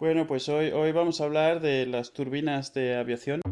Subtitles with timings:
[0.00, 3.42] Bueno, pues hoy, hoy vamos a hablar de las turbinas de aviación.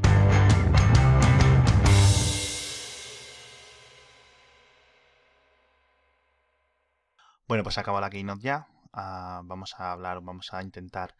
[7.46, 8.66] Bueno, pues acabó la keynote ya.
[8.94, 11.14] Ah, vamos a hablar, vamos a intentar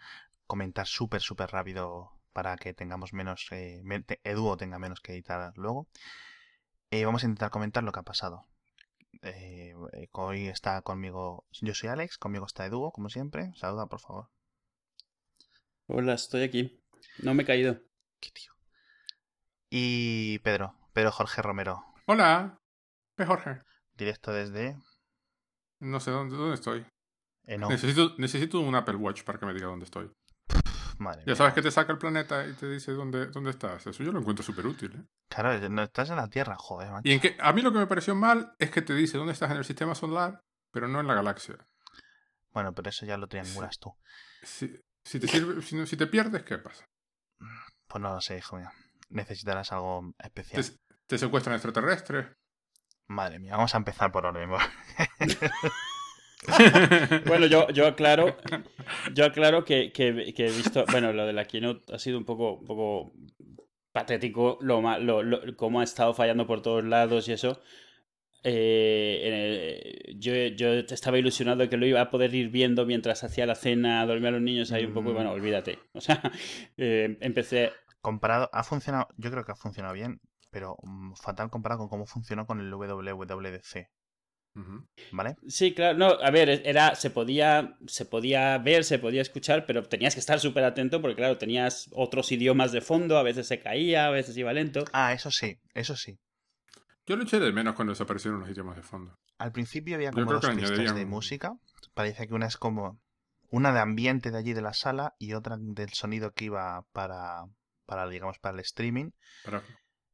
[0.46, 3.82] comentar súper, súper rápido para que tengamos menos, eh,
[4.24, 5.88] Eduo tenga menos que editar luego.
[6.90, 8.46] Eh, vamos a intentar comentar lo que ha pasado.
[9.20, 9.74] Eh,
[10.12, 13.52] hoy está conmigo, yo soy Alex, conmigo está Eduo, como siempre.
[13.56, 14.28] Saluda, por favor.
[15.90, 16.78] Hola, estoy aquí.
[17.22, 17.80] No me he caído.
[18.20, 18.52] Qué tío.
[19.70, 21.82] Y Pedro, Pedro Jorge Romero.
[22.04, 22.60] Hola,
[23.16, 23.62] Jorge.
[23.94, 24.76] Directo desde
[25.80, 26.84] no sé dónde, dónde estoy.
[27.46, 30.10] Eh, necesito, necesito un Apple Watch para que me diga dónde estoy.
[30.98, 33.86] Madre ya sabes que te saca el planeta y te dice dónde, dónde estás.
[33.86, 34.92] Eso yo lo encuentro súper útil.
[34.94, 35.04] ¿eh?
[35.30, 36.90] Claro, no estás en la Tierra, joder.
[37.04, 39.32] Y en que, a mí lo que me pareció mal es que te dice dónde
[39.32, 41.56] estás en el sistema solar, pero no en la galaxia.
[42.50, 43.94] Bueno, pero eso ya lo triangulas tú.
[44.42, 44.74] Si,
[45.08, 46.84] si, te sirve, si, te pierdes, ¿qué pasa?
[47.86, 48.68] Pues no lo sé, hijo mío.
[49.08, 50.62] Necesitarás algo especial.
[50.62, 50.70] ¿Te,
[51.06, 52.26] te secuestran extraterrestres?
[53.06, 54.50] Madre mía, vamos a empezar por orden.
[57.26, 58.36] bueno, yo, yo aclaro,
[59.14, 62.56] yo aclaro que, que, he visto, bueno, lo de la keynote ha sido un poco,
[62.56, 63.14] un poco
[63.92, 67.62] patético, lo, lo, lo, cómo ha estado fallando por todos lados y eso.
[68.44, 73.46] Eh, yo, yo estaba ilusionado de que lo iba a poder ir viendo mientras hacía
[73.46, 75.34] la cena, dormía a los niños ahí un poco, y bueno, mm.
[75.34, 75.78] olvídate.
[75.92, 76.22] O sea,
[76.76, 77.72] eh, empecé...
[78.00, 82.06] Comparado, ha funcionado, yo creo que ha funcionado bien pero mm, fatal comparado con cómo
[82.06, 83.88] funcionó con el WWDC.
[85.12, 85.36] ¿Vale?
[85.46, 85.96] Sí, claro.
[85.96, 90.20] No, a ver, era, se podía, se podía ver, se podía escuchar, pero tenías que
[90.20, 94.10] estar súper atento porque, claro, tenías otros idiomas de fondo, a veces se caía, a
[94.10, 94.84] veces iba lento.
[94.92, 96.18] Ah, eso sí, eso sí.
[97.08, 99.18] Yo lo eché de menos cuando desaparecieron los idiomas de fondo.
[99.38, 101.56] Al principio había como dos pistas de música.
[101.94, 103.00] Parece que una es como
[103.48, 107.46] una de ambiente de allí de la sala y otra del sonido que iba para,
[107.86, 109.12] para digamos, para el streaming.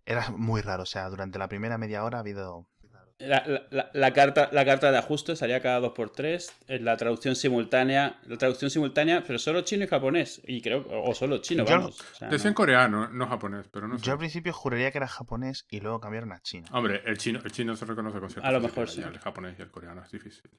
[0.07, 2.69] Era muy raro, o sea, durante la primera media hora ha habido...
[3.19, 8.37] La, carta, la carta de ajuste salía cada dos por tres, la traducción simultánea, la
[8.37, 11.99] traducción simultánea, pero solo chino y japonés, y creo, o solo chino, vamos.
[12.29, 14.05] Decía en coreano, no japonés, pero no sé.
[14.05, 16.67] Yo al principio juraría que era japonés y luego cambiaron a chino.
[16.73, 19.01] Hombre, el chino, el chino se reconoce con cierta A lo mejor sí.
[19.01, 20.51] El japonés y el coreano es difícil.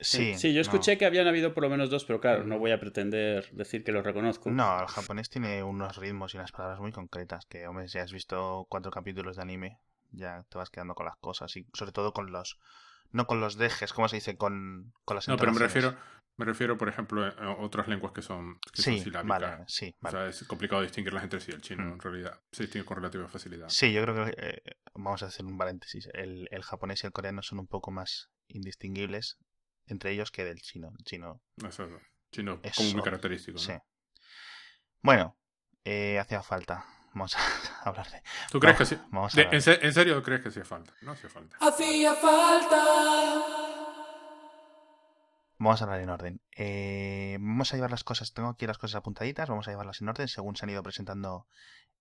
[0.00, 2.70] Sí, sí, yo escuché que habían habido por lo menos dos, pero claro, no voy
[2.70, 4.50] a pretender decir que los reconozco.
[4.50, 8.12] No, el japonés tiene unos ritmos y unas palabras muy concretas que, hombre, si has
[8.12, 9.80] visto cuatro capítulos de anime,
[10.10, 12.58] ya te vas quedando con las cosas y sobre todo con los...
[13.10, 14.36] No con los dejes, ¿cómo se dice?
[14.36, 15.96] Con, con las No, pero me refiero,
[16.36, 19.40] me refiero, por ejemplo, a otras lenguas que son, que sí, silábicas.
[19.40, 21.50] Vale, sí, O sea, es complicado distinguirlas entre sí.
[21.50, 21.92] El chino, mm.
[21.92, 23.68] en realidad, se distingue con relativa facilidad.
[23.70, 24.62] Sí, yo creo que, eh,
[24.94, 28.30] vamos a hacer un paréntesis, el, el japonés y el coreano son un poco más
[28.46, 29.38] indistinguibles
[29.88, 30.92] entre ellos que del chino.
[30.98, 31.42] El chino.
[31.66, 31.88] Eso,
[32.30, 33.58] chino es como muy característico.
[33.58, 33.72] Sí.
[35.02, 35.36] Bueno,
[35.84, 36.84] eh, hacía falta.
[37.14, 37.38] Vamos a
[37.88, 38.22] hablar de.
[38.50, 38.98] ¿Tú crees que sí?
[39.50, 40.92] ¿En, serio crees que hacía falta?
[41.02, 41.56] No hacía falta.
[41.60, 42.84] Hacía falta.
[45.60, 46.40] Vamos a hablar en orden.
[46.56, 48.32] Eh, vamos a llevar las cosas.
[48.32, 49.48] Tengo aquí las cosas apuntaditas.
[49.48, 51.46] Vamos a llevarlas en orden según se han ido presentando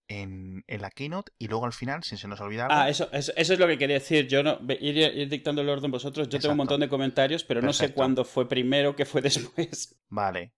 [0.07, 3.59] en, la keynote y luego al final, si se nos olvida Ah, eso, eso, es
[3.59, 4.27] lo que quería decir.
[4.27, 6.29] Yo no ir, dictando el orden vosotros.
[6.29, 9.99] Yo tengo un montón de comentarios, pero no sé cuándo fue primero, qué fue después.
[10.09, 10.53] Vale.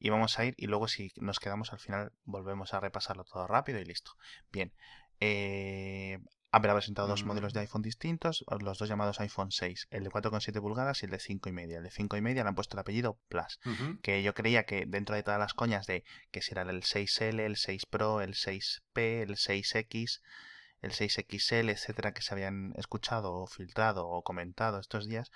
[0.00, 3.46] Y vamos a ir y luego si nos quedamos al final volvemos a repasarlo todo
[3.46, 4.12] rápido y listo.
[4.50, 4.72] Bien.
[5.20, 6.18] Eh,
[6.52, 10.10] Apple ha presentado dos modelos de iPhone distintos, los dos llamados iPhone 6, el de
[10.10, 11.76] 4,7 pulgadas y el de 5,5.
[11.76, 13.60] El de 5,5 le han puesto el apellido Plus,
[14.02, 16.02] que yo creía que dentro de todas las coñas de
[16.32, 20.20] que si era el 6L, el 6 Pro, el 6P, el 6X,
[20.82, 25.30] el 6XL, etcétera, que se habían escuchado o filtrado o comentado estos días,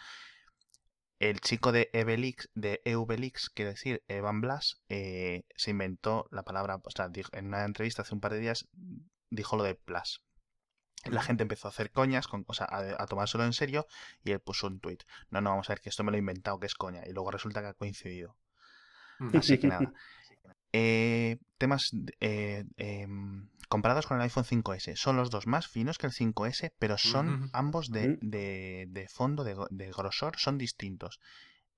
[1.19, 6.81] el chico de Evelix, de Eubelix, quiere decir Evan Blas, eh, se inventó la palabra,
[6.83, 8.69] o sea, en una entrevista hace un par de días
[9.31, 10.23] dijo lo de Plus
[11.11, 13.87] la gente empezó a hacer coñas, con, o sea, a, tomárselo en serio,
[14.23, 14.99] y él puso un tweet.
[15.31, 17.03] No, no, vamos a ver que esto me lo he inventado, que es coña.
[17.07, 18.37] Y luego resulta que ha coincidido.
[19.35, 19.93] Así que nada.
[20.73, 21.91] Eh, temas
[22.21, 24.96] eh, em, comparados con el iPhone 5S.
[24.96, 29.44] Son los dos más finos que el 5S, pero son ambos de, de, de fondo,
[29.44, 31.20] de, de, grosor, son distintos.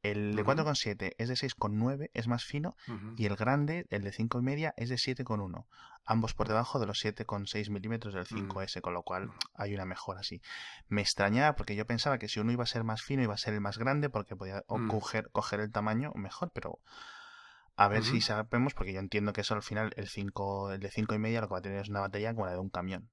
[0.03, 2.77] El de 4,7 es de 6,9, es más fino,
[3.17, 5.67] y el grande, el de 5,5, es de 7,1.
[6.05, 8.81] Ambos por debajo de los 7,6 milímetros del 5S, mm.
[8.81, 10.41] con lo cual hay una mejora así.
[10.89, 13.39] Me extrañaba porque yo pensaba que si uno iba a ser más fino iba a
[13.39, 14.89] ser el más grande porque podía mm.
[14.89, 16.79] coger, coger, el tamaño mejor, pero
[17.77, 20.91] a ver si sabemos, porque yo entiendo que eso al final, el, 5, el de
[20.91, 23.11] 5,5 lo que va a tener es una batería como la de un camión.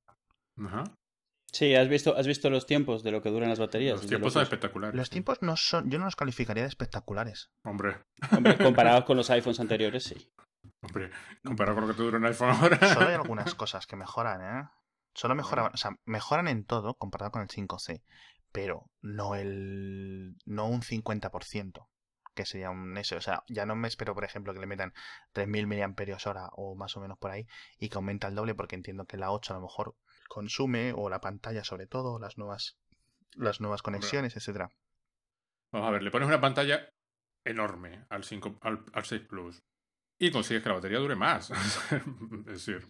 [1.51, 3.97] Sí, has visto, has visto los tiempos de lo que duran las baterías.
[3.97, 4.95] Los tiempos son espectaculares.
[4.95, 7.51] Los tiempos no son, yo no los calificaría de espectaculares.
[7.63, 7.97] Hombre.
[8.31, 10.31] Hombre, comparados con los iPhones anteriores, sí.
[10.81, 11.11] Hombre,
[11.43, 12.93] comparado con lo que te dura un iPhone ahora.
[12.93, 14.69] Solo hay algunas cosas que mejoran, ¿eh?
[15.13, 18.01] Solo mejoran, o sea, mejoran en todo comparado con el 5C,
[18.51, 21.87] pero no el no un 50%,
[22.33, 24.93] que sería un eso, o sea, ya no me espero, por ejemplo, que le metan
[25.33, 27.47] 3000 mAh o más o menos por ahí
[27.79, 29.95] y que aumenta el doble porque entiendo que la 8 a lo mejor
[30.27, 32.77] consume o la pantalla sobre todo, las nuevas
[33.35, 34.69] las nuevas conexiones, etcétera.
[35.71, 36.89] Vamos a ver, le pones una pantalla
[37.45, 39.63] enorme al 5 al, 6 Plus
[40.19, 41.51] y consigues que la batería dure más.
[42.47, 42.87] es decir,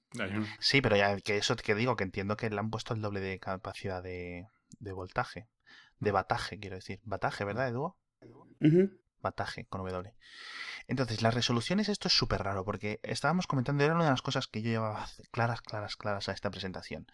[0.60, 3.22] Sí, pero ya que eso que digo, que entiendo que le han puesto el doble
[3.22, 4.48] de capacidad de,
[4.80, 5.48] de voltaje.
[6.00, 7.00] De bataje, quiero decir.
[7.04, 7.96] Bataje, ¿verdad, Edu?
[9.24, 10.14] Bataje, con W.
[10.88, 14.48] Entonces, las resoluciones, esto es súper raro, porque estábamos comentando, era una de las cosas
[14.48, 17.08] que yo llevaba claras, claras, claras a esta presentación.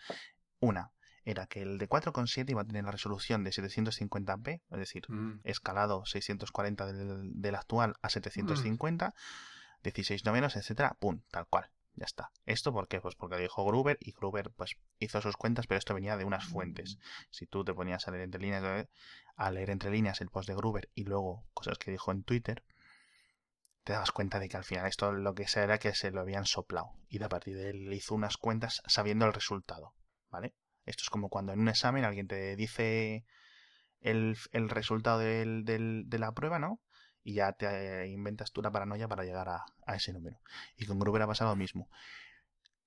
[0.59, 0.91] Una,
[1.23, 5.41] era que el de 4.7 iba a tener la resolución de 750p, es decir, mm.
[5.43, 9.13] escalado 640 del, del, actual a 750,
[9.83, 11.69] 16 novenos, etcétera, pum, tal cual.
[11.95, 12.31] Ya está.
[12.45, 13.01] ¿Esto por qué?
[13.01, 16.25] Pues porque lo dijo Gruber y Gruber pues hizo sus cuentas, pero esto venía de
[16.25, 16.97] unas fuentes.
[17.29, 18.89] Si tú te ponías a leer entre líneas, eh,
[19.35, 22.63] a leer entre líneas el post de Gruber y luego cosas que dijo en Twitter,
[23.83, 26.21] te dabas cuenta de que al final esto lo que sea era que se lo
[26.21, 26.93] habían soplado.
[27.09, 29.93] Y de a partir de él hizo unas cuentas sabiendo el resultado.
[30.29, 30.53] ¿Vale?
[30.85, 33.25] Esto es como cuando en un examen alguien te dice
[33.99, 36.79] el, resultado de la prueba, ¿no?
[37.29, 40.39] Y ya te inventas tú la paranoia para llegar a, ese número.
[40.77, 41.87] Y con Gruber ha pasado lo mismo.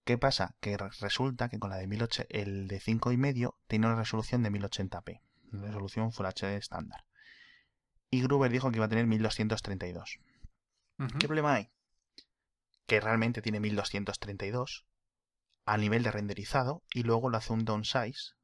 [0.05, 0.57] ¿Qué pasa?
[0.59, 5.21] Que resulta que con la de 1080, el de 5,5 tiene una resolución de 1080p,
[5.53, 7.05] una resolución Full HD estándar.
[8.11, 10.19] Y Gruber dijo que iba a tener 1232.
[11.21, 11.71] ¿Qué problema hay?
[12.87, 14.87] Que realmente tiene 1232
[15.67, 18.35] a nivel de renderizado y luego lo hace un downsize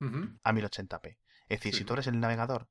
[0.00, 1.18] a 1080p.
[1.48, 2.66] Es decir, si tú eres el navegador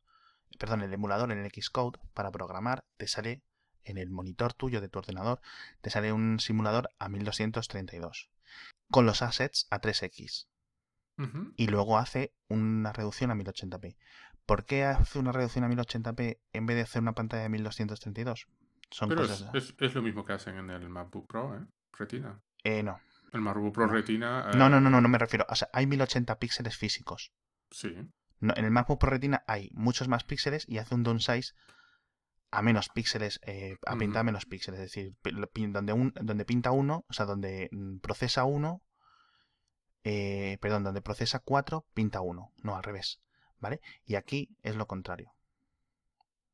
[0.57, 3.41] perdón, el emulador en el Xcode para programar te sale
[3.85, 5.41] en el monitor tuyo de tu ordenador,
[5.81, 8.29] te sale un simulador a 1232
[8.89, 10.47] con los assets a 3x.
[11.55, 13.95] Y luego hace una reducción a 1080p.
[14.45, 18.47] ¿Por qué hace una reducción a 1080p en vez de hacer una pantalla de 1232?
[18.89, 21.65] Son Pero es, es, lo mismo que hacen en el MacBook Pro, ¿eh?
[21.97, 22.41] Retina.
[22.63, 22.99] Eh, no.
[23.31, 24.51] El MacBook Pro Retina.
[24.55, 25.45] No, no, no, no, no me refiero.
[25.49, 27.31] O sea, hay 1080 píxeles físicos.
[27.71, 27.95] Sí
[28.55, 31.53] en el MacBook Pro Retina hay muchos más píxeles y hace un downsize
[32.51, 34.79] a menos píxeles, eh, a pintar menos píxeles.
[34.79, 35.15] Es decir,
[35.71, 38.83] donde, un, donde pinta uno, o sea, donde mm, procesa uno,
[40.03, 42.51] eh, perdón, donde procesa cuatro, pinta uno.
[42.61, 43.21] No, al revés.
[43.59, 43.81] ¿Vale?
[44.05, 45.33] Y aquí es lo contrario.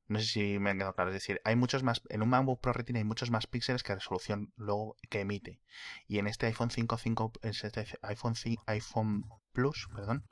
[0.08, 1.10] No sé si me ha quedado claro.
[1.10, 2.02] Es decir, hay muchos más.
[2.10, 5.60] En un MacBook Pro Retina hay muchos más píxeles que resolución luego que emite.
[6.08, 8.36] Y en este iPhone 5, 5 este iPhone,
[8.68, 10.26] iPhone Plus, perdón,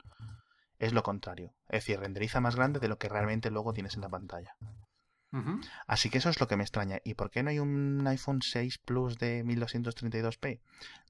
[0.78, 1.54] es lo contrario.
[1.68, 4.56] Es decir, renderiza más grande de lo que realmente luego tienes en la pantalla.
[5.86, 7.00] Así que eso es lo que me extraña.
[7.04, 10.60] ¿Y por qué no hay un iPhone 6 Plus de 1232p?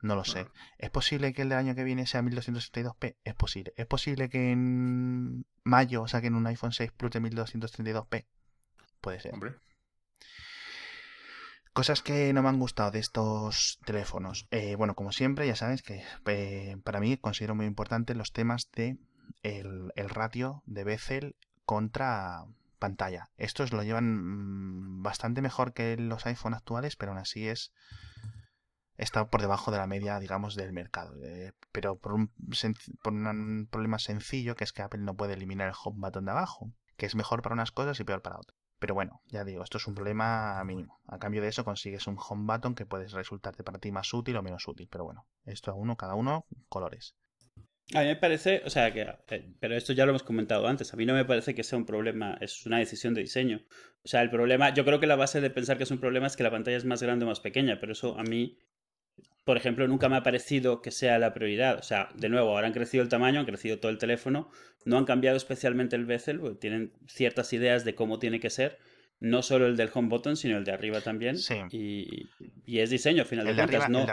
[0.02, 0.46] No lo sé.
[0.76, 3.16] ¿Es posible que el año que viene sea 1232p?
[3.22, 3.72] Es posible.
[3.76, 8.26] ¿Es posible que en mayo saquen un iPhone 6 Plus de 1232p?
[9.00, 9.34] Puede ser.
[11.72, 14.48] Cosas que no me han gustado de estos teléfonos.
[14.50, 18.68] Eh, bueno, como siempre, ya sabes que eh, para mí considero muy importante los temas
[18.72, 18.98] de
[19.42, 22.44] el, ratio de bezel contra
[22.78, 23.30] pantalla.
[23.36, 27.72] Estos lo llevan mm, bastante mejor que los iPhone actuales, pero aún así es
[28.96, 31.14] está por debajo de la media, digamos, del mercado.
[31.23, 32.32] Eh, pero por un,
[33.02, 36.32] por un problema sencillo, que es que Apple no puede eliminar el home button de
[36.32, 38.58] abajo, que es mejor para unas cosas y peor para otras.
[38.78, 41.00] Pero bueno, ya digo, esto es un problema mínimo.
[41.06, 44.37] A cambio de eso consigues un home button que puede resultarte para ti más útil
[44.37, 44.88] o menos útil.
[44.90, 47.16] Pero bueno, esto a uno, cada uno, colores.
[47.95, 50.92] A mí me parece, o sea, que, eh, pero esto ya lo hemos comentado antes,
[50.92, 53.62] a mí no me parece que sea un problema, es una decisión de diseño.
[54.04, 56.26] O sea, el problema, yo creo que la base de pensar que es un problema
[56.26, 58.59] es que la pantalla es más grande o más pequeña, pero eso a mí,
[59.45, 61.78] por ejemplo, nunca me ha parecido que sea la prioridad.
[61.78, 64.50] O sea, de nuevo, ahora han crecido el tamaño, han crecido todo el teléfono,
[64.85, 68.78] no han cambiado especialmente el bezel, tienen ciertas ideas de cómo tiene que ser,
[69.20, 71.38] no solo el del home button, sino el de arriba también.
[71.38, 71.56] Sí.
[71.72, 73.90] Y, es diseño, al final de, cuentas.
[73.90, 74.06] no,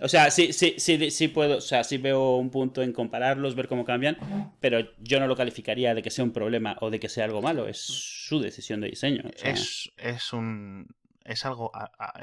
[0.00, 3.54] O sea, sí, sí, sí, sí puedo, o sea, sí veo un punto en compararlos,
[3.54, 4.18] ver cómo cambian,
[4.60, 7.40] pero yo no lo calificaría de que sea un problema o de que sea algo
[7.40, 7.68] malo.
[7.68, 9.22] Es su decisión de diseño.
[9.42, 10.88] es, es un.
[11.24, 11.72] Es algo.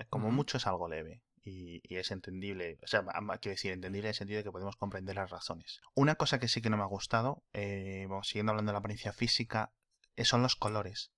[0.10, 1.22] como mucho es algo leve.
[1.44, 3.06] Y, es entendible, o sea,
[3.40, 5.80] quiero decir, entendible en el sentido de que podemos comprender las razones.
[5.96, 9.14] Una cosa que sí que no me ha gustado, eh, siguiendo hablando de la apariencia
[9.14, 9.72] física,
[10.18, 11.14] eh, son los colores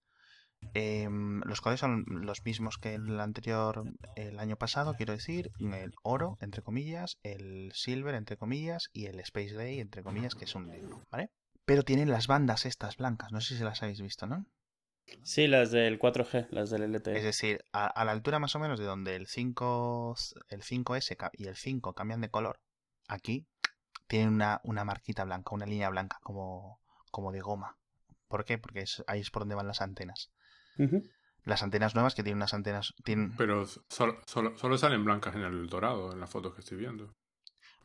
[0.73, 3.83] Em, los colores son los mismos que el anterior,
[4.15, 9.19] el año pasado, quiero decir, el oro, entre comillas, el silver, entre comillas, y el
[9.21, 11.31] space gray, entre comillas, que es un negro, ¿vale?
[11.65, 14.45] Pero tienen las bandas estas blancas, no sé si las habéis visto, ¿no?
[15.23, 17.17] Sí, las del 4G, las del LTE.
[17.17, 20.15] Es decir, a, la altura más o menos de donde el 5,
[20.49, 22.59] el 5S y el 5 cambian de color,
[23.07, 23.47] aquí
[24.07, 26.79] tienen una, una marquita blanca, una línea blanca como,
[27.11, 27.77] como de goma.
[28.27, 28.59] ¿Por qué?
[28.59, 30.31] Porque ahí es por donde van las antenas.
[31.45, 32.93] Las antenas nuevas que tienen unas antenas.
[33.03, 33.35] Tienen...
[33.35, 37.13] Pero solo, solo, salen blancas en el dorado, en las fotos que estoy viendo.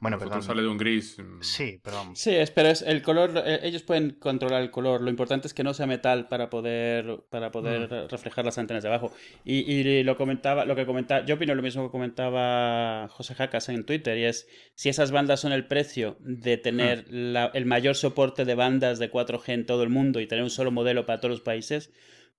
[0.01, 1.19] Bueno, pero sale de un gris.
[1.19, 1.41] Mm.
[1.41, 3.43] Sí, pero Sí, pero es el color.
[3.43, 5.01] Eh, ellos pueden controlar el color.
[5.01, 8.09] Lo importante es que no sea metal para poder para poder mm.
[8.11, 9.13] reflejar las antenas de abajo.
[9.45, 13.87] Y, lo comentaba, lo que comentaba, yo opino lo mismo que comentaba José Jacas en
[13.87, 17.57] Twitter y es si esas bandas son el precio de tener mm.
[17.57, 20.71] el mayor soporte de bandas de 4G en todo el mundo y tener un solo
[20.71, 21.93] modelo para todos los países,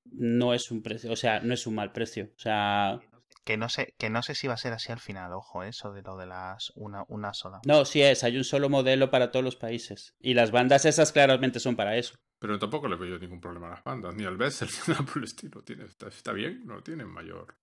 [0.05, 2.31] no es un precio, o sea, no es un mal precio.
[2.35, 3.00] O sea,
[3.45, 5.93] que no sé, que no sé si va a ser así al final, ojo, eso
[5.93, 7.62] de lo de las una, una sola.
[7.65, 10.15] No, sí es, hay un solo modelo para todos los países.
[10.19, 12.15] Y las bandas esas claramente son para eso.
[12.39, 15.19] Pero tampoco le veo ningún problema a las bandas, ni al Bessel, ni nada por
[15.19, 15.62] el estilo.
[15.63, 17.55] Tiene, está, bien, no tienen mayor.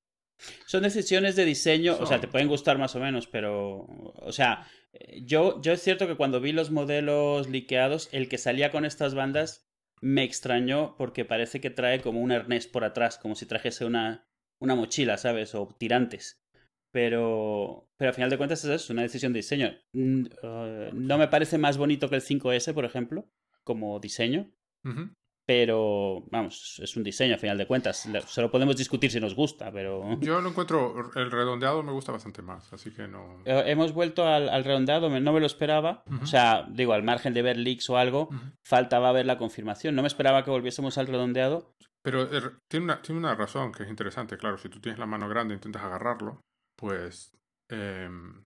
[0.67, 3.87] Son decisiones de diseño, o sea, te pueden gustar más o menos, pero.
[4.17, 4.67] O sea,
[5.21, 9.15] yo, yo es cierto que cuando vi los modelos liqueados, el que salía con estas
[9.15, 9.69] bandas
[10.03, 14.27] me extrañó porque parece que trae como un arnés por atrás, como si trajese una,
[14.61, 15.55] una mochila, ¿sabes?
[15.55, 16.43] O tirantes.
[16.91, 19.71] Pero, pero al final de cuentas es una decisión de diseño.
[19.95, 23.31] Uh, no me parece más bonito que el 5S, por ejemplo,
[23.65, 24.51] como diseño.
[25.45, 28.09] Pero, vamos, es un diseño al final de cuentas.
[28.27, 30.17] Solo podemos discutir si nos gusta, pero...
[30.21, 33.43] Yo lo encuentro, el redondeado me gusta bastante más, así que no...
[33.45, 36.05] Eh, hemos vuelto al, redondeado, no me lo esperaba.
[36.23, 38.29] O sea, digo, al margen de ver leaks o algo,
[38.65, 39.95] faltaba ver la confirmación.
[39.97, 41.75] No me esperaba que volviésemos al redondeado.
[42.03, 44.59] Pero er, tiene, una, tiene una razón que es interesante, claro.
[44.59, 46.41] Si tú tienes la mano grande e intentas agarrarlo,
[46.77, 47.33] pues
[47.71, 48.45] em,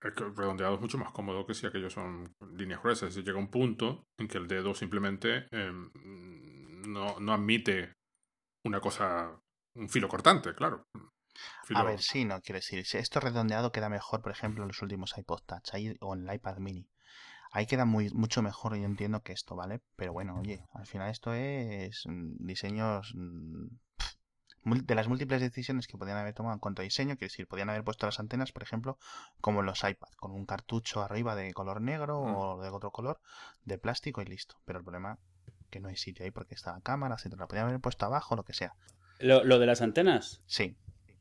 [0.00, 3.14] redondeado es mucho más cómodo que si aquellos son líneas gruesas.
[3.14, 5.90] Si llega un punto en que el dedo simplemente em,
[6.86, 7.94] no, no admite
[8.64, 9.30] una cosa,
[9.74, 10.86] un filo cortante, claro.
[11.74, 12.84] A ver, sí, no quiero decir.
[12.92, 16.58] Esto redondeado queda mejor, por ejemplo, en los últimos iPod Touch o en el iPad
[16.58, 16.88] mini.
[17.50, 19.80] Ahí queda muy, mucho mejor, yo entiendo que esto, ¿vale?
[19.96, 23.66] Pero bueno, oye, al final esto es mm, diseños mm,
[24.64, 27.70] de las múltiples decisiones que podían haber tomado en cuanto a diseño, quiero decir, podían
[27.70, 28.98] haber puesto las antenas, por ejemplo,
[29.40, 32.34] como en los iPad, con un cartucho arriba de color negro mm.
[32.36, 33.20] o de otro color,
[33.64, 34.56] de plástico y listo.
[34.64, 35.18] Pero el problema
[35.70, 37.40] que no hay sitio ahí porque está la cámara, etcétera.
[37.40, 38.74] La podían haber puesto abajo, lo que sea.
[39.18, 40.40] ¿Lo, lo de las antenas?
[40.46, 40.76] Sí.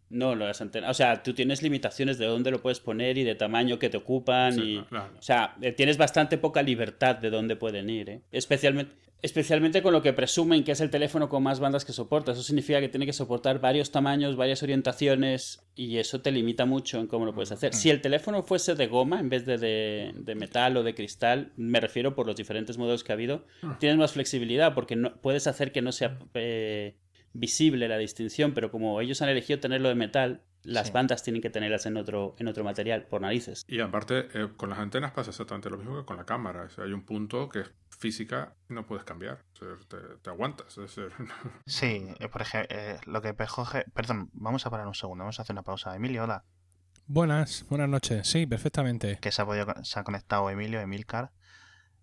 [0.10, 0.90] No, las antenas.
[0.90, 3.98] O sea, tú tienes limitaciones de dónde lo puedes poner y de tamaño que te
[3.98, 4.58] ocupan.
[4.58, 8.10] y, O sea, eh, tienes bastante poca libertad de dónde pueden ir.
[8.10, 8.22] ¿eh?
[8.32, 12.34] Especialmente, especialmente con lo que presumen que es el teléfono con más bandas que soporta.
[12.34, 17.00] Eso significa que tiene que soportar varios tamaños, varias orientaciones y eso te limita mucho
[17.00, 17.74] en cómo lo puedes hacer.
[17.74, 21.80] Si el teléfono fuese de goma en vez de, de, metal o de cristal, me
[21.80, 23.78] refiero por los diferentes modelos que ha habido, ah.
[23.80, 26.20] tienes más flexibilidad porque no, puedes hacer que no sea...
[26.34, 26.98] Eh,
[27.34, 31.50] visible la distinción, pero como ellos han elegido tenerlo de metal, las bandas tienen que
[31.50, 33.64] tenerlas en otro, en otro material, por narices.
[33.68, 36.68] Y aparte, eh, con las antenas pasa exactamente lo mismo que con la cámara.
[36.78, 39.44] hay un punto que es física no puedes cambiar.
[40.22, 40.76] te, aguantas.
[41.66, 43.86] sí, eh, por ejemplo, eh, lo que Jorge...
[43.94, 45.96] Perdón, vamos a parar un segundo, vamos a hacer una pausa.
[45.96, 46.46] Emilio, hola.
[47.08, 48.28] Buenas, buenas noches.
[48.28, 49.18] Sí, perfectamente.
[49.22, 51.32] Que se ha, se ha conectado Emilio, Emilcar.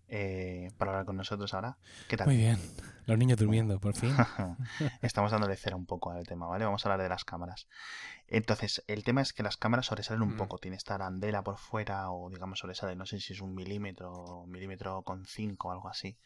[0.09, 1.79] Eh, para hablar con nosotros ahora.
[2.09, 2.27] ¿Qué tal?
[2.27, 2.59] Muy bien.
[3.07, 4.15] Los niños durmiendo, por fin.
[5.03, 6.65] Estamos dándole cera un poco al tema, ¿vale?
[6.65, 7.69] Vamos a hablar de las cámaras.
[8.29, 10.37] Entonces, el tema es que las cámaras sobresalen un mm.
[10.37, 10.59] poco.
[10.59, 15.03] Tiene esta arandela por fuera o, digamos, sobresale, no sé si es un milímetro, milímetro
[15.03, 16.19] con cinco o algo así.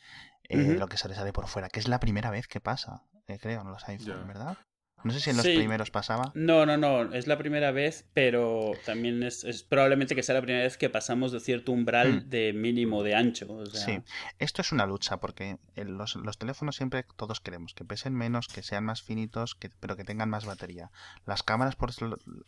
[0.45, 3.65] Eh, lo que sobresale por fuera, que es la primera vez que pasa, eh, creo,
[3.65, 4.57] no los iPhone, ¿verdad?
[5.05, 6.33] No sé si en los primeros pasaba.
[6.35, 10.64] No, no, no, es la primera vez, pero también es, probablemente que sea la primera
[10.64, 12.28] vez que pasamos de cierto umbral hmm.
[12.28, 13.64] de mínimo de ancho.
[13.73, 14.00] Sí,
[14.38, 18.62] esto es una lucha porque los, los, teléfonos siempre todos queremos que pesen menos, que
[18.62, 20.90] sean más finitos, que, pero que tengan más batería.
[21.26, 21.90] Las cámaras por,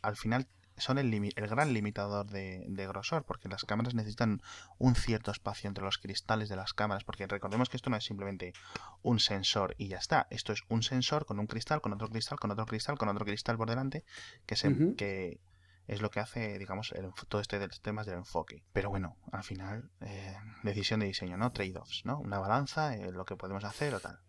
[0.02, 0.46] al final
[0.80, 4.42] son el, el gran limitador de, grosor, porque las cámaras necesitan
[4.78, 8.04] un cierto espacio entre los cristales de las cámaras, porque recordemos que esto no es
[8.04, 8.52] simplemente
[9.02, 12.38] un sensor y ya está, esto es un sensor con un cristal, con otro cristal,
[12.38, 14.04] con otro cristal, con otro cristal por delante,
[14.46, 15.40] que, se, que
[15.86, 16.94] es lo que hace, digamos,
[17.28, 18.62] todo este de los temas del enfoque.
[18.72, 21.52] Pero bueno, al final, eh, decisión de diseño, ¿no?
[21.52, 22.20] Trade-offs, ¿no?
[22.20, 24.20] Una balanza, eh, lo que podemos hacer o tal.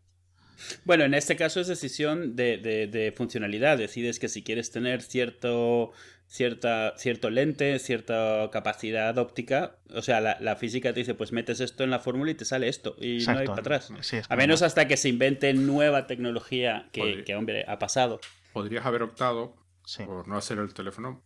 [0.86, 3.77] Bueno, en este caso es decisión de, de, de funcionalidad.
[3.77, 5.91] Decides que si quieres tener cierto
[6.31, 9.75] cierta, cierto lente, cierta capacidad óptica.
[9.93, 12.45] O sea, la, la, física te dice, pues metes esto en la fórmula y te
[12.45, 12.95] sale esto.
[13.00, 13.33] Y Exacto.
[13.33, 13.93] no hay para atrás.
[14.00, 18.21] Sí, a menos hasta que se invente nueva tecnología que, que hombre, ha pasado.
[18.53, 20.03] Podrías haber optado sí.
[20.03, 21.21] por no hacer el teléfono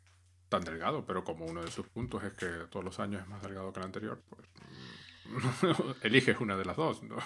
[0.49, 3.43] tan delgado, pero como uno de sus puntos es que todos los años es más
[3.43, 4.47] delgado que el anterior, pues
[6.03, 7.03] eliges una de las dos.
[7.03, 7.17] ¿no?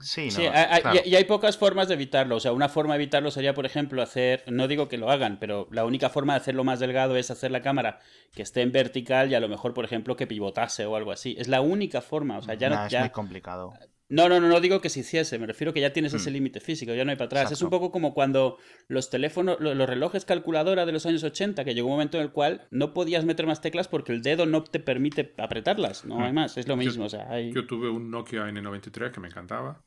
[0.00, 1.00] Sí, no, sí hay, claro.
[1.04, 2.36] y, y, hay pocas formas de evitarlo.
[2.36, 5.38] O sea, una forma de evitarlo sería, por ejemplo, hacer, no digo que lo hagan,
[5.38, 8.00] pero la única forma de hacerlo más delgado es hacer la cámara
[8.34, 11.34] que esté en vertical y a lo mejor, por ejemplo, que pivotase o algo así.
[11.38, 12.38] Es la única forma.
[12.38, 13.00] O sea, ya no, no es ya...
[13.00, 13.74] muy complicado.
[14.12, 16.60] No, no, no, no digo que se hiciese, me refiero que ya tienes ese límite
[16.60, 17.42] físico, ya no hay para atrás.
[17.44, 17.54] Exacto.
[17.54, 21.74] Es un poco como cuando los teléfonos, los relojes calculadora de los años 80, que
[21.74, 24.64] llegó un momento en el cual no podías meter más teclas porque el dedo no
[24.64, 27.04] te permite apretarlas, no hay más, es lo mismo.
[27.04, 27.54] Yo, o sea, hay...
[27.54, 29.82] yo tuve un Nokia N93 que me encantaba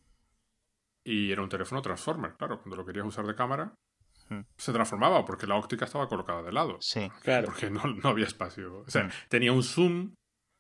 [1.03, 3.75] y era un teléfono Transformer, claro, cuando lo querías usar de cámara
[4.58, 6.77] se transformaba porque la óptica estaba colocada de lado.
[6.82, 7.46] Sí, claro.
[7.46, 8.79] Porque no, no había espacio.
[8.79, 10.15] O sea, tenía un zoom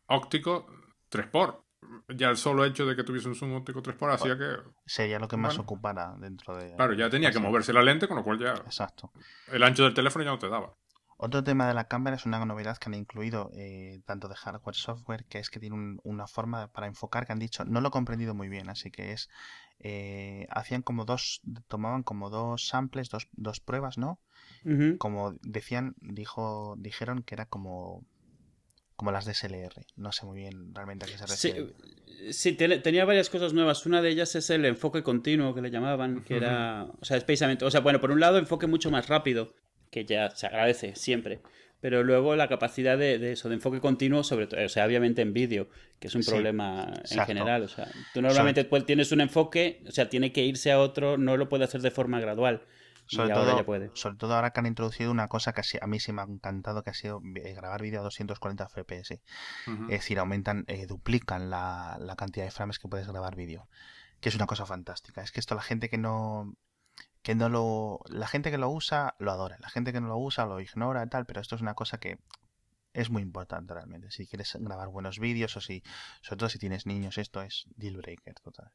[0.07, 0.67] óptico
[1.09, 1.64] 3 por
[2.09, 4.57] ya el solo hecho de que tuviese un zoom óptico 3 por hacía que.
[4.85, 6.75] Sería lo que más bueno, ocupara dentro de.
[6.75, 8.53] Claro, ya tenía que moverse la lente, con lo cual ya.
[8.53, 9.11] Exacto.
[9.51, 10.75] El ancho del teléfono ya no te daba.
[11.17, 14.75] Otro tema de la cámara es una novedad que han incluido eh, tanto de hardware
[14.75, 17.87] software, que es que tiene un, una forma para enfocar que han dicho, no lo
[17.87, 19.29] he comprendido muy bien, así que es,
[19.79, 24.19] eh, hacían como dos, tomaban como dos samples, dos, dos pruebas, ¿no?
[24.65, 24.97] Uh -huh.
[24.97, 28.03] Como decían, dijo, dijeron que era como
[28.95, 29.73] como las DSLR.
[29.95, 31.73] No sé muy bien realmente a qué se refiere.
[32.31, 33.85] Sí, sí tenía varias cosas nuevas.
[33.85, 37.23] Una de ellas es el enfoque continuo que le llamaban, que era, o sea, es
[37.23, 39.53] precisamente, o sea, bueno, por un lado, enfoque mucho más rápido,
[39.91, 41.41] que ya se agradece siempre.
[41.81, 45.21] Pero luego la capacidad de, de eso, de enfoque continuo, sobre todo, o sea, obviamente
[45.21, 47.63] en vídeo, que es un Sí, problema en general.
[47.63, 51.17] O sea, tú normalmente pues, tienes un enfoque, o sea, tiene que irse a otro,
[51.17, 52.63] no lo puede hacer de forma gradual.
[53.07, 53.91] Sobre y ahora todo, ya puede.
[53.93, 56.83] sobre todo ahora que han introducido una cosa que a mí sí me ha encantado,
[56.83, 59.11] que ha sido eh, grabar vídeo a 240 FPS.
[59.11, 59.21] Es
[59.87, 63.67] decir, aumentan, eh, duplican la, la cantidad de frames que puedes grabar vídeo.
[64.19, 65.21] Que es una cosa fantástica.
[65.21, 66.55] Es que esto la gente que no
[67.21, 70.17] que no lo la gente que lo usa lo adora, la gente que no lo
[70.17, 72.19] usa lo ignora y tal, pero esto es una cosa que
[72.93, 74.11] es muy importante realmente.
[74.11, 75.83] Si quieres grabar buenos vídeos o si
[76.21, 78.71] sobre todo si tienes niños, esto es deal breaker total.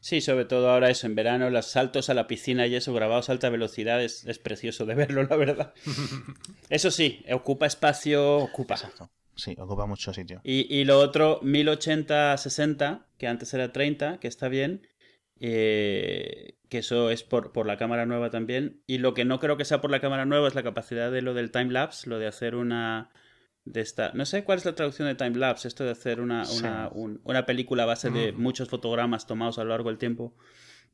[0.00, 3.28] Sí, sobre todo ahora eso, en verano, los saltos a la piscina y eso, grabados
[3.28, 5.74] a alta velocidad, es, es precioso de verlo, la verdad.
[6.70, 8.74] Eso sí, ocupa espacio, ocupa.
[8.74, 9.10] Exacto.
[9.34, 10.40] Sí, ocupa mucho sitio.
[10.42, 14.86] Y, y lo otro, 1080-60, que antes era 30, que está bien,
[15.38, 18.82] eh, que eso es por, por la cámara nueva también.
[18.86, 21.22] Y lo que no creo que sea por la cámara nueva es la capacidad de
[21.22, 23.10] lo del time-lapse, lo de hacer una...
[23.70, 26.58] De esta, no sé cuál es la traducción de time-lapse, esto de hacer una, Sí.
[26.60, 30.34] una, un- una película a base de muchos fotogramas tomados a lo largo del tiempo.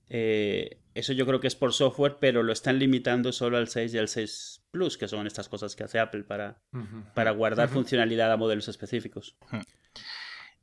[0.09, 3.95] Eh, eso yo creo que es por software, pero lo están limitando solo al 6
[3.95, 6.61] y al 6 Plus, que son estas cosas que hace Apple para,
[7.15, 9.37] para guardar funcionalidad a modelos específicos.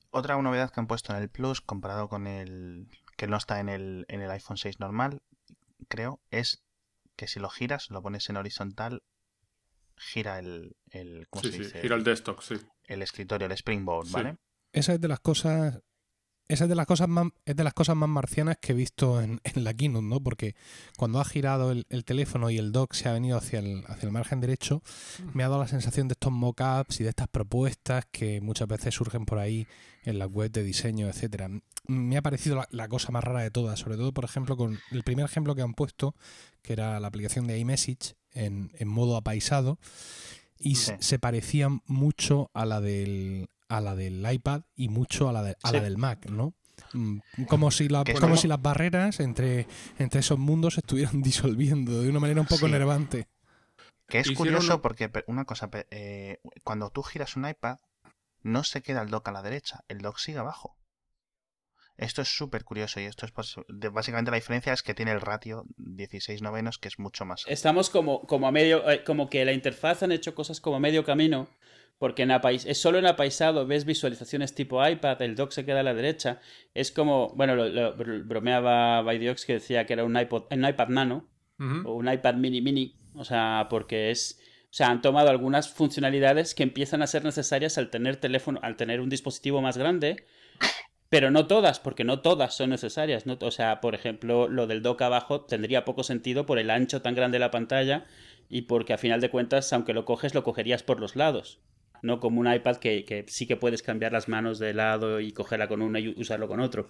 [0.10, 3.70] Otra novedad que han puesto en el Plus comparado con el que no está en
[3.70, 5.22] el, en el iPhone 6 normal,
[5.88, 6.64] creo, es
[7.16, 9.02] que si lo giras, lo pones en horizontal,
[10.02, 11.82] gira el, el ¿cómo Sí, se sí, dice?
[11.82, 12.56] gira el desktop, sí.
[12.86, 14.14] el escritorio, el Springboard, Sí.
[14.14, 14.38] ¿vale?
[14.74, 15.80] Esa es de las cosas.
[16.48, 19.22] Esa es de las cosas más, es de las cosas más marcianas que he visto
[19.22, 20.20] en, en la Keynote, ¿no?
[20.22, 20.56] Porque
[20.98, 24.08] cuando ha girado el, el teléfono y el dock se ha venido hacia el, hacia
[24.08, 24.82] el margen derecho,
[25.34, 28.94] me ha dado la sensación de estos mockups y de estas propuestas que muchas veces
[28.94, 29.66] surgen por ahí
[30.04, 31.48] en las web de diseño, etcétera.
[31.88, 34.78] Me ha parecido la, la cosa más rara de todas, sobre todo, por ejemplo, con
[34.92, 36.16] el primer ejemplo que han puesto,
[36.64, 39.78] que era la aplicación de iMessage en, en modo apaisado,
[40.60, 40.94] y Sí.
[41.00, 45.58] se parecía mucho a la del a la del iPad y mucho a la, de-
[45.64, 45.76] a Sí.
[45.78, 46.54] la del Mac, ¿no?
[46.94, 49.66] Mm, Como si, la- como como- si las barreras entre,
[49.98, 52.74] entre esos mundos se estuvieran disolviendo de una manera un poco Sí.
[52.74, 53.28] enervante.
[54.10, 57.78] Que es curioso porque, una cosa, eh, cuando tú giras un iPad,
[58.44, 60.76] no se queda el dock a la derecha, el dock sigue abajo.
[62.02, 65.22] Esto es súper curioso y esto es de- básicamente la diferencia es que tiene el
[65.22, 67.46] ratio 16 novenos que es mucho más.
[67.48, 70.80] Estamos como, como a medio, eh, como que la interfaz han hecho cosas como a
[70.80, 71.48] medio camino,
[72.00, 75.82] porque en apais, es solo en apaisado ves visualizaciones tipo iPad, el dock se queda
[75.82, 76.40] a la derecha,
[76.74, 80.66] es como, bueno, lo, lo- br- bromeaba Baidiox que decía que era un iPod, un
[80.66, 81.28] iPad nano
[81.86, 86.56] o un iPad mini mini, o sea, porque es, o sea, han tomado algunas funcionalidades
[86.56, 90.26] que empiezan a ser necesarias al tener teléfono, al tener un dispositivo más grande,
[91.12, 93.26] pero no todas, porque no todas son necesarias.
[93.26, 93.38] ¿no?
[93.42, 97.16] O sea, por ejemplo, lo del dock abajo tendría poco sentido por el ancho tan
[97.16, 98.06] grande de la pantalla
[98.48, 101.60] y porque a final de cuentas, aunque lo coges, lo cogerías por los lados.
[102.02, 105.34] No como un iPad que, que sí que puedes cambiar las manos de lado y
[105.34, 106.90] cogerla con uno y usarlo con otro.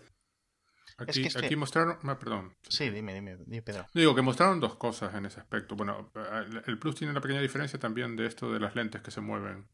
[0.97, 1.97] Aquí, Es que este- aquí mostraron.
[2.03, 2.53] ah, perdón.
[2.69, 3.87] Sí, dime, dime, dime, Pedro.
[3.93, 5.75] Digo que mostraron dos cosas en ese aspecto.
[5.75, 9.09] Bueno, el- el Plus tiene una pequeña diferencia también de esto de las lentes que
[9.09, 9.67] se mueven.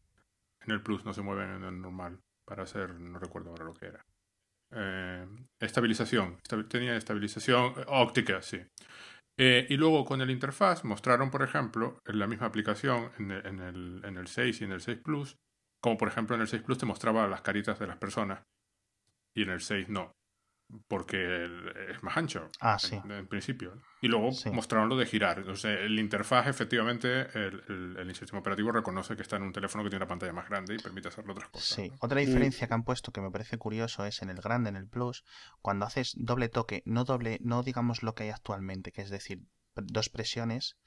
[0.65, 2.21] En el Plus no se mueven en el normal.
[2.45, 4.05] Para hacer, no recuerdo ahora lo que era.
[4.71, 5.25] Eh,
[5.59, 6.37] estabilización.
[6.43, 8.59] Estabi- tenía estabilización eh, óptica, sí.
[9.39, 13.45] Eh, y luego con el interfaz mostraron, por ejemplo, en la misma aplicación en el,
[13.45, 15.37] en el, en el 6 y en el 6 Plus,
[15.81, 18.43] como por ejemplo en el 6 Plus te mostraba las caritas de las personas
[19.35, 20.11] y en el 6 no,
[20.87, 21.45] porque
[21.89, 22.99] es más ancho Ah, sí.
[23.03, 23.81] en, en principio.
[24.01, 24.49] Y luego Sí.
[24.51, 25.39] mostraron lo de girar.
[25.39, 29.83] Entonces, el interfaz, efectivamente, el, el- el sistema operativo reconoce que está en un teléfono
[29.83, 31.69] que tiene una pantalla más grande y permite hacerle otras cosas.
[31.69, 31.95] Sí, ¿no?
[32.01, 34.87] otra diferencia que han puesto que me parece curioso es en el grande, en el
[34.87, 35.23] plus,
[35.61, 39.41] cuando haces doble toque, no doble, no digamos lo que hay actualmente, que es decir,
[39.75, 40.77] dos presiones.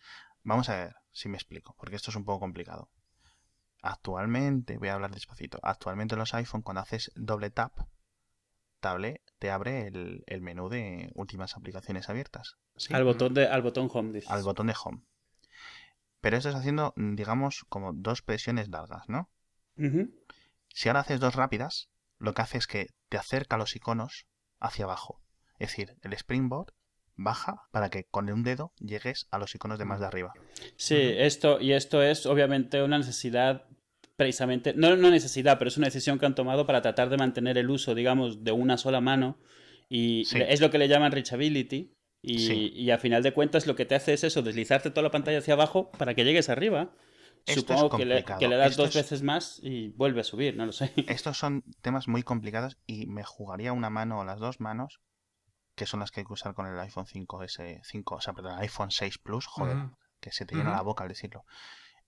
[0.43, 2.91] Vamos a ver si me explico, porque esto es un poco complicado.
[3.83, 7.73] Actualmente, voy a hablar despacito, actualmente los iPhone cuando haces doble tap,
[8.81, 12.57] table, te abre el, el menú de últimas aplicaciones abiertas.
[12.77, 12.93] ¿sí?
[12.95, 14.31] Al botón de, al botón home, dices.
[14.31, 15.03] al botón de home.
[16.21, 19.31] Pero esto es haciendo, mm, digamos, como dos presiones largas, ¿no?
[20.69, 21.89] Si ahora haces dos rápidas,
[22.19, 24.27] lo que hace es que te acerca los iconos
[24.59, 25.23] hacia abajo.
[25.59, 26.75] Es decir, el springboard
[27.17, 30.33] baja para que con un dedo llegues a los iconos de más de arriba.
[30.77, 33.67] Sí, esto, y esto es obviamente una necesidad
[34.25, 37.57] precisamente, no una necesidad, pero es una decisión que han tomado para tratar de mantener
[37.57, 39.39] el uso, digamos, de una sola mano.
[39.89, 40.39] Y Sí.
[40.47, 41.95] es lo que le llaman reachability.
[42.23, 42.71] Y, Sí.
[42.75, 45.39] y a final de cuentas lo que te hace es eso, deslizarte toda la pantalla
[45.39, 46.93] hacia abajo para que llegues arriba.
[47.47, 48.39] Esto Supongo es que, le, complicado.
[48.41, 50.93] que le das Esto dos es- veces más y vuelve a subir, no lo sé.
[51.09, 55.01] Estos son temas muy complicados y me jugaría una mano o las dos manos,
[55.77, 58.53] que son las que hay que usar con el iPhone 5S, 5, o sea, perdón,
[58.57, 59.79] el iPhone 6 Plus, joder,
[60.21, 61.47] que se te llena la boca al decirlo.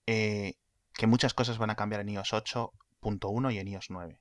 [0.07, 0.57] Eh,
[0.95, 4.21] que muchas cosas van a cambiar en iOS 8.1 y en iOS 9.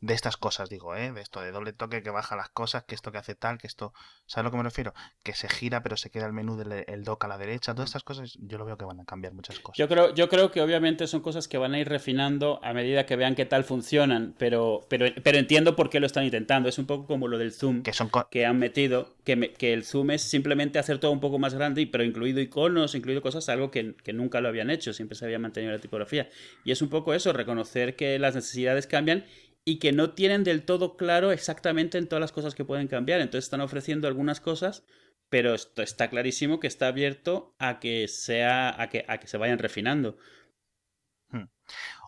[0.00, 1.10] De estas cosas, digo, ¿eh?
[1.12, 3.66] De esto de doble toque que baja las cosas, que esto que hace tal, que
[3.66, 3.94] esto...
[4.26, 4.92] ¿Sabes a lo que me refiero?
[5.22, 7.74] Que se gira pero se queda el menú del el dock a la derecha.
[7.74, 9.78] Todas estas cosas yo lo veo que van a cambiar muchas cosas.
[9.78, 13.06] Yo creo, yo creo que obviamente son cosas que van a ir refinando a medida
[13.06, 16.68] que vean qué tal funcionan, pero, pero, pero entiendo por qué lo están intentando.
[16.68, 18.10] Es un poco como lo del zoom Que son...
[18.30, 21.54] que han metido, que, me- que el zoom es simplemente hacer todo un poco más
[21.54, 25.24] grande, pero incluido iconos, incluido cosas, algo que, que nunca lo habían hecho, siempre se
[25.24, 26.28] había mantenido la tipografía.
[26.64, 29.24] Y es un poco eso, reconocer que las necesidades cambian
[29.68, 33.20] y que no tienen del todo claro exactamente en todas las cosas que pueden cambiar.
[33.20, 34.84] Entonces están ofreciendo algunas cosas,
[35.28, 39.36] pero esto está clarísimo que está abierto a que sea, a que, a que se
[39.38, 40.16] vayan refinando.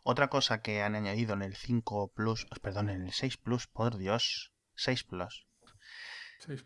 [0.04, 3.98] Otra cosa que han añadido en el 5 Plus, perdón, en el 6 Plus, por
[3.98, 5.46] Dios, 6 Plus,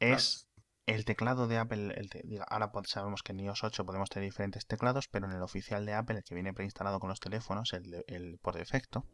[0.00, 0.48] es
[0.86, 1.94] el teclado de Apple.
[1.96, 5.32] El te- diga, ahora sabemos que en iOS 8 podemos tener diferentes teclados, pero en
[5.32, 8.56] el oficial de Apple, el que viene preinstalado con los teléfonos, el, de- el por
[8.56, 9.06] defecto,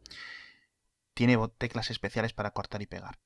[1.19, 3.19] tiene teclas especiales para cortar y pegar.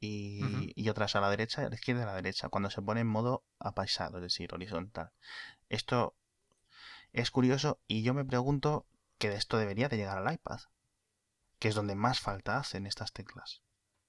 [0.00, 2.82] Y, otras a la derecha y a la izquierda y a la derecha, cuando se
[2.82, 5.12] pone en modo apaisado, es decir, horizontal.
[5.68, 6.16] Esto
[7.12, 8.88] es curioso y yo me pregunto
[9.18, 10.58] que de esto debería de llegar al iPad,
[11.60, 13.62] que es donde más falta hacen estas teclas.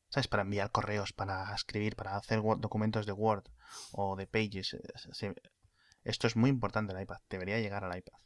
[0.10, 0.28] ¿Sabes?
[0.28, 3.44] Para enviar correos, para escribir, para hacer documentos de Word
[3.92, 4.74] o de Pages.
[4.74, 5.36] eh,
[6.04, 7.20] Esto es muy importante el iPad.
[7.30, 8.18] Debería llegar al iPad.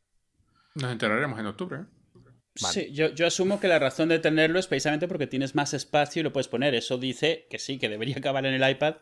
[0.75, 1.81] Nos enteraremos en octubre.
[1.81, 2.04] ¿eh?
[2.61, 2.73] Vale.
[2.73, 6.21] Sí, yo, yo asumo que la razón de tenerlo es precisamente porque tienes más espacio
[6.21, 6.73] y lo puedes poner.
[6.73, 8.95] Eso dice que sí, que debería acabar en el iPad.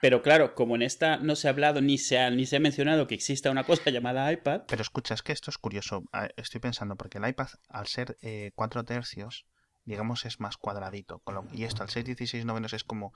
[0.00, 2.60] Pero claro, como en esta no se ha hablado ni se ha, ni se ha
[2.60, 6.04] mencionado que exista una cosa llamada iPad, Pero escucha, es que esto es curioso.
[6.12, 9.44] Ah, Estoy pensando, porque el iPad, al ser eh, 4 tercios,
[9.84, 11.18] digamos, es más cuadradito.
[11.20, 13.12] con lo- y esto, al ser 16 novenos, es como.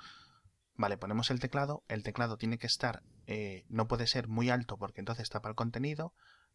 [0.77, 1.85] Vale, ponemos el teclado.
[1.87, 3.03] El teclado tiene que estar.
[3.27, 6.13] eh, no puede ser muy alto porque entonces tapa el contenido.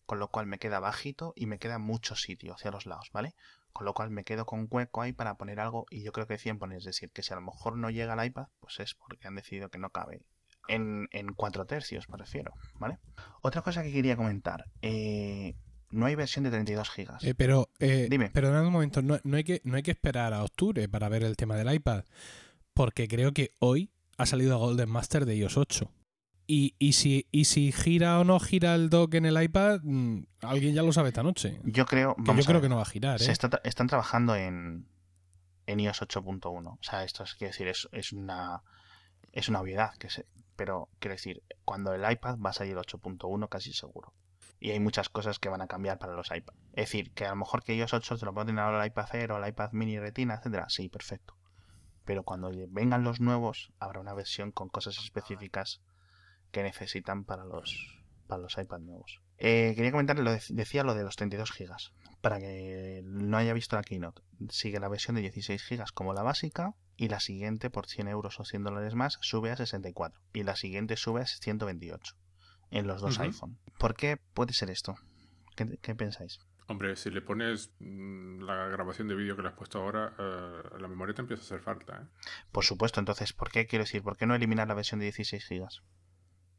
[0.10, 3.36] Con lo cual me queda bajito y me queda mucho sitio hacia los lados, ¿vale?
[3.74, 5.86] Con lo cual me quedo con hueco ahí para poner algo.
[5.92, 6.80] Y yo creo que 100 poner.
[6.80, 9.36] Es decir, que si a lo mejor no llega al iPad, pues es porque han
[9.36, 10.24] decidido que no cabe.
[10.68, 12.98] En, en 4 tercios, me refiero, ¿vale?
[13.44, 14.66] Otra cosa que quería comentar.
[14.82, 15.54] eh,
[15.92, 17.24] no hay versión de 32 gigas.
[17.24, 18.32] Eh, pero, eh, Dime.
[18.32, 21.24] perdonad un momento, no, no hay que, no hay que esperar a octubre para ver
[21.24, 22.04] el tema del iPad,
[22.74, 25.92] porque creo que hoy ha salido Golden Master de iOS 8.
[26.52, 30.24] Y, y, si, y si gira o no gira el dock en el iPad, mm,
[30.42, 31.62] alguien ya lo sabe esta noche.
[31.64, 33.32] Yo creo, Que vamos yo creo que no va a girar, se ¿eh?
[33.34, 34.88] está tra- están trabajando en,
[35.68, 36.74] en iOS 8.1.
[36.74, 38.64] O sea, esto es quiero decir, es, es una
[39.32, 43.48] es una obviedad, que se, pero quiero decir, cuando el iPad va a salir 8.1
[43.48, 44.16] casi seguro.
[44.60, 46.56] Y hay muchas cosas que van a cambiar para los iPad.
[46.74, 49.14] Es decir, que a lo mejor que iOS 8 te lo pueden ahora el iPad
[49.14, 51.38] Air o el iPad Mini Retina, etcétera, sí, perfecto.
[52.06, 55.80] Pero cuando vengan los nuevos, habrá una versión con cosas específicas
[56.52, 57.96] que necesitan para los
[58.28, 59.22] para los iPad nuevos.
[59.40, 61.94] Eh, quería comentar, lo de- decía lo de los 32 gigas.
[62.22, 64.22] Para que no haya visto la keynote.
[64.50, 68.40] Sigue la versión de 16 gigas como la básica y la siguiente por 100 euros
[68.40, 72.16] o 100 dólares más sube a 64 y la siguiente sube a 128
[72.72, 73.58] en los dos iPhone.
[73.80, 74.96] ¿Por qué puede ser esto?
[75.56, 76.40] ¿Qué, qué pensáis?
[76.68, 80.62] Hombre, si le pones mm, la grabación de vídeo que le has puesto ahora, eh,
[80.80, 82.04] la memoria te empieza a hacer falta.
[82.04, 82.06] ¿eh?
[82.52, 84.04] Por supuesto, entonces, ¿por qué quiero decir?
[84.04, 85.82] ¿Por qué no eliminar la versión de 16 gigas?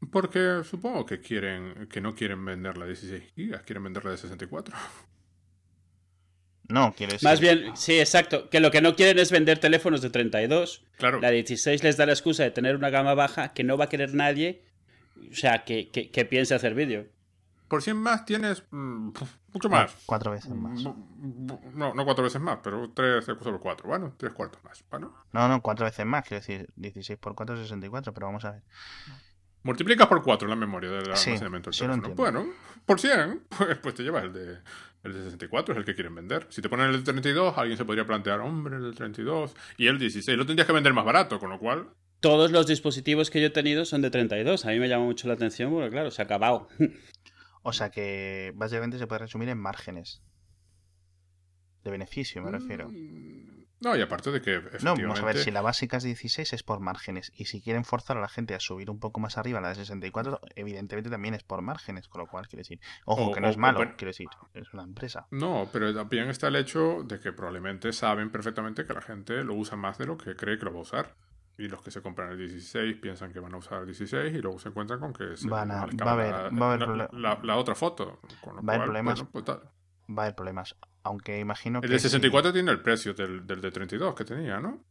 [0.09, 4.75] Porque supongo que quieren que no quieren vender la 16 gigas, quieren venderla de 64.
[6.69, 7.27] No, quiero decir.
[7.27, 8.49] Más bien, sí, exacto.
[8.49, 10.85] Que lo que no quieren es vender teléfonos de 32.
[10.97, 11.19] Claro.
[11.19, 13.89] La 16 les da la excusa de tener una gama baja que no va a
[13.89, 14.63] querer nadie.
[15.31, 17.07] O sea, que, que, que piense hacer vídeo.
[17.67, 19.11] Por 100 más tienes mm,
[19.53, 19.95] mucho más.
[20.05, 20.83] Cuatro veces más.
[20.83, 23.87] No, no cuatro veces más, pero tres sobre cuatro.
[23.87, 24.83] Bueno, tres cuartos más.
[24.89, 26.25] Bueno, No, no, cuatro veces más.
[26.25, 28.63] Quiero decir, 16 por 4 es 64, pero vamos a ver.
[29.63, 32.15] Multiplicas por cuatro la memoria del Sí, almacenamiento del teléfono.
[32.15, 32.45] Bueno,
[32.85, 34.57] por 100, pues, pues te llevas el de,
[35.03, 36.47] el de 64, es el que quieren vender.
[36.49, 39.87] Si te ponen el de 32, alguien se podría plantear, hombre, el de 32 y
[39.87, 40.37] el 16.
[40.37, 43.51] Lo tendrías que vender más barato, con lo cual Todos los dispositivos que yo he
[43.51, 44.65] tenido son de 32.
[44.65, 46.67] A mí me llama mucho la atención porque, claro, se ha acabado.
[47.63, 50.23] O sea que básicamente se puede resumir en márgenes.
[51.83, 52.89] De beneficio, me refiero.
[53.81, 56.63] No, y aparte de que No, vamos a ver, si la básica es 16 es
[56.63, 57.31] por márgenes.
[57.35, 59.75] Y si quieren forzar a la gente a subir un poco más arriba la de
[59.75, 62.07] 64, evidentemente también es por márgenes.
[62.07, 63.95] Con lo cual, quiero decir, ojo, O- que no o- es malo, o bueno.
[63.97, 65.27] quiero decir, es una empresa.
[65.31, 69.55] No, pero también está el hecho de que probablemente saben perfectamente que la gente lo
[69.55, 71.15] usa más de lo que cree que lo va a usar.
[71.57, 74.37] Y los que se compran el 16 piensan que van a usar el 16 y
[74.41, 76.79] luego se encuentran con que se Van a- va a haber- la, va a haber
[76.79, 78.19] la- prole- la- la otra foto.
[78.41, 79.15] Con lo Va a haber cual, problemas.
[79.15, 79.61] bueno, pues tal.
[80.17, 80.75] Va a haber problemas.
[81.03, 81.87] Aunque imagino que.
[81.87, 84.83] el de si- 64 tiene el precio del, del de 32 que tenía, ¿no?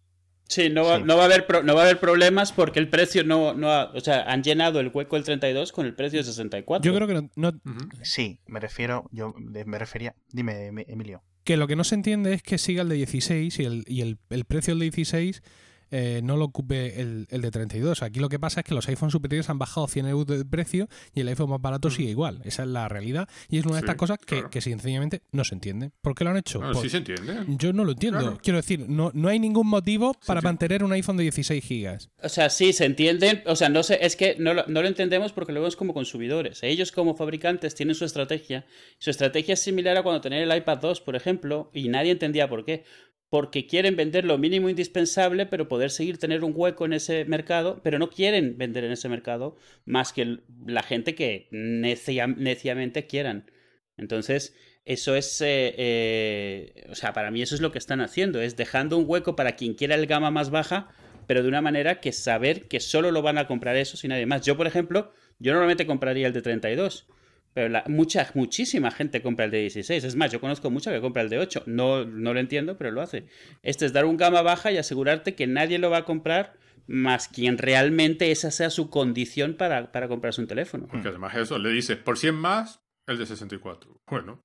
[0.48, 1.04] Sí, no va, Sí.
[1.04, 3.70] No, va a haber pro- no va a haber problemas porque el precio no, no
[3.70, 6.90] ha- O sea, han llenado el hueco del 32 con el precio de 64.
[6.90, 7.88] Yo creo que, no- no- Ujú.
[8.02, 9.08] Sí, me refiero.
[9.12, 10.14] Yo me refería.
[10.32, 11.22] Dime, Em- Emilio.
[11.44, 14.00] que lo que no se entiende es que siga el de 16 y el, y
[14.02, 15.42] el, el precio del de 16
[15.90, 18.02] eh, no lo ocupe el, el de 32.
[18.02, 20.88] Aquí lo que pasa es que los iPhones superiores han bajado 100 euros de precio
[21.14, 21.90] y el iPhone más barato Mm.
[21.92, 22.40] sigue igual.
[22.44, 23.28] Esa es la realidad.
[23.48, 24.50] Y es una de Sí, estas cosas que, claro.
[24.50, 25.90] que sencillamente no se entiende.
[26.02, 26.60] ¿Por qué lo han hecho?
[26.60, 27.34] No, Por- sí se entiende.
[27.48, 28.18] Yo no lo entiendo.
[28.20, 28.38] Claro.
[28.42, 30.44] Quiero decir, no, no hay ningún motivo para sí.
[30.44, 32.10] mantener un iPhone de 16 gigas.
[32.22, 33.42] O sea, sí, se entienden.
[33.46, 35.94] O sea, no sé, es que no lo, no lo entendemos porque lo vemos como
[35.94, 36.62] consumidores.
[36.62, 38.64] Ellos, como fabricantes, tienen su estrategia.
[38.98, 42.48] Su estrategia es similar a cuando tenían el iPad 2, por ejemplo, y nadie entendía
[42.48, 42.84] por qué.
[43.30, 47.80] Porque quieren vender lo mínimo indispensable, pero poder seguir tener un hueco en ese mercado,
[47.82, 53.50] pero no quieren vender en ese mercado más que la gente que necia- neciamente quieran.
[53.96, 58.40] Entonces, eso es, eh, eh, o sea, para mí eso es lo que están haciendo,
[58.40, 60.88] es dejando un hueco para quien quiera el gama más baja,
[61.26, 64.26] pero de una manera que saber que solo lo van a comprar esos y nadie
[64.26, 64.44] más.
[64.44, 67.06] Yo, por ejemplo, yo normalmente compraría el de 32,
[67.52, 70.04] pero la, mucha, muchísima gente compra el de 16.
[70.04, 71.64] Es más, yo conozco mucha que compra el de 8.
[71.66, 73.26] No, no lo entiendo, pero lo hace.
[73.62, 77.28] Este es dar un gama baja y asegurarte que nadie lo va a comprar más
[77.28, 80.88] quien realmente esa sea su condición para, para comprarse un teléfono.
[80.88, 84.00] Porque además eso, le dices, por 100 más, el de 64.
[84.08, 84.42] Bueno.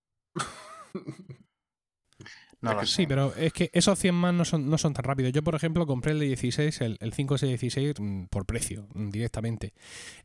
[2.65, 2.95] No Es lo que sé.
[2.95, 5.32] Sí, pero es que esos 100 más no son, no son tan rápidos.
[5.32, 9.73] Yo, por ejemplo, compré el de 16, el, el 5S16, mm, por precio, mm, directamente.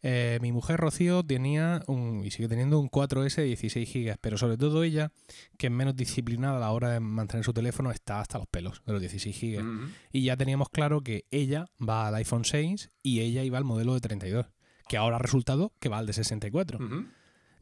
[0.03, 4.38] Eh, mi mujer Rocío tenía un, y sigue teniendo un 4S de 16 GB, pero
[4.38, 5.12] sobre todo ella,
[5.59, 8.83] que es menos disciplinada a la hora de mantener su teléfono, está hasta los pelos
[8.87, 9.90] de los 16 GB.
[10.12, 13.94] Y ya teníamos claro que ella va al iPhone 6 y ella iba al modelo
[13.94, 14.46] de 32,
[14.88, 16.79] que ahora ha resultado que va al de 64.
[16.79, 17.07] Ujú.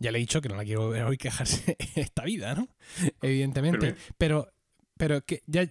[0.01, 2.69] Ya le he dicho que no la quiero ver hoy quejarse esta vida, ¿no?
[3.21, 3.97] Evidentemente.
[4.17, 4.49] Pero
[4.99, 5.67] Pero, que ya,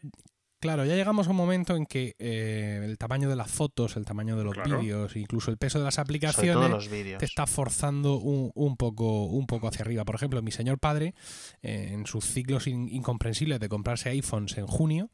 [0.60, 4.06] claro, ya llegamos a un momento en que eh, el tamaño de las fotos, el
[4.06, 4.80] tamaño de los Claro.
[4.80, 9.68] vídeos, incluso el peso de las aplicaciones, te está forzando un, un poco, un poco
[9.68, 10.04] hacia arriba.
[10.06, 11.14] Por ejemplo, mi señor padre,
[11.62, 15.10] eh, en sus ciclos in- incomprensibles de comprarse iPhones en junio,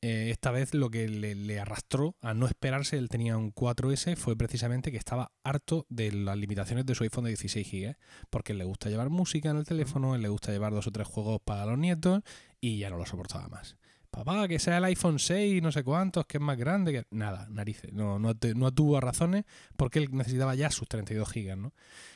[0.00, 4.36] eh, esta vez lo que le, arrastró a no esperarse, él tenía un 4S, fue
[4.36, 7.96] precisamente que estaba harto de las limitaciones de su iPhone de 16 GB,
[8.30, 11.40] porque le gusta llevar música en el teléfono, le gusta llevar dos o tres juegos
[11.44, 12.22] para los nietos
[12.60, 13.76] y ya no lo soportaba más.
[14.10, 17.46] Papá, que sea el iPhone 6, no sé cuántos, que es más grande, que nada,
[17.50, 19.44] narices, no, no, no tuvo razones
[19.76, 21.74] porque él necesitaba ya sus 32 GB, ¿no?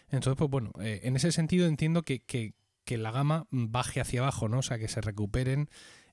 [0.09, 4.21] Entonces, pues bueno, eh, en ese sentido entiendo que, que, que la gama baje hacia
[4.21, 4.61] abajo, ¿no?
[4.61, 5.69] O sea, que se recuperen,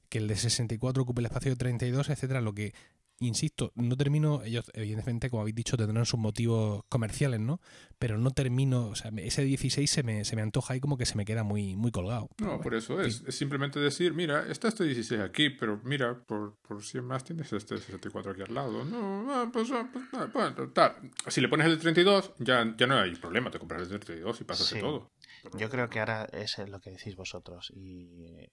[0.10, 2.42] que el de 64 ocupe el espacio de 32, etcétera.
[2.42, 2.74] Lo que
[3.22, 7.60] insisto, no termino, ellos evidentemente, como habéis dicho, tendrán sus motivos comerciales, ¿no?
[7.98, 11.06] Pero no termino, o sea, ese 16 se me, se me antoja ahí como que
[11.06, 12.30] se me queda muy, muy colgado.
[12.38, 13.22] No, por eso es.
[13.28, 17.52] Es simplemente decir, mira, está este 16 aquí, pero mira, por, por 100 más tienes
[17.52, 18.86] este 64 aquí al lado.
[18.86, 20.96] No, ah, pues, ah, pues ah, bueno, tal.
[21.28, 24.00] Si le pones el de 32, ya, ya no hay problema, te compras el de
[24.00, 24.76] 32 y pasas Sí.
[24.76, 25.12] de todo.
[25.58, 27.72] Yo creo que ahora es lo que decís vosotros.
[27.76, 28.48] Y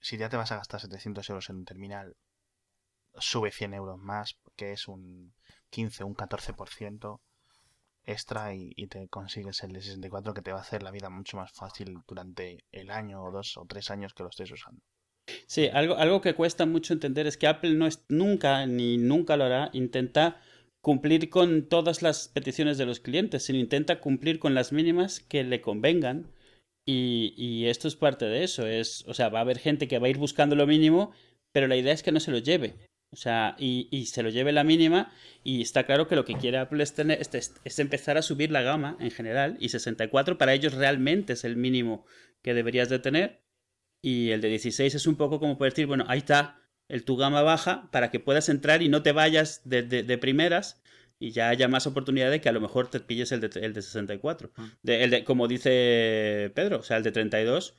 [0.00, 2.16] si ya te vas a gastar 700 euros en un terminal,
[3.18, 5.34] sube 100 euros más, que es un
[5.70, 7.20] 15, un 14%
[8.04, 11.36] extra y, te consigues el de 64 que te va a hacer la vida mucho
[11.36, 14.80] más fácil durante el año o dos o tres años que lo estés usando.
[15.46, 19.36] Sí, algo, algo que cuesta mucho entender es que Apple no es nunca, ni nunca
[19.36, 20.40] lo hará, intenta
[20.80, 25.44] cumplir con todas las peticiones de los clientes, sino intenta cumplir con las mínimas que
[25.44, 26.32] le convengan.
[26.90, 28.66] Y, esto es parte de eso.
[28.66, 31.12] Es, o sea, va a haber gente que va a ir buscando lo mínimo,
[31.52, 32.76] pero la idea es que no se lo lleve.
[33.10, 35.12] O sea, y, se lo lleve la mínima.
[35.44, 38.50] Y está claro que lo que quiere Apple es, tener, es, es empezar a subir
[38.50, 39.58] la gama en general.
[39.60, 42.06] Y 64 para ellos realmente es el mínimo
[42.42, 43.42] que deberías de tener.
[44.02, 47.16] Y el de 16 es un poco como poder decir, bueno, ahí está el tu
[47.16, 50.80] gama baja para que puedas entrar y no te vayas de, de primeras
[51.20, 53.72] y ya haya más oportunidad de que a lo mejor te pilles el de, el
[53.72, 54.50] de 64.
[54.82, 57.76] De, el de, como dice Pedro, o sea, el de 32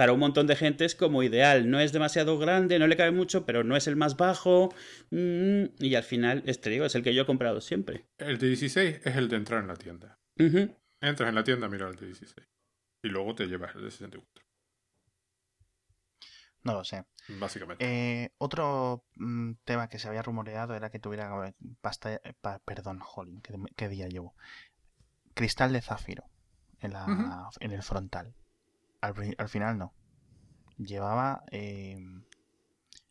[0.00, 1.68] para un montón de gente es como ideal.
[1.68, 4.74] No es demasiado grande, no le cabe mucho, pero no es el más bajo.
[5.10, 8.06] Mm, y al final, este digo, es el que yo he comprado siempre.
[8.16, 10.18] El de 16 es el de entrar en la tienda.
[10.38, 10.74] Uh -huh.
[11.02, 12.48] Entras en la tienda, mira el de 16.
[13.04, 14.39] Y luego te llevas el de 64.
[16.62, 17.04] No lo sé.
[17.28, 17.84] Básicamente.
[17.84, 23.40] Eh, otro mm, tema que se había rumoreado era que tuviera pasta, pa, perdón, jolín,
[23.40, 24.34] ¿qué, ¿qué, día llevo?
[25.34, 26.24] Cristal de zafiro
[26.80, 27.50] en, la, uh -huh.
[27.60, 28.34] en el frontal.
[29.00, 29.94] Al, al, final no.
[30.76, 31.98] Llevaba, eh,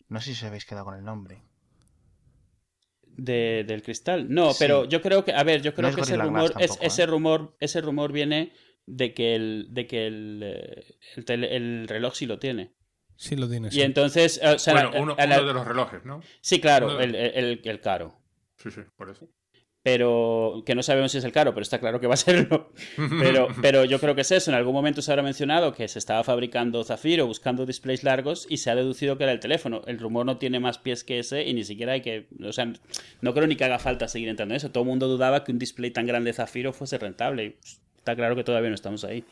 [0.07, 1.43] no sé si os habéis quedado con el nombre.
[3.03, 4.29] De, del cristal.
[4.29, 4.57] No, sí.
[4.59, 6.79] pero yo creo que, a ver, yo creo no que ese rumor, tampoco, es, ¿eh?
[6.81, 8.53] ese rumor, ese rumor viene
[8.85, 12.73] de que el, de que el, eh, el, tele, el reloj sí lo tiene.
[13.19, 13.67] Sí lo tiene.
[13.67, 13.82] Y sí.
[13.82, 14.39] entonces.
[14.41, 16.21] O sea, bueno, uno, a la, uno, de los relojes, ¿no?
[16.39, 18.15] Sí, claro, el, el, el, caro.
[18.55, 19.27] Sí, sí, por eso.
[19.84, 22.71] Pero que no sabemos si es el caro, pero está claro que va a serlo.
[23.19, 24.51] Pero, pero yo creo que es eso.
[24.51, 28.58] En algún momento se habrá mencionado que se estaba fabricando Zafiro buscando displays largos y
[28.58, 29.82] se ha deducido que era el teléfono.
[29.86, 32.27] El rumor no tiene más pies que ese y ni siquiera hay que.
[32.43, 32.71] O sea,
[33.21, 34.71] no creo ni que haga falta seguir entrando en eso.
[34.71, 37.45] Todo el mundo dudaba que un display tan grande de Zafiro fuese rentable.
[37.45, 37.58] Y
[37.97, 39.25] está claro que todavía no estamos ahí.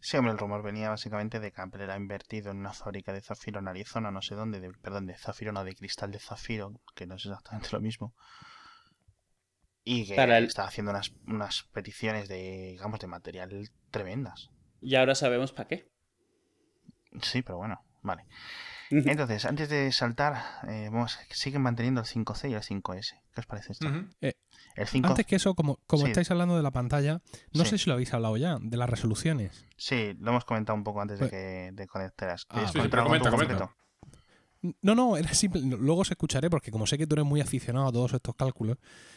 [0.00, 3.20] Sí, hombre, el rumor venía básicamente de que Apple era invertido en una fábrica de
[3.20, 6.80] zafiro en Arizona, no sé dónde, de, perdón, de zafiro, no, de cristal de zafiro,
[6.94, 8.14] que no es exactamente lo mismo.
[9.84, 10.44] Y que el...
[10.44, 14.50] estaba haciendo unas, unas peticiones de, digamos, de material tremendas.
[14.80, 15.90] Y ahora sabemos para qué.
[17.20, 18.24] Sí, pero bueno, vale.
[18.90, 23.20] Entonces, antes de saltar, eh, vamos, siguen manteniendo el 5C y el 5S.
[23.32, 23.86] ¿Qué os parece esto?
[23.86, 24.14] Uh -huh.
[24.20, 24.34] eh,
[24.74, 25.08] el 5...
[25.08, 26.10] Antes que eso, como, como sí.
[26.10, 27.22] estáis hablando de la pantalla,
[27.52, 27.70] no sí.
[27.70, 29.64] sé si lo habéis hablado ya, de las resoluciones.
[29.76, 31.30] Sí, lo hemos comentado un poco antes pues...
[31.30, 32.46] de que de conectaras.
[32.48, 33.74] Ah, sí, pero comenta, comenta.
[34.82, 35.62] No, no, era simple.
[35.62, 38.76] Luego os escucharé porque como sé que tú eres muy aficionado a todos estos cálculos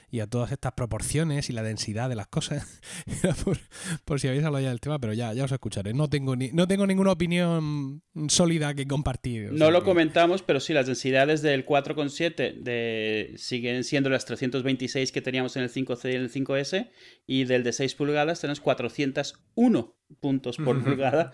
[0.10, 2.82] y a todas estas proporciones y la densidad de las cosas,
[3.44, 3.58] por,
[4.06, 5.94] por, si habéis hablado ya del tema, pero ya, ya os escucharé.
[5.94, 9.52] No tengo ni, no tengo ninguna opinión sólida que compartir.
[9.52, 9.86] No lo que...
[9.86, 15.64] comentamos, pero sí, las densidades del 4,7 de, siguen siendo las 326 que teníamos en
[15.64, 16.90] el 5C y en el 5S
[17.28, 21.32] y del de 6 pulgadas tenemos 401 puntos por pulgada.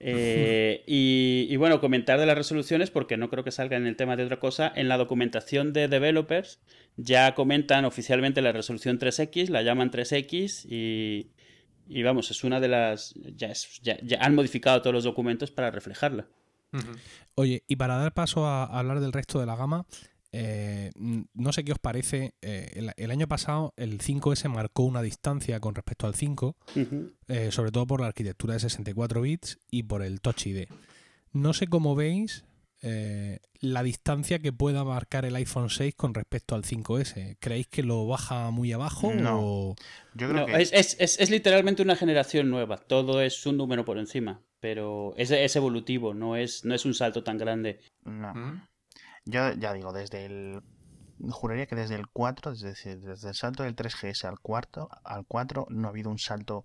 [0.00, 4.16] Eh, y, bueno, comentar de las resoluciones, porque no creo que salga en el tema
[4.16, 4.72] de otra cosa.
[4.74, 6.60] En la documentación de developers
[6.96, 13.14] ya comentan oficialmente la resolución 3X, la llaman 3X y, vamos, es una de las...
[13.36, 16.26] Ya, es, ya, han modificado todos los documentos para reflejarla.
[17.34, 19.86] Oye, y para dar paso a hablar del resto de la gama,
[20.32, 22.34] eh, no sé qué os parece.
[22.42, 26.78] Eh, el, el, año pasado el 5S marcó una distancia con respecto al 5, uh
[26.78, 27.12] -huh.
[27.28, 30.68] eh, sobre todo por la arquitectura de 64 bits y por el Touch ID.
[31.32, 32.44] No sé cómo veis
[32.82, 37.36] eh, la distancia que pueda marcar el iPhone 6 con respecto al 5S.
[37.40, 39.12] ¿Creéis que lo baja muy abajo?
[39.12, 39.40] No.
[39.40, 39.76] O...
[40.14, 40.62] Yo creo no, que...
[40.62, 42.76] es, es, es, es, literalmente una generación nueva.
[42.78, 44.42] Todo es un número por encima.
[44.60, 47.80] Pero es, es evolutivo, no es, no es un salto tan grande.
[48.04, 48.34] No.
[48.34, 48.68] -huh.
[49.28, 50.62] Yo ya digo, desde el.
[51.30, 55.66] Juraría que desde el 4, desde, desde el salto del 3GS al, cuarto, al 4,
[55.68, 56.64] no ha habido un salto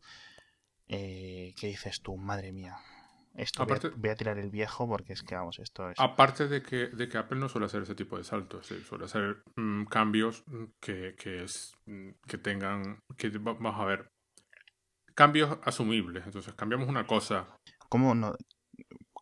[0.87, 2.77] eh, que dices tú, madre mía.
[3.35, 5.99] Esto aparte, voy, a, voy, a, tirar el viejo porque es que, vamos, esto es.
[5.99, 8.79] Aparte de que, de que Apple no suele hacer ese tipo de saltos, ¿sí?
[8.87, 10.45] suele hacer mmm, cambios
[10.79, 11.73] que, que, es,
[12.27, 12.99] que tengan.
[13.17, 14.07] que Vamos a ver.
[15.15, 16.25] Cambios asumibles.
[16.25, 17.47] Entonces, cambiamos una cosa.
[17.89, 18.35] ¿Cómo no?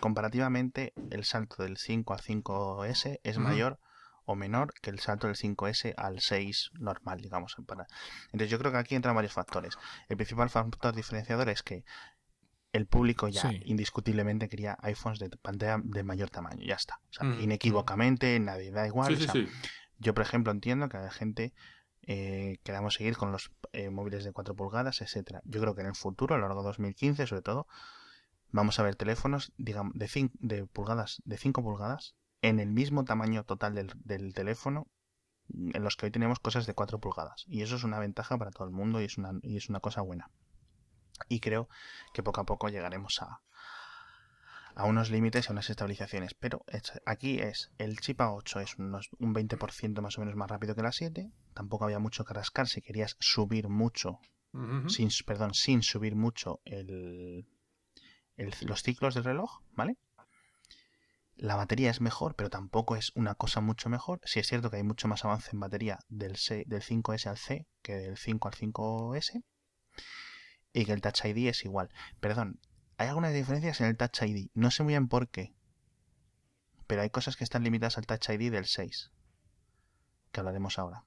[0.02, 3.44] Comparativamente el salto del 5 al 5S es uh -huh.
[3.44, 3.80] mayor
[4.26, 7.56] o menor que el salto del 5S al 6 normal, digamos.
[7.58, 9.78] Entonces yo creo que aquí entran varios factores.
[10.10, 11.84] El principal factor diferenciador es que
[12.74, 17.00] el público ya indiscutiblemente quería iPhones de pantalla de mayor tamaño, ya está.
[17.10, 19.18] O sea, mm, inequívocamente, nadie da igual.
[19.98, 21.54] yo, por ejemplo, entiendo que la gente
[22.04, 25.42] eh, queramos seguir con los eh, móviles de 4 pulgadas, etcétera.
[25.44, 27.68] Yo creo que en el futuro, a lo largo de 2015 sobre todo,
[28.52, 33.06] vamos a ver teléfonos digamos, de, 5, de pulgadas, de 5 pulgadas en el mismo
[33.06, 34.88] tamaño total del, del, teléfono
[35.50, 37.46] en los que hoy tenemos cosas de 4 pulgadas.
[37.48, 39.80] Y eso es una ventaja para todo el mundo y es una, y es una
[39.80, 40.30] cosa buena.
[41.30, 41.70] Y creo
[42.14, 43.42] que poco a poco llegaremos a,
[44.76, 46.34] a unos límites y a unas estabilizaciones.
[46.34, 46.64] Pero
[47.06, 50.84] aquí es, el chip A8 es unos, un 20% más o menos más rápido que
[50.84, 51.32] la 7.
[51.54, 54.20] Tampoco había mucho que rascar si querías subir mucho,
[54.88, 57.46] sin, perdón, sin subir mucho el,
[58.38, 59.98] los ciclos del reloj, ¿vale?
[61.36, 64.22] La batería es mejor, pero tampoco es una cosa mucho mejor.
[64.26, 66.34] Si es cierto que hay mucho más avance en batería del,
[66.68, 69.44] del 5S al C que del 5 al 5S.
[70.74, 71.90] Y que el Touch ID es igual.
[72.20, 72.60] Perdón,
[72.98, 74.50] hay algunas diferencias en el Touch ID.
[74.54, 75.56] No sé muy bien por qué.
[76.86, 79.12] Pero hay cosas que están limitadas al Touch ID del 6.
[80.32, 81.06] Que hablaremos ahora.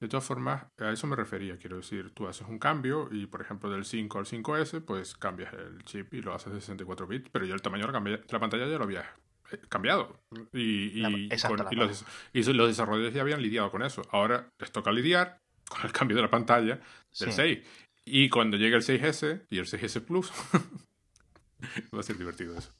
[0.00, 1.56] De todas formas, a eso me refería.
[1.56, 5.54] Quiero decir, tú haces un cambio y, por ejemplo, del 5 al 5S, pues cambias
[5.54, 8.66] el chip y lo haces de 64 bits, pero yo el tamaño de la pantalla
[8.66, 9.14] ya lo había
[9.50, 10.20] eh, cambiado.
[10.52, 14.02] Y, y, los, y, los, desarrolladores ya habían lidiado con eso.
[14.10, 15.38] Ahora les toca lidiar
[15.68, 16.78] con el cambio de la pantalla
[17.18, 17.58] del 6.
[18.04, 20.30] Y cuando llegue el 6S y el 6S Plus,
[21.94, 22.72] Va a ser divertido eso.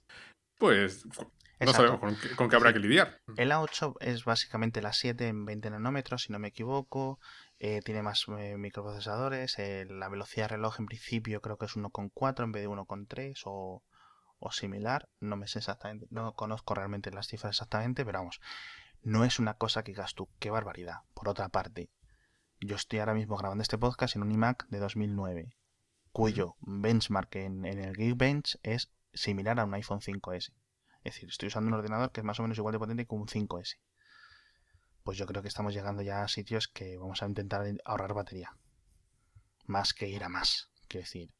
[0.59, 1.07] Pues
[1.61, 2.01] no sabemos
[2.37, 3.21] con qué, habrá que lidiar.
[3.37, 7.19] El A8 es básicamente la 7 en 20 nanómetros, si no me equivoco.
[7.59, 9.59] Eh, tiene más eh, microprocesadores.
[9.59, 13.43] Eh, la velocidad de reloj en principio creo que es 1,4 en vez de 1,3
[13.45, 13.83] o,
[14.39, 15.09] o similar.
[15.21, 18.41] No me sé exactamente, no conozco realmente las cifras exactamente, pero vamos,
[19.03, 21.01] no es una cosa que digas tú, qué barbaridad.
[21.15, 21.91] Por otra parte,
[22.61, 25.57] yo estoy ahora mismo grabando este podcast en un iMac de 2009
[26.17, 30.51] cuyo benchmark en, el Geekbench es similar a un iPhone 5S.
[31.07, 33.15] Es decir, estoy usando un ordenador que es más o menos igual de potente que
[33.15, 33.79] un 5S.
[35.05, 38.57] Pues yo creo que estamos llegando ya a sitios que vamos a intentar ahorrar batería.
[39.67, 40.69] Más que ir a más.
[40.89, 41.33] Quiero decir,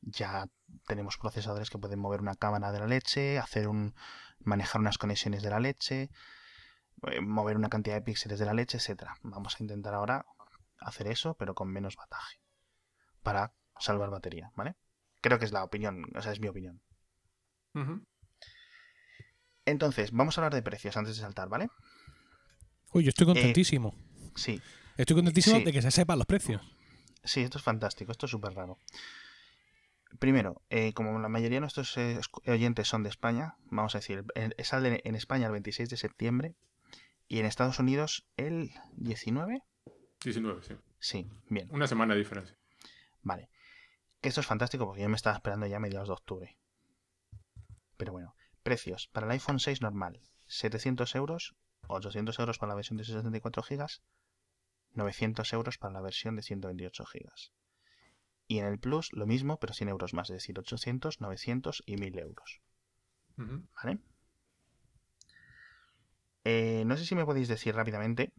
[0.00, 0.46] ya
[0.86, 3.96] tenemos procesadores que pueden mover una cámara de la leche, hacer un
[4.38, 6.10] manejar unas conexiones de la leche,
[7.08, 9.16] eh, mover una cantidad de píxeles de la leche, etcétera.
[9.22, 10.24] Vamos a intentar ahora
[10.78, 12.38] hacer eso, pero con menos bataje.
[13.24, 14.76] Para salvar batería, ¿vale?
[15.20, 16.80] Creo que es la opinión, o sea, es mi opinión.
[19.68, 21.68] Entonces, vamos a hablar de precios antes de saltar, ¿vale?
[22.94, 23.94] Uy, yo estoy contentísimo.
[23.94, 24.62] Eh, sí.
[24.96, 26.62] Estoy contentísimo de que se sepan los precios.
[27.22, 28.78] Sí, esto es fantástico, esto es súper raro.
[30.18, 34.24] Primero, eh, como la mayoría de nuestros eh, oyentes son de España, vamos a decir,
[34.62, 36.54] sale en España el 26 de septiembre
[37.28, 39.62] y en Estados Unidos el 19.
[40.24, 40.74] 19, sí.
[40.98, 41.68] Sí, bien.
[41.70, 42.56] Una semana de diferencia.
[43.22, 43.50] Vale.
[44.22, 46.56] Esto es fantástico porque yo me estaba esperando ya a mediados de octubre.
[47.98, 48.34] Pero bueno,
[48.68, 49.08] precios.
[49.12, 51.56] Para el iPhone 6 normal, 700 euros,
[51.86, 53.86] 800 euros para la versión de 64 GB,
[54.92, 57.30] 900 euros para la versión de 128 GB.
[58.46, 61.96] Y en el Plus lo mismo, pero 100 euros más, es decir, 800, 900 y
[61.96, 62.60] 1000 euros.
[63.36, 64.00] ¿Vale?
[66.44, 68.34] Eh, no sé si me podéis decir rápidamente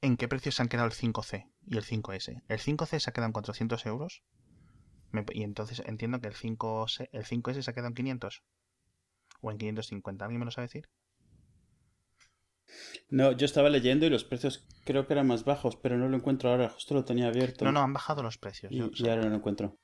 [0.00, 2.44] en qué precios se han quedado el 5C y el 5S.
[2.46, 4.22] El 5C se ha quedado en 400 euros.
[5.32, 8.44] y entonces entiendo que el, 5 el 5S se ha quedado en 500.
[9.40, 10.24] O en 550.
[10.24, 10.88] ¿Alguien me lo sabe decir?
[13.08, 16.16] No, yo estaba leyendo y los precios creo que eran más bajos, pero no lo
[16.16, 16.68] encuentro ahora.
[16.68, 17.64] Justo lo tenía abierto.
[17.64, 18.72] No, no, han bajado los precios.
[18.72, 19.78] Y, ahora no lo encuentro.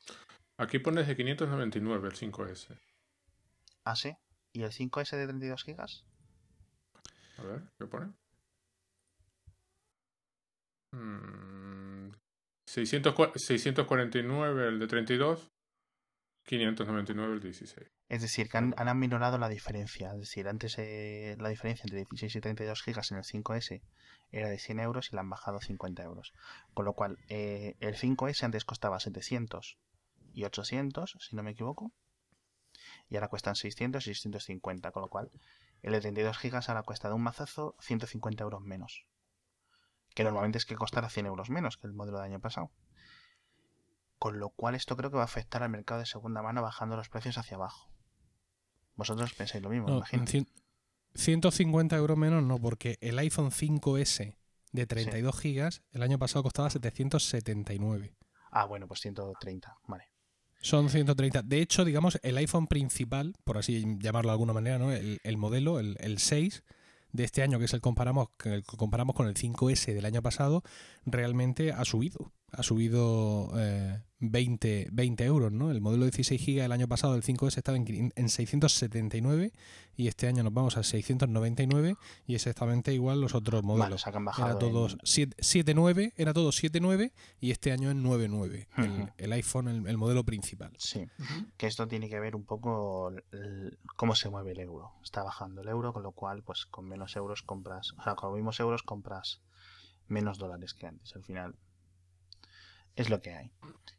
[0.59, 2.78] Aquí pones de 599 el 5S.
[3.84, 4.14] ¿Ah, sí?
[4.53, 5.80] ¿Y el 5S de 32 GB?
[7.38, 8.12] A ver, ¿qué pone?
[12.66, 15.50] 649 mm, el de 32,
[16.44, 17.90] 599 el 16.
[18.12, 20.12] Es decir, que han, han aminorado la diferencia.
[20.12, 23.80] Es decir, antes eh, la diferencia entre 16 y 32 gigas en el 5S
[24.30, 26.34] era de 100 euros y la han bajado 50 euros.
[26.74, 29.78] Con lo cual, eh, el 5S antes costaba 700
[30.34, 31.90] y 800, si no me equivoco.
[33.08, 34.92] Y ahora cuestan 600 y 650.
[34.92, 35.30] Con lo cual,
[35.80, 39.06] el de 32 gigas ahora cuesta de un mazazo 150 euros menos
[40.14, 42.70] que normalmente es que costará 100 euros menos que el modelo del año pasado.
[44.18, 46.94] Con lo cual esto creo que va a afectar al mercado de segunda mano bajando
[46.94, 47.88] los precios hacia abajo.
[49.03, 50.03] Vosotros pensáis lo mismo, no,
[51.14, 54.36] 150 euros menos no, porque el iPhone 5S
[54.72, 58.14] de 32 gigas el año pasado costaba 779.
[58.50, 60.05] Ah, bueno, pues 130, vale.
[60.61, 61.42] Son 130.
[61.42, 64.92] De hecho, digamos, el iPhone principal, por así llamarlo de alguna manera, ¿no?
[64.92, 66.62] el, modelo, el, el 6,
[67.12, 70.22] de este año, que es el comparamos, que el comparamos con el 5S del año
[70.22, 70.62] pasado,
[71.05, 72.32] realmente ha subido.
[72.55, 75.70] Ha subido eh, 20, 20 euros, ¿no?
[75.70, 79.53] El modelo 16 GB el año pasado, el 5S, estaba en, en 679
[79.96, 81.96] y este año nos vamos a 699
[82.26, 84.05] y exactamente igual los otros modelos.
[84.05, 88.90] Vale, han bajado era todos 7.9, era todo 7.9 y este año es 9.9, el,
[88.90, 89.09] Ujú.
[89.16, 90.72] el iPhone, el, el modelo principal.
[90.78, 91.07] Sí,
[91.57, 94.92] que esto tiene que ver un poco el- cómo se mueve el euro.
[95.03, 98.28] Está bajando el euro, con lo cual, pues con menos euros compras, o sea, con
[98.30, 99.40] los mismos euros compras
[100.07, 101.14] menos dólares que antes.
[101.16, 101.55] Al final
[102.97, 103.51] es lo que hay.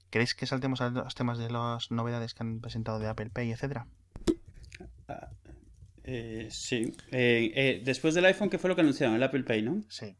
[0.09, 3.51] ¿Queréis que saltemos a los temas de las novedades que han presentado de Apple Pay,
[3.51, 3.87] etcétera?
[6.03, 6.93] Eh, sí.
[7.11, 9.15] Eh, eh, después del iPhone, ¿qué fue lo que anunciaron?
[9.15, 9.81] El Apple Pay, ¿no?
[9.89, 10.15] Sí.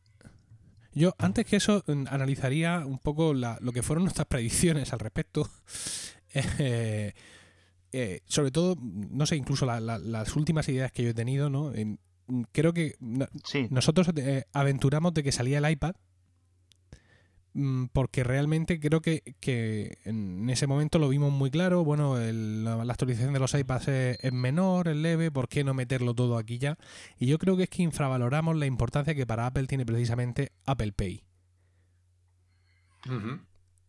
[0.94, 5.00] Yo, antes que eso, mm, analizaría un poco la- lo que fueron nuestras predicciones al
[5.00, 5.50] respecto.
[6.36, 7.14] Eh,
[7.92, 11.52] eh, sobre todo, no sé, incluso la- la- las últimas ideas que yo he tenido,
[11.52, 11.72] ¿no?
[12.52, 15.94] Creo que no- Sí, nosotros eh, aventuramos de que salía el iPad
[17.94, 21.84] porque realmente creo que, que en ese momento lo vimos muy claro.
[21.84, 25.64] Bueno, el- la, la actualización de los iPads es, es menor, es leve, ¿por qué
[25.64, 26.78] no meterlo todo aquí ya?
[27.20, 30.94] Y yo creo que es que infravaloramos la importancia que para Apple tiene precisamente Apple
[30.94, 31.24] Pay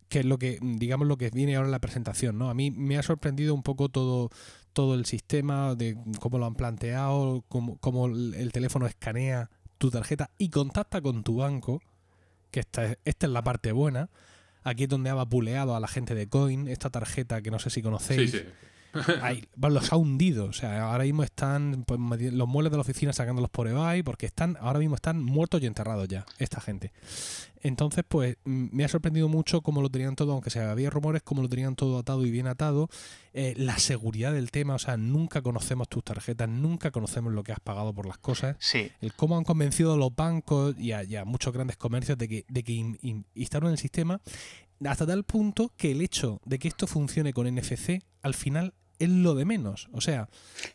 [0.09, 2.49] que es lo que, digamos, lo que viene ahora en la presentación, ¿no?
[2.49, 4.29] A mí me ha sorprendido un poco todo,
[4.73, 10.29] todo el sistema, de cómo lo han planteado, cómo, cómo el teléfono escanea tu tarjeta
[10.37, 11.81] y contacta con tu banco,
[12.55, 14.09] que esta, es- esta es la parte buena.
[14.63, 17.69] Aquí es donde ha vapuleado a la gente de Coin, esta tarjeta que no sé
[17.69, 18.31] si conocéis.
[18.31, 18.43] sí.
[19.57, 20.45] Bueno, los ha hundido.
[20.45, 21.99] O sea, ahora mismo están pues,
[22.31, 25.65] los muebles de la oficina sacándolos por eBay porque están, ahora mismo están muertos y
[25.65, 26.93] enterrados ya, esta gente.
[27.67, 31.41] Entonces, pues me ha sorprendido mucho cómo lo tenían todo, aunque se había rumores, cómo
[31.41, 32.89] lo tenían todo atado y bien atado.
[33.33, 37.53] Eh, la seguridad del tema, o sea, nunca conocemos tus tarjetas, nunca conocemos lo que
[37.53, 38.55] has pagado por las cosas.
[38.59, 42.17] sí, El cómo han convencido a los bancos y a, y a muchos grandes comercios
[42.19, 44.21] de que, de que in- in- instauren el sistema
[44.85, 49.09] hasta tal punto que el hecho de que esto funcione con NFC al final es
[49.09, 49.89] lo de menos.
[49.91, 50.29] O sea,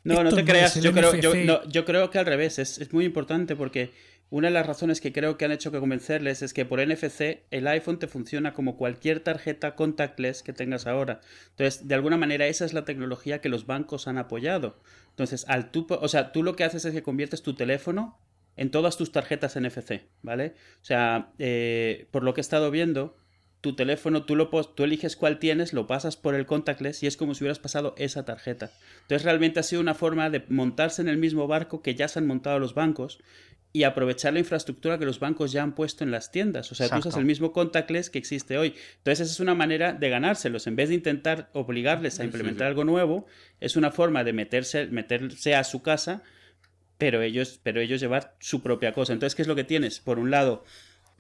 [0.04, 0.74] No, no te creas.
[0.80, 1.44] Yo creo, yo, NFC.
[1.46, 2.58] no, yo creo que al revés.
[2.58, 3.92] Es, es muy importante porque
[4.30, 7.42] una de las razones que creo que han hecho que convencerles es que por NFC
[7.50, 11.20] el iPhone te funciona como cualquier tarjeta contactless que tengas ahora.
[11.50, 14.78] Entonces, de alguna manera, esa es la tecnología que los bancos han apoyado.
[15.10, 18.18] Entonces, al tú, o sea, tú lo que haces es que conviertes tu teléfono
[18.56, 20.54] en todas tus tarjetas NFC, ¿vale?
[20.80, 23.16] O sea, eh, por lo que he estado viendo,
[23.60, 27.16] tu teléfono, tú, lo, tú eliges cuál tienes, lo pasas por el contactless y es
[27.16, 28.70] como si hubieras pasado esa tarjeta.
[29.02, 32.18] Entonces realmente ha sido una forma de montarse en el mismo barco que ya se
[32.18, 33.18] han montado los bancos
[33.72, 36.72] y aprovechar la infraestructura que los bancos ya han puesto en las tiendas.
[36.72, 38.74] O sea, tú usas el mismo contactless que existe hoy.
[38.98, 40.66] Entonces esa es una manera de ganárselos.
[40.66, 42.68] En vez de intentar obligarles a sí, implementar sí.
[42.68, 43.26] algo nuevo,
[43.60, 46.22] es una forma de meterse, meterse a su casa,
[46.98, 49.12] pero ellos, pero ellos llevar su propia cosa.
[49.12, 50.00] Entonces, ¿qué es lo que tienes?
[50.00, 50.64] Por un lado,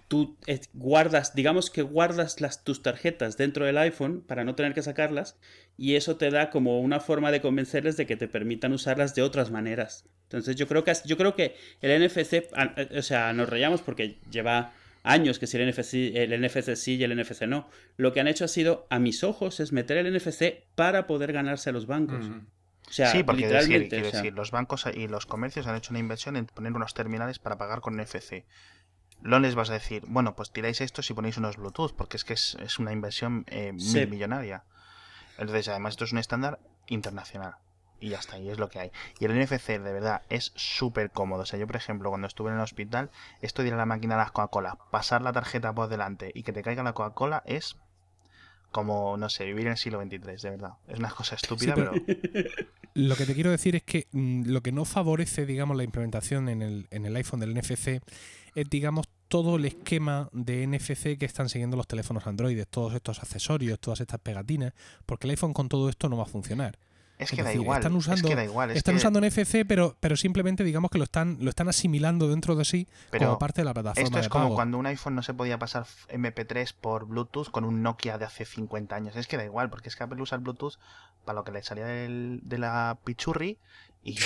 [0.08, 4.74] tú eh, guardas, digamos que guardas las, tus tarjetas dentro del iPhone para no tener
[4.74, 5.38] que sacarlas
[5.80, 9.22] y eso te da como una forma de convencerles de que te permitan usarlas de
[9.22, 10.04] otras maneras.
[10.24, 14.18] Entonces yo creo que, yo creo que el NFC, eh, o sea, nos reíamos porque
[14.30, 14.74] lleva
[15.04, 17.66] años que si el NFC, el NFC sí y el NFC no.
[17.96, 21.32] Lo que han hecho ha sido, a mis ojos, es meter el NFC para poder
[21.32, 22.26] ganarse a los bancos.
[22.26, 23.88] O sea, sí, porque literalmente.
[23.88, 26.74] quiero o sea, decir, los bancos y los comercios han hecho una inversión en poner
[26.74, 28.44] unos terminales para pagar con NFC.
[29.22, 32.24] No les vas a decir, bueno, pues tiráis esto si ponéis unos Bluetooth, porque es
[32.24, 34.04] que es, es una inversión eh, Sí.
[34.04, 34.64] millonaria.
[35.40, 37.54] Entonces, además, esto es un estándar internacional.
[38.02, 38.92] Y ya está, y es lo que hay.
[39.18, 41.42] Y el NFC, de verdad, es súper cómodo.
[41.42, 43.10] O sea, yo, por ejemplo, cuando estuve en el hospital,
[43.42, 46.42] esto de ir a la máquina de las Coca-Cola, pasar la tarjeta por delante y
[46.42, 47.76] que te caiga la Coca-Cola es
[48.70, 50.72] como, no sé, vivir en el siglo XXIII, de verdad.
[50.88, 52.50] Es una cosa estúpida, pero- pero...
[52.94, 56.48] Lo que te quiero decir es que mm, lo que no favorece, digamos, la implementación
[56.48, 58.02] en el, en el iPhone del NFC
[58.54, 63.20] es, digamos, todo el esquema de NFC que están siguiendo los teléfonos Android, todos estos
[63.20, 64.72] accesorios, todas estas pegatinas,
[65.06, 66.78] porque el iPhone con todo esto no va a funcionar.
[67.20, 67.78] Es Es que da decir, igual.
[67.80, 68.70] están usando- es que da igual.
[68.70, 72.28] es están que- usando NFC, pero, pero simplemente, digamos, que lo están, lo están asimilando
[72.28, 74.54] dentro de sí Pero como parte de la plataforma Esto es de como pago.
[74.54, 78.44] cuando un iPhone no se podía pasar MP3 por Bluetooth con un Nokia de hace
[78.44, 79.14] 50 años.
[79.16, 80.74] Es que da igual, porque es que Apple usa el Bluetooth
[81.24, 83.58] para lo que le salía del- de la pichurri
[84.02, 84.16] y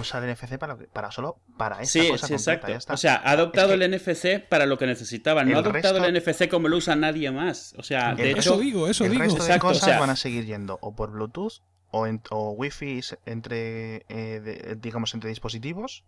[0.00, 2.68] usa el NFC para, lo que- para solo para esta Sí, cosa sí, exacto.
[2.68, 2.94] ya está.
[2.94, 5.48] O sea, ha adoptado Es que- el NFC para lo que necesitaban.
[5.50, 7.74] No ha adoptado resto- el NFC como lo usa nadie más.
[7.78, 9.24] O sea, de hecho, Eso digo, eso el digo.
[9.24, 11.54] resto de Exacto, o cosas sea- van a seguir yendo o por Bluetooth
[11.96, 16.02] o, en, o Wi-Fi entre, eh, de- digamos, entre dispositivos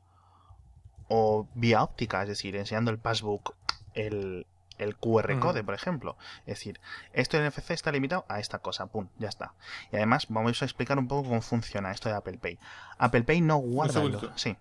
[1.08, 3.54] o vía óptica, es decir, enseñando el passbook,
[3.94, 4.46] el,
[4.78, 6.16] el QR code, por ejemplo.
[6.40, 6.80] Es decir,
[7.12, 9.54] esto de NFC está limitado a esta cosa, pum, ya está.
[9.92, 12.58] Y además vamos a explicar un poco cómo funciona esto de Apple Pay.
[12.98, 13.94] Apple Pay no guarda...
[13.94, 14.26] segundito.
[14.26, 14.56] los- Sí,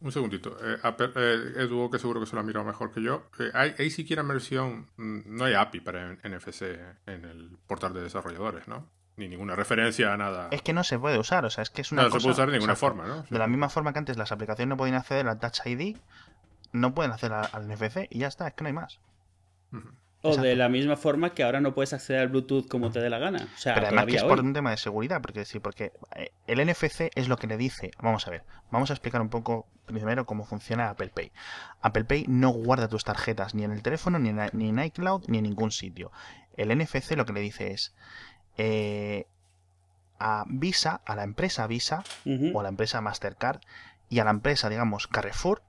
[0.00, 0.56] Un segundito.
[0.60, 3.22] Eh, Apple, eh, Edu, que seguro que se lo ha mirado mejor que yo.
[3.38, 4.88] Eh, hay, hay siquiera versión.
[4.96, 6.62] mm, No hay API para NFC
[7.06, 8.86] en el portal de desarrolladores, ¿no?
[9.16, 10.48] Ni ninguna referencia a nada.
[10.50, 12.20] Es que no se puede usar, o sea, es que es una no, no se
[12.20, 13.22] puede usar de ninguna forma, ¿no?
[13.22, 15.96] De la misma forma que antes las aplicaciones no podían acceder al Touch ID,
[16.72, 19.00] no pueden acceder al NFC y ya está, es que no hay más.
[20.26, 23.10] O de la misma forma que ahora no puedes acceder al Bluetooth como te dé
[23.10, 23.46] la gana.
[23.54, 26.30] O sea, Pero además que es por un tema de seguridad, porque sí, porque eh,
[26.46, 27.90] el NFC es lo que le dice.
[28.00, 31.30] Vamos a ver, vamos a explicar un poco primero cómo funciona Apple Pay.
[31.82, 35.24] Apple Pay no guarda tus tarjetas ni en el teléfono, ni en, ni en iCloud,
[35.28, 36.10] ni en ningún sitio.
[36.56, 37.94] El NFC lo que le dice es
[38.58, 39.26] eh,
[40.18, 42.02] a Visa, a la empresa Visa,
[42.52, 43.60] o a la empresa Mastercard
[44.08, 45.62] y a la empresa, digamos, Carrefour,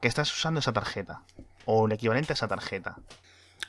[0.00, 1.22] que estás usando esa tarjeta
[1.64, 2.96] o el equivalente a esa tarjeta.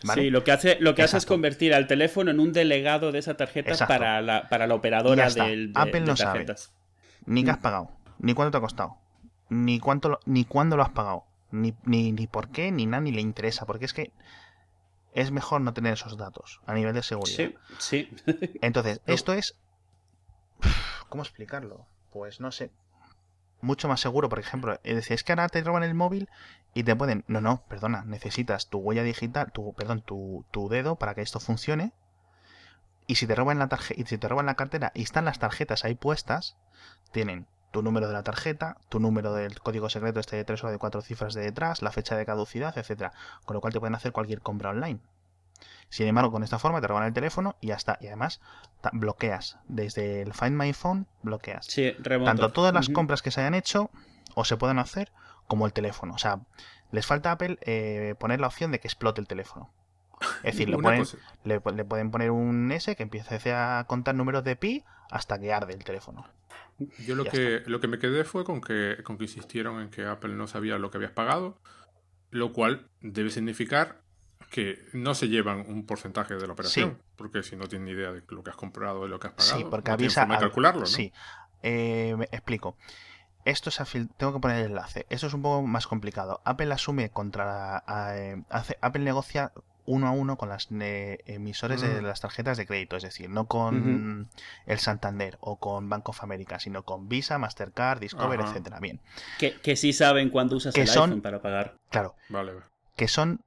[0.04, 0.24] ¿Vale?
[0.24, 3.20] Sí, lo que hace, lo que hace es convertir al teléfono en un delegado de
[3.20, 3.94] esa tarjeta Exacto.
[3.94, 6.32] para la, para la operadora del, de, Apple de no sabe.
[6.46, 6.74] tarjetas.
[7.26, 7.62] Ni qué has Mm.
[7.62, 8.98] pagado, ni cuánto te ha costado,
[9.50, 13.02] ni cuánto lo- ni cuándo lo has pagado, ni, ni, ni por qué, ni nada,
[13.02, 14.12] ni le interesa, porque es que
[15.18, 17.36] es mejor no tener esos datos a nivel de seguridad.
[17.36, 18.16] Sí, sí.
[18.62, 19.58] Entonces, esto es.
[21.10, 21.88] ¿Cómo explicarlo?
[22.12, 22.72] Pues no sé.
[23.60, 24.80] Mucho más seguro, por ejemplo.
[24.84, 26.30] Es decir, es que ahora te roban el móvil
[26.76, 27.26] y te pueden.
[27.28, 28.04] No, no, perdona.
[28.06, 31.94] Necesitas tu huella digital, tu, perdón, tu, tu dedo para que esto funcione.
[33.08, 35.40] Y si te roban la tarjeta, y si te roban la cartera y están las
[35.40, 36.58] tarjetas ahí puestas,
[37.12, 40.70] tienen tu número de la tarjeta, tu número del código secreto este de tres o
[40.70, 43.14] de cuatro cifras de detrás, la fecha de caducidad, etcétera.
[43.46, 45.00] Con lo cual te pueden hacer cualquier compra online.
[45.90, 47.98] Sin embargo, con esta forma te roban el teléfono y ya está.
[48.02, 48.42] Y además
[48.94, 49.58] bloqueas.
[49.68, 51.66] Desde el Find My Phone bloqueas.
[51.66, 52.30] Sí, remoto.
[52.30, 53.90] Tanto todas las compras que se hayan hecho
[54.36, 55.12] o se puedan hacer
[55.48, 56.14] como el teléfono.
[56.14, 56.42] O sea,
[56.92, 59.72] les falta a Apple eh, poner la opción de que explote el teléfono.
[60.44, 61.06] Es decir, le, ponen-
[61.44, 65.54] le, le pueden poner un S que empiece a contar números de pi hasta que
[65.54, 66.26] arde el teléfono.
[67.06, 69.90] Yo lo Ya que, lo que me quedé fue con que, con que insistieron en
[69.90, 71.58] que Apple no sabía lo que habías pagado,
[72.30, 74.02] lo cual debe significar
[74.52, 78.12] que no se llevan un porcentaje de la operación, porque si no tienen ni idea
[78.12, 80.22] de lo que has comprado y lo que has pagado, Sí, porque no avisa.
[80.22, 80.86] forma de calcularlo, ¿no?
[80.86, 81.12] Sí.
[81.64, 82.78] Eh, me explico.
[83.44, 83.78] Esto es
[84.18, 85.06] tengo que poner el enlace.
[85.10, 86.42] Esto es un poco más complicado.
[86.46, 88.44] Apple asume contra la- a- eh,
[88.82, 89.52] Apple negocia
[89.88, 92.06] uno a uno con las ne- emisores de Mm.
[92.06, 94.30] las tarjetas de crédito, es decir, no con
[94.68, 98.50] el Santander o con Bank of America, sino con Visa, Mastercard, Discover, Ajá.
[98.52, 98.80] etcétera.
[98.80, 99.00] Bien,
[99.40, 101.78] Que, que sí saben cuándo usas Que el son- iPhone para pagar.
[101.90, 102.66] claro, Vale, vale.
[102.96, 103.42] que son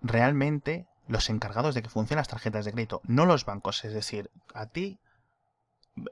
[0.00, 3.84] realmente los encargados de que funcionen las tarjetas de crédito, no los bancos.
[3.84, 4.98] Es decir, a ti,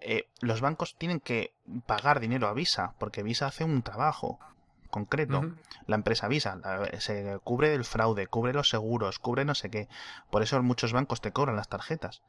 [0.00, 1.54] eh, los bancos tienen que
[1.86, 4.40] pagar dinero a Visa, porque Visa hace un trabajo
[4.88, 5.52] concreto.
[5.86, 9.88] La empresa Visa la- se cubre del fraude, cubre los seguros, cubre no sé qué.
[10.30, 12.22] Por eso muchos bancos te cobran las tarjetas.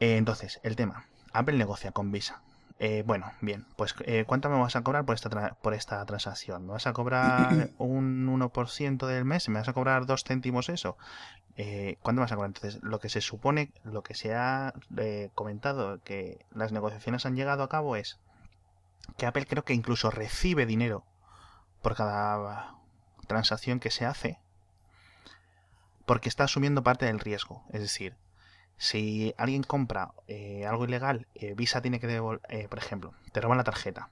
[0.00, 1.04] Eh, entonces, el tema.
[1.32, 2.42] Apple negocia con Visa.
[2.80, 6.04] Eh, bueno, bien, pues eh, ¿cuánto me vas a cobrar por esta, tra- por esta
[6.06, 6.64] transacción?
[6.64, 9.48] ¿Me vas a cobrar un 1% del mes?
[9.48, 10.96] ¿Me vas a cobrar 2 céntimos eso?
[11.56, 12.50] Eh, ¿Cuánto me vas a cobrar?
[12.50, 14.74] Entonces, lo que se supone, lo que se ha
[15.34, 18.20] comentado, que las negociaciones han llegado a cabo es
[19.16, 21.04] que Apple creo que incluso recibe dinero
[21.82, 22.76] por cada
[23.26, 24.38] transacción que se hace
[26.08, 27.62] porque está asumiendo parte del riesgo.
[27.70, 28.16] Es decir,
[28.78, 33.58] si alguien compra eh, algo ilegal, eh, Visa tiene que devolver, por ejemplo, te roban
[33.58, 34.10] la tarjeta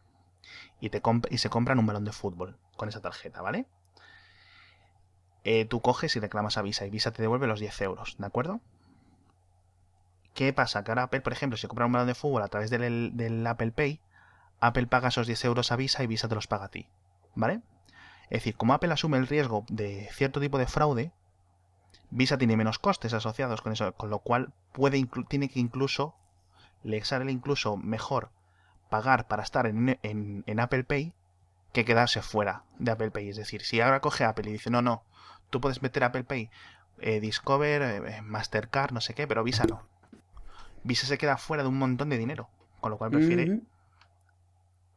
[0.78, 0.90] y,
[1.38, 3.66] se compran un balón de fútbol con esa tarjeta, ¿vale?
[5.44, 8.26] Eh, tú coges y reclamas a Visa y Visa te devuelve los 10 euros, ¿de
[8.26, 8.60] acuerdo?
[10.34, 10.84] ¿Qué pasa?
[10.84, 13.72] Que ahora Apple, por ejemplo, si compra un balón de fútbol a través del Apple
[13.72, 14.02] Pay,
[14.60, 16.88] Apple paga esos 10 euros a Visa y Visa te los paga a ti,
[17.34, 17.60] ¿vale?
[18.24, 21.12] Es decir, como Apple asume el riesgo de cierto tipo de fraude,
[22.10, 26.14] Visa tiene menos costes asociados con eso, con lo cual puede tiene que incluso,
[26.82, 28.30] le sale incluso mejor
[28.88, 31.12] pagar para estar en, Apple Pay
[31.72, 33.28] que quedarse fuera de Apple Pay.
[33.28, 35.04] Es decir, si ahora coge Apple y dice, no, no,
[35.50, 36.50] tú puedes meter Apple Pay,
[37.00, 39.82] eh, Discover, eh, Mastercard, no sé qué, pero Visa no.
[40.84, 42.48] Visa se queda fuera de un montón de dinero,
[42.80, 43.60] con lo cual prefiere.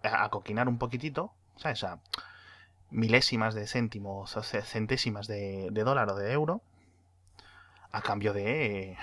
[0.03, 1.83] A- acoquinar un poquitito, ¿sabes?
[1.83, 1.99] A
[2.91, 6.61] milésimas de céntimos o ce- centésimas de, de dólar o de euro
[7.91, 8.97] a cambio de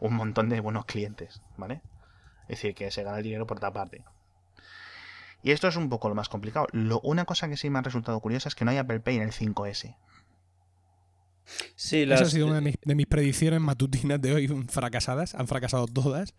[0.00, 1.80] un montón de buenos clientes, ¿vale?
[2.42, 4.04] Es decir, que se gana el dinero por otra parte.
[5.42, 6.66] Y esto es un poco lo más complicado.
[6.72, 9.16] Lo, una cosa que sí me ha resultado curiosa es que no hay Apple Pay
[9.16, 9.96] en el 5S.
[11.74, 15.34] Sí, Esa ha las- sido una de mis, de mis predicciones matutinas de hoy fracasadas.
[15.34, 16.34] Han fracasado todas.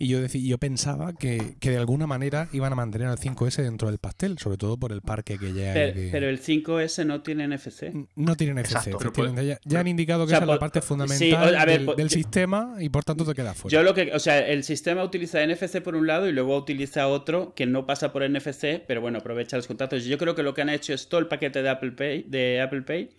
[0.00, 3.62] Y yo, decí- yo pensaba que, que de alguna manera iban a mantener al 5S
[3.62, 6.40] dentro del pastel, sobre todo por el parque que ya hay Pero, de- pero el
[6.40, 7.92] 5S no tiene NFC.
[8.14, 8.98] No tienen FC, Exacto.
[8.98, 9.42] Pero efectivamente.
[9.42, 11.56] puede- ya, ya han indicado que O sea, esa es la por- parte sí, fundamental
[11.56, 13.72] a ver, del, por- del yo- sistema y por tanto te queda fuera.
[13.76, 17.08] Yo lo que, o sea, el sistema utiliza NFC por un lado y luego utiliza
[17.08, 20.04] otro que no pasa por NFC, pero bueno, aprovecha los contactos.
[20.04, 22.60] Yo creo que lo que han hecho es todo el paquete de Apple Pay, de
[22.60, 23.10] Apple Pay,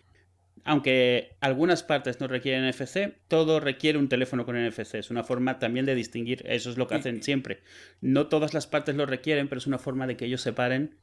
[0.70, 4.96] aunque algunas partes no requieren NFC, todo requiere un teléfono con NFC.
[4.96, 7.62] Es una forma también de distinguir, eso es lo que hacen siempre.
[8.02, 10.96] No todas las partes lo requieren, pero es una forma de que ellos separen,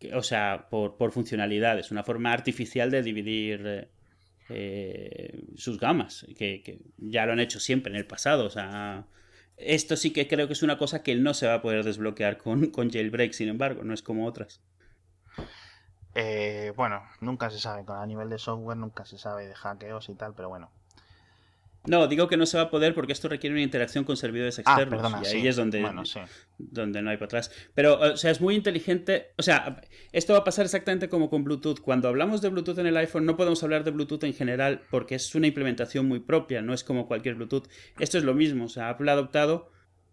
[0.00, 3.88] que- o sea, por, por funcionalidad, es una forma artificial de dividir eh,
[4.48, 8.44] eh, sus gamas, que, que ya lo han hecho siempre en el pasado.
[8.46, 9.06] O sea,
[9.56, 12.38] esto sí que creo que es una cosa que no se va a poder desbloquear
[12.38, 14.62] con, con jailbreak, sin embargo, no es como otras.
[16.14, 20.08] Eh, bueno, nunca se sabe, con a nivel de software nunca se sabe de hackeos
[20.08, 20.70] y tal, pero bueno.
[21.86, 24.58] No, digo que no se va a poder porque esto requiere una interacción con servidores
[24.58, 25.00] Ah, externos.
[25.02, 25.48] perdona, y ahí sí.
[25.48, 26.20] es donde, Bueno, sí.
[26.58, 27.50] donde no hay para atrás.
[27.74, 29.28] Pero, o sea, es muy inteligente.
[29.38, 29.80] O sea,
[30.12, 31.80] esto va a pasar exactamente como con Bluetooth.
[31.80, 35.14] Cuando hablamos de Bluetooth en el iPhone, no podemos hablar de Bluetooth en general porque
[35.14, 37.66] es una implementación muy propia, no es como cualquier Bluetooth.
[37.98, 38.66] Esto es lo mismo.
[38.66, 39.70] O sea, Apple ha adoptado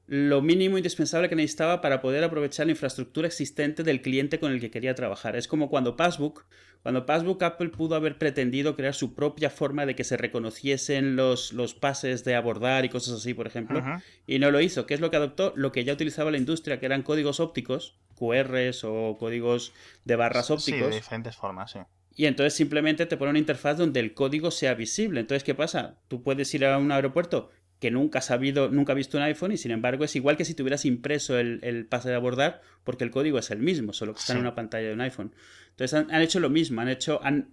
[0.07, 4.61] lo mínimo indispensable que necesitaba para poder aprovechar la infraestructura existente del cliente con el
[4.61, 5.35] que quería trabajar.
[5.35, 6.45] Es como cuando Passbook,
[6.81, 11.51] cuando Passbook Apple pudo haber pretendido crear su propia forma de que se reconociesen los,
[11.51, 13.83] los pases de abordar y cosas así, por ejemplo,
[14.25, 14.85] y no lo hizo.
[14.85, 15.51] ¿Qué es lo que adoptó?
[15.57, 19.73] Lo que ya utilizaba la industria, que eran códigos ópticos, QRs o códigos
[20.05, 20.89] de barras Sí, ópticos.
[20.89, 21.79] de diferentes formas, sí.
[22.15, 25.19] Y entonces simplemente te pone una interfaz donde el código sea visible.
[25.19, 25.97] Entonces, ¿qué pasa?
[26.07, 29.51] Tú puedes ir a un aeropuerto que nunca has sabido, nunca has visto un iPhone
[29.51, 33.03] y sin embargo es igual que si tuvieras impreso el, el pase de abordar porque
[33.03, 35.33] el código es el mismo, solo que está en una pantalla de un iPhone.
[35.71, 37.51] Entonces han, han hecho lo mismo, han hecho, han,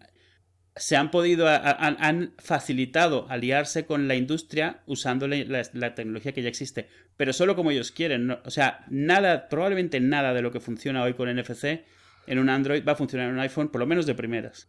[0.76, 6.32] se han podido, han, han facilitado aliarse con la industria usando la, la- la tecnología
[6.32, 8.26] que ya existe, pero solo como ellos quieren.
[8.26, 8.38] ¿no?
[8.46, 11.84] O sea, nada, probablemente nada de lo que funciona hoy con NFC
[12.26, 14.68] en un Android va a funcionar en un iPhone, por lo menos de primeras.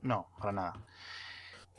[0.00, 0.86] No, para nada.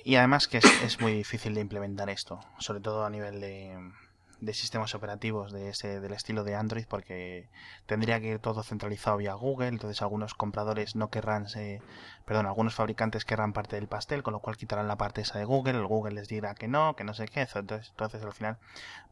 [0.09, 4.95] Y además que es, muy difícil de implementar esto, sobre todo a nivel de, sistemas
[4.95, 7.47] operativos de ese, del estilo de Android, porque
[7.85, 11.83] tendría que ir todo centralizado vía Google, entonces algunos compradores no querrán, se-
[12.25, 15.45] perdón, algunos fabricantes querrán parte del pastel, con lo cual quitarán la parte esa de
[15.45, 18.57] Google, el Google les dirá que no, que no sé qué, entonces, entonces al final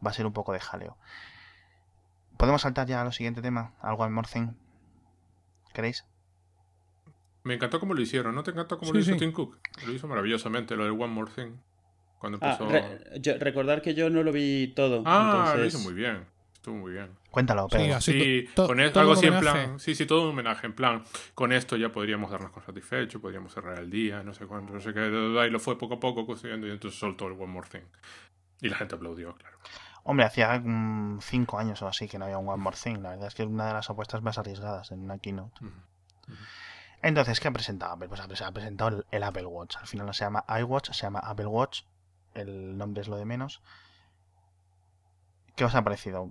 [0.04, 0.98] va a ser un poco de jaleo.
[2.38, 3.76] ¿Podemos saltar ya a lo siguiente tema?
[3.82, 4.58] ¿Algo al Morcing?
[5.76, 6.06] ¿Queréis?
[7.48, 9.20] Me encantó cómo lo hicieron, ¿no te encantó cómo Sí, lo hizo sí.
[9.20, 9.58] Tim Cook?
[9.86, 11.54] Lo hizo maravillosamente, lo del One More Thing.
[12.20, 12.70] Cuando Ah, empezó.
[12.70, 15.04] re- yo- recordar que yo no lo vi todo.
[15.06, 16.26] Ah, lo entonces- hizo muy bien.
[16.54, 17.12] Estuvo muy bien.
[17.32, 17.95] Cuéntalo, Sí, Pedro.
[17.95, 19.64] así Sí, con esto, todo algo un así en homenaje.
[19.68, 19.80] plan.
[19.80, 20.66] Sí, sí, todo un homenaje.
[20.68, 24.45] En plan, con esto ya podríamos darnos con satisfecho, podríamos cerrar el día, no sé
[24.48, 25.06] cuánto, no sé qué.
[25.08, 27.86] Y lo fue poco a poco construyendo y entonces soltó el One More Thing.
[28.62, 29.58] Y la gente aplaudió, claro.
[30.04, 32.98] Hombre, hacía mm, cinco años o así que no había un One More Thing.
[33.02, 35.64] La verdad es que es una de las apuestas más arriesgadas en una keynote.
[35.64, 35.72] Ujú.
[37.08, 38.10] Entonces, ¿qué ha presentado Apple?
[38.10, 39.78] Pues ha ha presentado el, el Apple Watch.
[39.78, 41.84] Al final no se llama iWatch, se llama Apple Watch.
[42.34, 43.62] El nombre es lo de menos.
[45.55, 46.30] ¿Qué os ha parecido?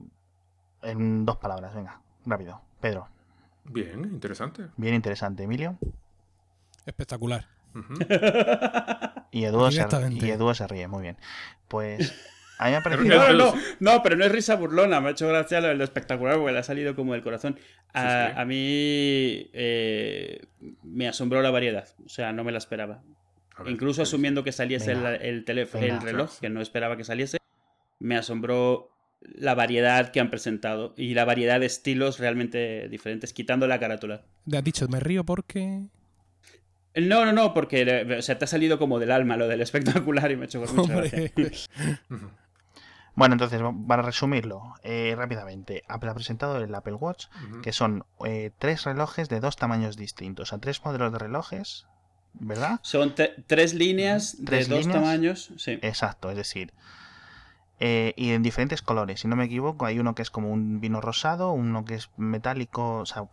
[0.83, 2.61] En dos palabras, venga, rápido.
[2.81, 3.09] Pedro,
[3.65, 4.69] Bien, interesante.
[4.77, 5.45] bien interesante.
[5.45, 5.79] Emilio.
[6.85, 7.49] Espectacular.
[9.31, 10.27] Y Edu, se, Directamente.
[10.27, 11.17] y Edu se ríe, muy bien.
[11.69, 12.15] Pues
[12.59, 13.09] a mí me ha parecido...
[13.09, 15.73] No, no, Pero no, no, pero no es risa burlona, me ha hecho gracia lo,
[15.75, 17.59] lo espectacular porque le ha salido como del corazón.
[17.93, 18.41] A, Sí, sí.
[18.41, 20.41] a mí eh,
[20.83, 23.03] me asombró la variedad, o sea, no me la esperaba.
[23.59, 25.17] Ver, Incluso pues, asumiendo que saliese el, Venga.
[25.17, 25.97] el teléfono, Venga.
[25.97, 27.39] el reloj, que no esperaba que saliese,
[27.99, 28.91] me asombró
[29.23, 34.23] la variedad que han presentado y la variedad de estilos realmente diferentes, quitando la carátula.
[34.49, 35.83] Te has dicho, me río porque.
[36.95, 40.31] No, no, no, porque o sea, te ha salido como del alma lo del espectacular
[40.31, 41.31] y me ha hecho mucha gracia.
[43.17, 47.27] Bueno, entonces, para resumirlo eh, rápidamente, Apple ha presentado el Apple Watch,
[47.63, 51.87] que son eh, tres relojes de dos tamaños distintos, o sea, tres modelos de relojes,
[52.35, 52.79] ¿verdad?
[52.83, 55.79] Son tres líneas Tres de dos tamaños, sí.
[55.81, 56.75] Exacto, es decir,
[57.79, 60.81] eh, y en diferentes colores, si no me equivoco, hay uno que es como un
[60.81, 63.25] vino rosado, uno que es metálico, o sea,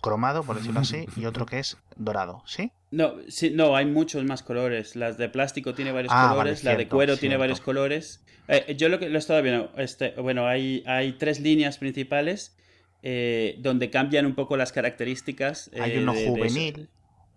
[0.00, 2.72] cromado, por decirlo así, y otro que es dorado, ¿sí?
[2.90, 4.96] No, sí, no, hay muchos más colores.
[4.96, 8.22] Las de plástico tiene varios Ah, vale, colores, la de cierto, cuero tiene varios colores.
[8.48, 12.54] Eh, yo lo que lo he estado viendo, este, bueno, hay, hay tres líneas principales
[13.02, 15.70] eh, donde cambian un poco las características.
[15.80, 16.32] Hay eh, uno de- de eso.
[16.34, 16.90] juvenil,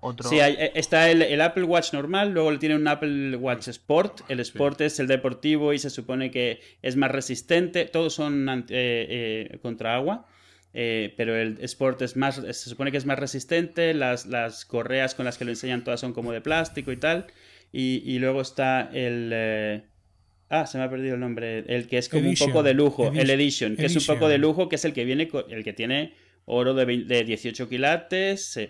[0.05, 0.29] otro...
[0.29, 3.67] Sí, hay- eh, está el, el Apple Watch normal, luego le tiene un Apple Watch
[3.67, 4.21] Sport.
[4.29, 7.85] El Sport es el deportivo y se supone que es más resistente.
[7.85, 10.27] Todos son eh, eh, contra agua.
[10.73, 15.15] eh, pero el Sport es más, se supone que es más resistente, las, las correas
[15.15, 17.27] con las que lo enseñan todas son como de plástico y tal.
[17.71, 19.31] Y, luego está el...
[19.33, 19.83] Eh,
[20.49, 21.65] ah, se me ha perdido el nombre.
[21.67, 24.37] El que es como un poco de lujo, el Edition, que es un poco de
[24.37, 26.13] lujo, que es el que viene, el que tiene
[26.45, 28.55] oro de, de 18 quilates.
[28.57, 28.69] Eh,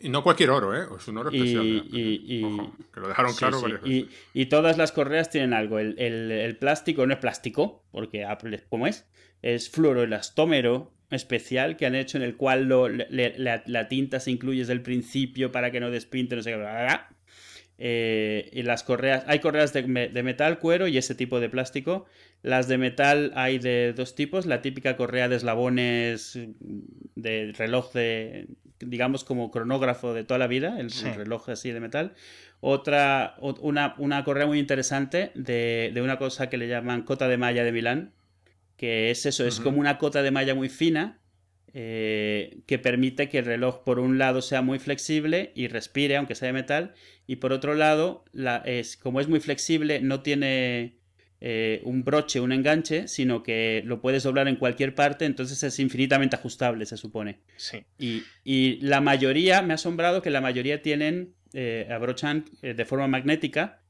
[0.00, 0.86] y no cualquier oro, ¿eh?
[0.96, 1.66] Es un oro especial.
[1.66, 2.42] Y,
[2.92, 5.78] que lo dejaron claro Y, todas las correas tienen algo.
[5.78, 8.26] El, el, plástico no es plástico, porque
[8.68, 9.08] ¿cómo es?
[9.42, 14.82] Es fluoroelastómero especial que han hecho en el cual la, tinta se incluye desde el
[14.82, 16.98] principio para que no despinte, no sé qué.
[17.80, 22.06] Eh, y las correas, hay correas de, metal, cuero y ese tipo de plástico.
[22.42, 26.38] Las de metal hay de dos tipos, la típica correa de eslabones
[27.14, 28.48] de reloj de,
[28.80, 32.14] digamos, como cronógrafo de toda la vida, el, reloj así de metal.
[32.60, 37.36] Otra, una, una correa muy interesante de, de, una cosa que le llaman cota de
[37.36, 38.12] malla de Milán,
[38.76, 41.18] que es eso, es como una cota de malla muy fina
[41.74, 46.34] eh, que permite que el reloj por un lado sea muy flexible y respire, aunque
[46.34, 46.94] sea de metal,
[47.26, 50.97] y por otro lado, la, es, como es muy flexible, no tiene
[51.40, 55.78] eh, un broche, un enganche, sino que lo puedes doblar en cualquier parte, entonces es
[55.78, 57.40] infinitamente ajustable, se supone.
[57.56, 57.84] Sí.
[58.44, 63.80] Y, la mayoría, me ha asombrado que la mayoría tienen, eh, abrochan de forma magnética,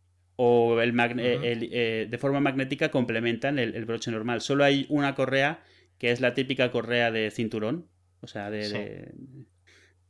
[0.41, 4.41] o el, eh, eh, de forma magnética complementan el, broche normal.
[4.41, 5.65] Solo hay una correa
[5.99, 7.89] que es la típica correa de cinturón,
[8.21, 9.11] o sea, de,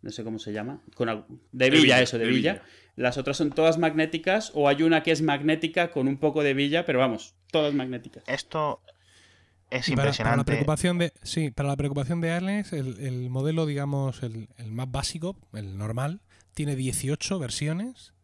[0.02, 2.62] no sé cómo se llama, con, de villa, eso, de, villa.
[2.98, 6.52] Las otras son todas magnéticas o hay una que es magnética con un poco de
[6.52, 8.24] villa, pero vamos, todas magnéticas.
[8.26, 8.82] Esto
[9.70, 10.24] es impresionante.
[10.24, 14.90] Para, la preocupación de, sí, para la preocupación de Alex, el, modelo, digamos, el, más
[14.90, 16.22] básico, el normal,
[16.54, 18.14] tiene 18 versiones.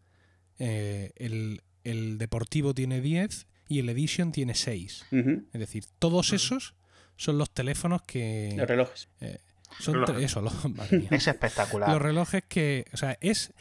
[0.59, 5.07] Eh, el, el Deportivo tiene 10 y el Edition tiene 6.
[5.53, 6.75] Es decir, todos esos
[7.17, 8.55] son los teléfonos que...
[8.57, 9.09] Los relojes.
[9.21, 9.39] Eh,
[9.79, 10.43] son eso,
[11.11, 11.89] es espectacular.
[11.89, 13.53] Los relojes que, o sea, es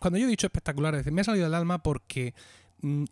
[0.00, 2.34] cuando yo he dicho espectacular, me ha salido del alma porque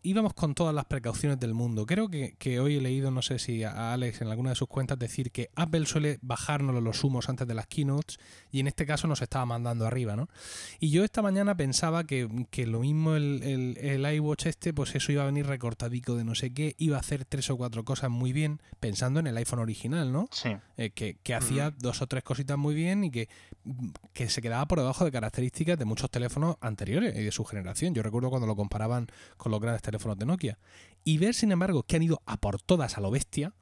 [0.02, 1.86] íbamos con todas las precauciones del mundo.
[1.86, 4.98] Creo que, hoy he leído, no sé si a Alex en alguna de sus cuentas,
[4.98, 8.18] decir que Apple suele bajarnos los humos antes de las keynotes
[8.50, 10.28] y en este caso nos estaba mandando arriba, ¿no?
[10.80, 12.28] Y yo esta mañana pensaba que,
[12.66, 16.52] lo mismo el, el, iWatch este, pues eso iba a venir recortadico de no sé
[16.52, 20.12] qué, iba a hacer tres o cuatro cosas muy bien, pensando en el iPhone original,
[20.12, 20.28] ¿no?
[20.32, 20.50] Sí.
[20.76, 23.28] Eh, que, hacía dos o tres cositas muy bien y que,
[24.12, 27.94] que se quedaba por debajo de características de muchos teléfonos anteriores y de su generación.
[27.94, 29.06] Yo recuerdo cuando lo comparaban
[29.36, 30.58] con los grandes teléfonos de Nokia.
[31.04, 33.54] Y ver, sin embargo, que han ido a por todas a lo bestia,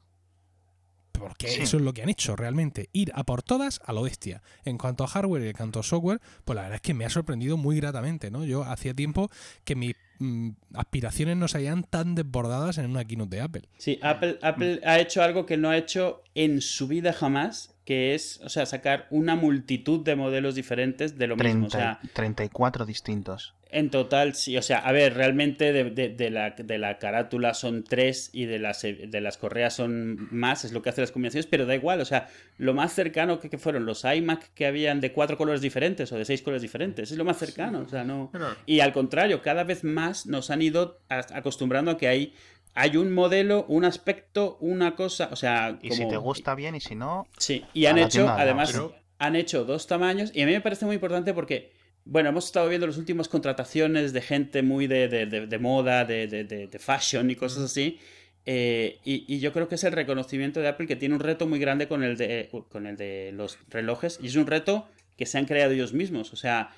[1.18, 4.42] porque eso es lo que han hecho realmente, ir a por todas a lo bestia.
[4.64, 7.05] En cuanto a hardware y en cuanto a software, pues la verdad es que me
[7.05, 8.44] ha sorprendido muy gratamente, ¿no?
[8.44, 9.30] Yo hacía tiempo
[9.64, 13.62] que mis mm, aspiraciones no se hayan tan desbordadas en una keynote de Apple.
[13.78, 18.14] Sí, Apple, Apple ha hecho algo que no ha hecho en su vida jamás, que
[18.14, 21.68] es, o sea, sacar una multitud de modelos diferentes de lo mismo.
[21.68, 23.55] O sea, 34 distintos.
[23.70, 24.59] En total, sí.
[24.59, 28.82] O sea, a ver, realmente de, la, de la, carátula son tres y de las,
[28.82, 32.03] de las correas son más, es lo que hace las combinaciones, pero da igual.
[32.03, 32.28] O sea,
[32.59, 36.26] lo más cercano que, fueron los iMac que habían de cuatro colores diferentes o de
[36.26, 37.11] seis colores diferentes.
[37.11, 37.80] Es lo más cercano.
[37.80, 38.30] O sea, no.
[38.66, 42.34] Y al contrario, cada vez más nos han ido acostumbrando a que hay,
[42.75, 45.29] hay un modelo, un aspecto, una cosa.
[45.33, 45.79] O sea.
[45.83, 47.27] Y si te gusta bien y si no.
[47.39, 48.79] Sí, y han hecho, además,
[49.19, 50.31] han hecho dos tamaños.
[50.35, 51.73] Y a mí me parece muy importante porque
[52.11, 56.71] bueno, hemos estado viendo las últimas contrataciones de gente muy de, de, de, moda, de,
[56.81, 57.99] fashion y cosas así.
[58.47, 61.59] Eh, y, yo creo que es el reconocimiento de Apple que tiene un reto muy
[61.59, 64.19] grande con el de, con el de los relojes.
[64.23, 64.89] Y es un reto
[65.19, 66.33] que se han creado ellos mismos.
[66.33, 66.71] O sea,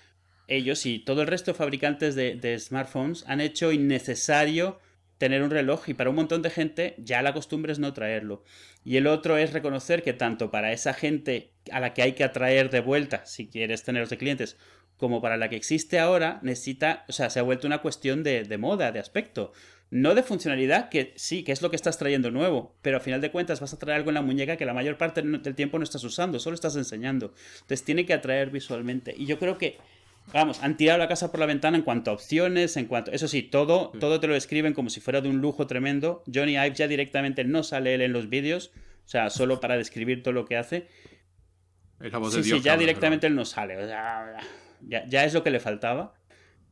[0.48, 4.80] ellos y todo el resto de fabricantes de, smartphones han hecho innecesario
[5.20, 8.42] tener un reloj y para un montón de gente ya la costumbre es no traerlo.
[8.84, 12.24] Y el otro es reconocer que tanto para esa gente a la que hay que
[12.24, 14.56] atraer de vuelta, si quieres tenerlos de clientes,
[14.96, 18.56] como para la que existe ahora, necesita, o sea, se ha vuelto una cuestión de,
[18.56, 19.52] moda, de aspecto.
[19.90, 23.20] No de funcionalidad, que sí, que es lo que estás trayendo nuevo, pero al final
[23.20, 25.76] de cuentas vas a traer algo en la muñeca que la mayor parte del tiempo
[25.76, 27.34] no estás usando, solo estás enseñando.
[27.56, 29.14] Entonces tiene que atraer visualmente.
[29.14, 29.76] Y yo creo que,
[30.32, 33.10] vamos, han tirado la casa por la ventana en cuanto a opciones, en cuanto...
[33.12, 36.22] Eso sí, todo, todo te lo describen como si fuera de un lujo tremendo.
[36.32, 38.72] Johnny Ive ya directamente no sale él en los vídeos,
[39.04, 40.88] o sea, solo para describir todo lo que hace.
[42.00, 43.76] Es la voz sí, de Dios, sí, ya directamente él no sale.
[43.76, 44.36] O sea,
[44.80, 46.14] ya, es lo que le faltaba.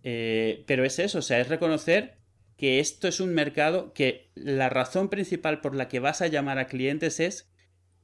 [0.03, 2.19] Eh, pero es eso, o sea, es reconocer
[2.57, 6.59] que esto es un mercado que la razón principal por la que vas a llamar
[6.59, 7.51] a clientes es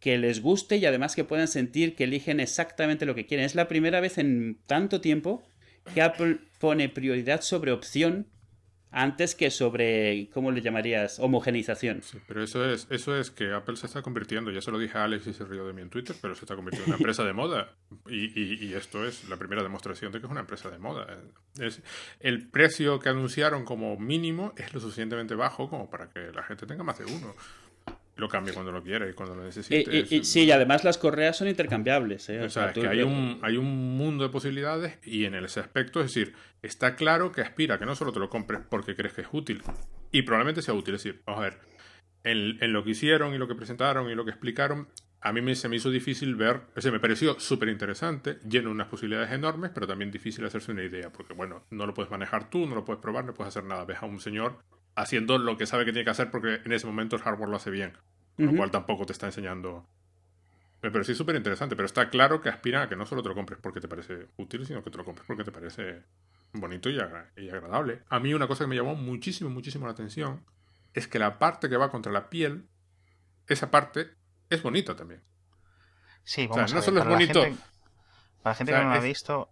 [0.04, 3.46] que les guste y además que puedan sentir que eligen exactamente lo que quieren.
[3.46, 5.42] Es la primera vez en tanto tiempo
[5.94, 8.26] que Apple pone prioridad sobre opción
[8.90, 11.18] antes que sobre, ¿cómo le llamarías?
[11.20, 12.02] Homogenización.
[12.02, 14.98] Sí, pero eso es, eso es que Apple se está convirtiendo, ya se lo dije
[14.98, 16.98] a Alex y se rió de mí en Twitter, pero se está convirtiendo en una
[16.98, 17.72] empresa de moda.
[18.06, 21.06] Y, y, esto es la primera demostración de que es una empresa de moda.
[21.58, 21.80] Es,
[22.20, 26.66] el precio que anunciaron como mínimo es lo suficientemente bajo como para que la gente
[26.66, 27.34] tenga más de uno
[28.16, 30.06] lo cambie cuando lo quiera y cuando lo necesite.
[30.10, 32.28] Y, sí, y además las correas son intercambiables.
[32.28, 32.40] ¿eh?
[32.42, 36.00] O, sea, es que hay un, hay un mundo de posibilidades y en ese aspecto,
[36.00, 39.22] es decir, está claro que aspira que no solo te lo compres porque crees que
[39.22, 39.62] es útil,
[40.12, 40.94] y probablemente sea útil.
[40.94, 41.58] Es decir, vamos a ver,
[42.22, 44.88] en, en lo que hicieron y lo que presentaron y lo que explicaron,
[45.24, 48.68] a mí me, se me hizo difícil ver, o sea, me pareció súper interesante, lleno
[48.68, 52.10] de unas posibilidades enormes, pero también difícil hacerse una idea, porque bueno, no lo puedes
[52.10, 53.86] manejar tú, no lo puedes probar, no puedes hacer nada.
[53.86, 54.58] Ves a un señor
[54.96, 57.56] haciendo lo que sabe que tiene que hacer porque en ese momento el hardware lo
[57.56, 57.96] hace bien.
[58.36, 59.86] Lo cual tampoco te está enseñando.
[60.82, 63.34] Me pareció súper interesante, pero está claro que aspira a que no solo te lo
[63.34, 66.02] compres porque te parece útil, sino que te lo compres porque te parece
[66.52, 68.02] bonito y, agradable.
[68.08, 70.44] A mí una cosa que me llamó muchísimo, muchísimo la atención
[70.92, 72.68] es que la parte que va contra la piel,
[73.46, 74.10] esa parte
[74.50, 75.22] es bonita también.
[76.22, 77.44] Sí, vamos o sea, no solo es bonito.
[78.44, 79.48] Para la gente que no lo ha visto,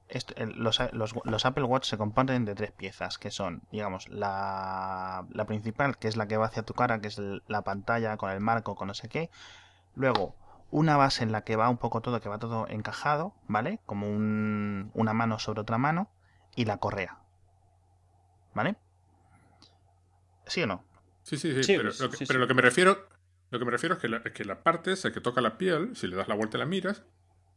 [0.54, 6.18] los, Apple Watch se componen de tres piezas, que son, digamos, la, principal, que es
[6.18, 7.18] la que va hacia tu cara, que es
[7.48, 9.30] la pantalla con el marco, con no sé qué.
[9.94, 10.36] Luego,
[10.70, 13.80] una base en la que va un poco todo, que va todo encajado, ¿vale?
[13.86, 16.10] Como una mano sobre otra mano.
[16.54, 17.18] Y la correa.
[18.52, 18.76] ¿Vale?
[20.44, 20.84] ¿Sí o no?
[21.22, 21.92] Sí, sí, sí, pero,
[22.40, 23.08] lo que, me refiero
[23.48, 25.56] lo que me refiero es que la, es que la parte esa que toca la
[25.56, 27.04] piel, si le das la vuelta y la miras,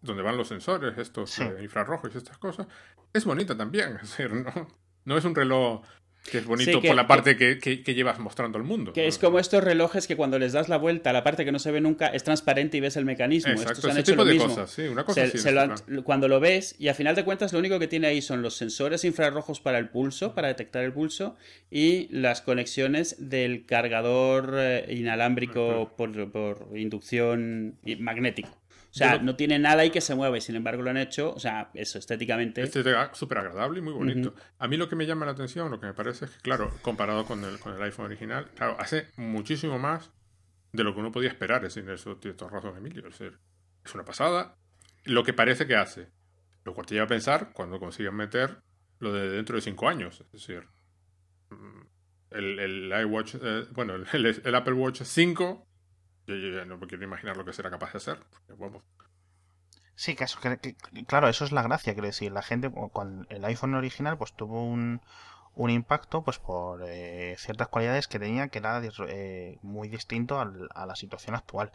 [0.06, 2.68] donde van los sensores, estos eh, infrarrojos y estas cosas,
[3.14, 3.96] es bonita también.
[4.02, 4.68] Es decir, no,
[5.06, 5.84] no es un reloj
[6.30, 8.94] que es bonito por la parte que, que, llevas mostrando al mundo.
[8.94, 11.52] Que es como estos relojes que cuando les das la vuelta a la parte que
[11.52, 13.52] no se ve nunca es transparente y ves el mecanismo.
[13.52, 15.26] Exacto, ese tipo de cosas, sí, una cosa
[16.04, 18.56] Cuando lo ves y a final de cuentas lo único que tiene ahí son los
[18.56, 21.36] sensores infrarrojos para el pulso, para detectar el pulso
[21.70, 28.50] y las conexiones del cargador eh, inalámbrico por, por inducción magnético.
[28.96, 31.34] O sea, no tiene nada ahí que se mueva y sin embargo lo han hecho,
[31.34, 32.62] o sea, eso estéticamente.
[32.62, 34.34] Este es súper agradable y muy bonito.
[34.58, 36.72] A mí lo que me llama la atención, lo que me parece es que, claro,
[36.82, 40.12] comparado con el, con el iPhone original, claro, hace muchísimo más
[40.72, 41.66] de lo que uno podía esperar.
[41.66, 43.06] Es decir, eso tiene toda razón, Emilio.
[43.10, 43.38] Es, decir,
[43.84, 44.56] es una pasada.
[45.04, 46.08] Lo que parece que hace.
[46.64, 48.62] Lo cual te lleva a pensar cuando consiguen meter
[49.00, 50.22] lo de dentro de cinco años.
[50.22, 50.64] Es decir,
[51.50, 51.82] mm,
[52.32, 55.65] el, el iWatch, eh, bueno, el, el, Apple Watch 5
[56.28, 58.20] yo, ya no me quiero imaginar lo que será capaz de hacer.
[59.96, 60.16] Sí,
[61.08, 64.62] claro, eso es la gracia, quiero decir, la gente, cuando el iPhone original pues tuvo
[64.62, 65.02] un,
[65.56, 70.86] un impacto pues por eh, ciertas cualidades que tenía que era eh, muy distinto a
[70.86, 71.72] la situación actual.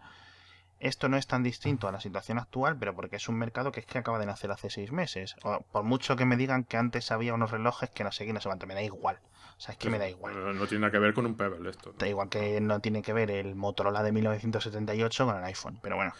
[0.80, 3.80] Esto no es tan distinto a la situación actual, pero porque es un mercado que
[3.80, 5.36] es que acaba de nacer hace seis meses.
[5.72, 8.40] por mucho que me digan que antes había unos relojes que no sé quién no
[8.40, 9.20] se me da igual.
[9.60, 10.56] O sea, es que me da igual.
[10.56, 11.94] No, tiene nada que ver con un Pebble esto.
[11.98, 15.96] Da igual que no tiene que ver el Motorola de 1978 con el iPhone, pero
[15.96, 16.14] bueno.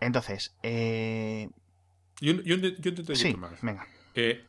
[0.00, 1.48] Entonces, eh...
[2.20, 3.58] Y un, y sí, más.
[3.62, 3.86] venga.
[4.14, 4.44] Eh,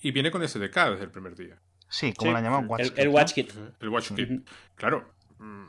[0.00, 1.60] y viene con SDK desde el primer día.
[1.90, 2.98] Sí, como la llaman WatchKit.
[2.98, 3.52] El, WatchKit.
[3.80, 4.48] El WatchKit.
[4.74, 5.12] Claro.
[5.36, 5.66] Mm,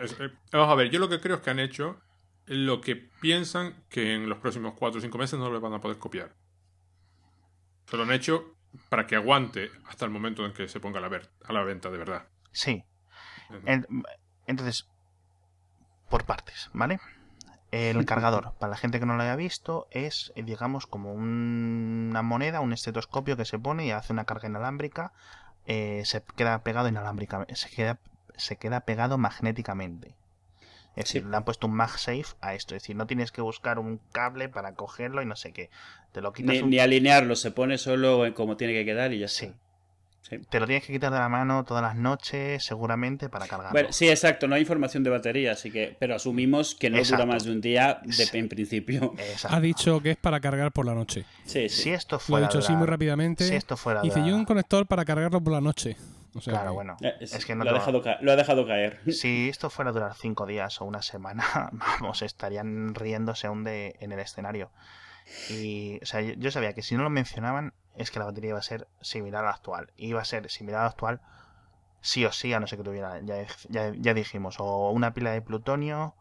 [0.00, 2.00] eh, vamos a ver, yo lo que creo es que han hecho
[2.46, 5.80] lo que piensan que en los próximos 4 o 5 meses no lo van a
[5.80, 6.34] poder copiar.
[7.86, 8.56] Se lo han hecho
[8.88, 11.90] para que aguante hasta el momento en que se ponga a la, a la venta
[11.90, 12.26] de verdad.
[12.52, 12.84] Sí.
[14.46, 14.88] entonces,
[16.08, 17.00] por partes, ¿vale?
[17.72, 22.20] El cargador, para la gente que no lo haya visto, es, eh, digamos, como una
[22.20, 25.14] moneda, un estetoscopio que se pone y hace una carga inalámbrica.
[25.64, 27.98] Eh, se queda pegado inalámbricamente, se queda,
[28.36, 30.14] se queda pegado magnéticamente.
[30.96, 32.74] Es decir, le han puesto un MagSafe a esto.
[32.74, 35.70] Es decir, no tienes que buscar un cable para cogerlo y no sé qué.
[36.12, 39.52] Te lo quitas ni, alinearlo, se pone solo como tiene que quedar y ya sí.
[40.20, 40.38] Sí.
[40.48, 43.72] Te lo tienes que quitar de la mano todas las noches, seguramente, para cargarlo.
[43.72, 45.96] Bueno, sí, exacto, no hay información de batería, así que.
[45.98, 48.00] Pero asumimos que no dura más de un día,
[48.32, 49.14] en principio.
[49.48, 51.24] Ha dicho que es para cargar por la noche.
[51.44, 51.82] Sí, sí.
[51.82, 52.40] Si esto fuera.
[52.40, 53.44] Lo ha dicho así muy rápidamente.
[53.48, 54.00] Si esto fuera.
[54.02, 55.96] Dice yo un conector para cargarlo por la noche
[56.44, 56.96] claro, bueno.
[57.20, 59.00] Es, que no lo, ha dejado lo, ha dejado caer.
[59.12, 63.96] Si esto fuera a durar cinco días o una semana, vamos, estarían riéndose aún de,
[64.00, 64.70] en el escenario.
[65.50, 68.58] Y, o sea, yo, sabía que si no lo mencionaban, es que la batería iba
[68.58, 69.92] a ser similar a la actual.
[69.96, 71.20] Iba a ser similar a la actual,
[72.00, 73.46] sí o sí, a no ser que tuviera, ya,
[73.94, 76.14] ya, dijimos, o una pila de plutonio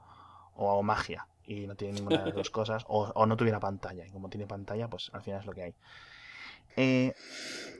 [0.55, 1.27] o magia.
[1.45, 2.85] Y no tiene ninguna de las dos cosas.
[2.87, 4.05] O, no tuviera pantalla.
[4.05, 5.75] Y como tiene pantalla, pues al final es lo que hay.
[6.77, 7.13] Eh,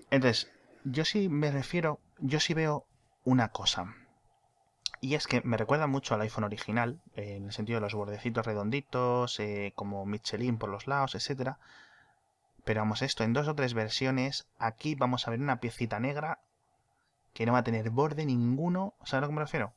[0.10, 0.52] entonces,
[0.84, 2.86] yo sí me refiero, yo sí veo
[3.24, 3.96] una cosa.
[5.00, 8.46] Y es que me recuerda mucho al iPhone original, en el sentido de los bordecitos
[8.46, 11.58] redonditos, eh, como Michelin por los lados, etcétera.
[12.64, 16.40] Pero vamos, esto en dos o tres versiones, aquí vamos a ver una piecita negra
[17.34, 19.74] que no va a tener borde ninguno, ¿sabes a lo que me refiero?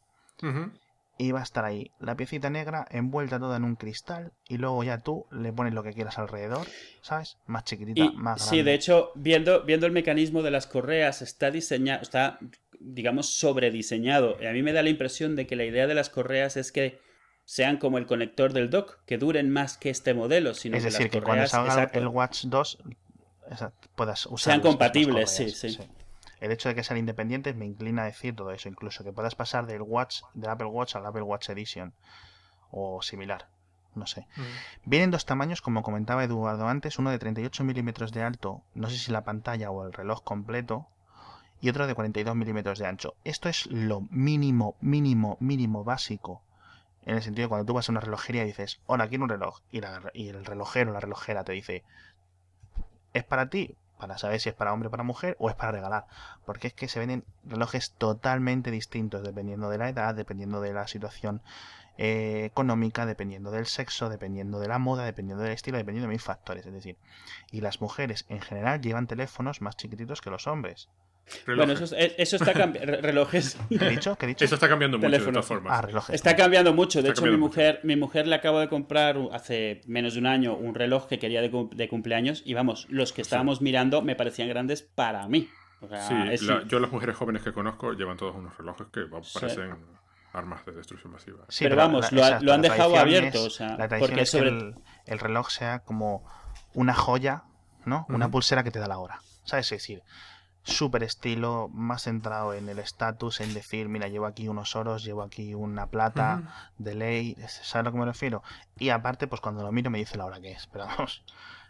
[1.16, 4.82] Y va a estar ahí la piecita negra envuelta toda en un cristal y luego
[4.82, 6.66] ya tú le pones lo que quieras alrededor,
[7.02, 7.38] ¿sabes?
[7.46, 8.44] Más chiquitita, Y, más grande.
[8.44, 12.38] sí, de hecho, viendo, viendo el mecanismo de las correas, está diseñado, está,
[12.80, 14.36] digamos, sobrediseñado.
[14.40, 16.72] Y a mí me da la impresión de que la idea de las correas es
[16.72, 16.98] que
[17.44, 20.90] sean como el conector del dock, que duren más que este modelo, sino es que
[20.90, 22.78] las que cuando correas, salga exacto, el Watch 2
[23.50, 25.78] exacto, puedas usar Sean compatibles, sí, correas, sí.
[26.44, 29.34] El hecho de que sean independientes me inclina a decir todo eso, incluso que puedas
[29.34, 31.94] pasar del Watch, del Apple Watch al Apple Watch Edition
[32.70, 33.48] o similar,
[33.94, 34.26] no sé.
[34.36, 34.44] Ujú.
[34.84, 38.98] Vienen dos tamaños, como comentaba Eduardo antes, uno de 38 milímetros de alto, no sé
[38.98, 40.86] si la pantalla o el reloj completo,
[41.62, 43.14] y otro de 42 milímetros de ancho.
[43.24, 46.42] Esto es lo mínimo, mínimo, mínimo básico.
[47.06, 49.30] En el sentido de cuando tú vas a una relojería y dices, hola, quiero un
[49.30, 51.84] reloj, y, la- y el relojero o la relojera te dice,
[53.14, 53.78] ¿es para ti?
[53.98, 56.06] Para saber si es para hombre o para mujer o es para regalar.
[56.44, 60.86] Porque es que se venden relojes totalmente distintos dependiendo de la edad, dependiendo de la
[60.86, 61.42] situación
[61.96, 66.20] eh, económica, dependiendo del sexo, dependiendo de la moda, dependiendo del estilo, dependiendo de mil
[66.20, 66.66] factores.
[66.66, 66.96] Es decir,
[67.52, 70.88] y las mujeres en general llevan teléfonos más chiquititos que los hombres.
[71.46, 71.92] Bueno, Relojes.
[71.92, 72.96] eso, es- eso está cambiando.
[73.00, 73.56] Relojes.
[73.68, 74.16] ¿Qué he dicho?
[74.16, 74.44] ¿Qué he dicho?
[74.44, 75.46] Eso está cambiando mucho, de Teléfonos.
[75.46, 75.78] todas formas.
[75.78, 76.14] Ah, relojes.
[76.14, 77.02] Está cambiando mucho.
[77.02, 80.26] De Está hecho, mi mujer, mi mujer le acabo de comprar hace menos de un
[80.26, 82.42] año un reloj que quería de, cum- de cumpleaños.
[82.44, 85.48] Y vamos, los que estábamos mirando me parecían grandes para mí.
[85.80, 88.86] O sea, Sí, es- la- yo las mujeres jóvenes que conozco llevan todos unos relojes
[88.92, 89.38] que va- Sí.
[89.40, 89.74] parecen
[90.32, 91.44] armas de destrucción masiva.
[91.48, 94.22] Sí, pero vamos, lo ha- lo han la dejado abierto, es- o sea, la porque
[94.22, 94.74] es sobre- que el,
[95.06, 96.24] el reloj sea como
[96.74, 97.44] una joya,
[97.86, 98.04] ¿no?
[98.08, 98.32] Una Ujú.
[98.32, 99.20] pulsera que te da la hora.
[99.44, 99.66] ¿Sabes?
[99.72, 100.02] Es decir,
[100.64, 105.22] súper estilo, más centrado en el estatus, en decir, mira, llevo aquí unos oros, llevo
[105.22, 108.42] aquí una plata de ley, ¿sabes a lo que me refiero?
[108.78, 111.22] Y aparte, pues cuando lo miro me dice la hora que es, pero vamos,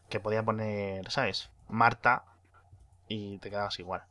[0.08, 1.50] que podía poner, ¿sabes?
[1.68, 2.24] Marta
[3.08, 4.02] y te quedabas igual.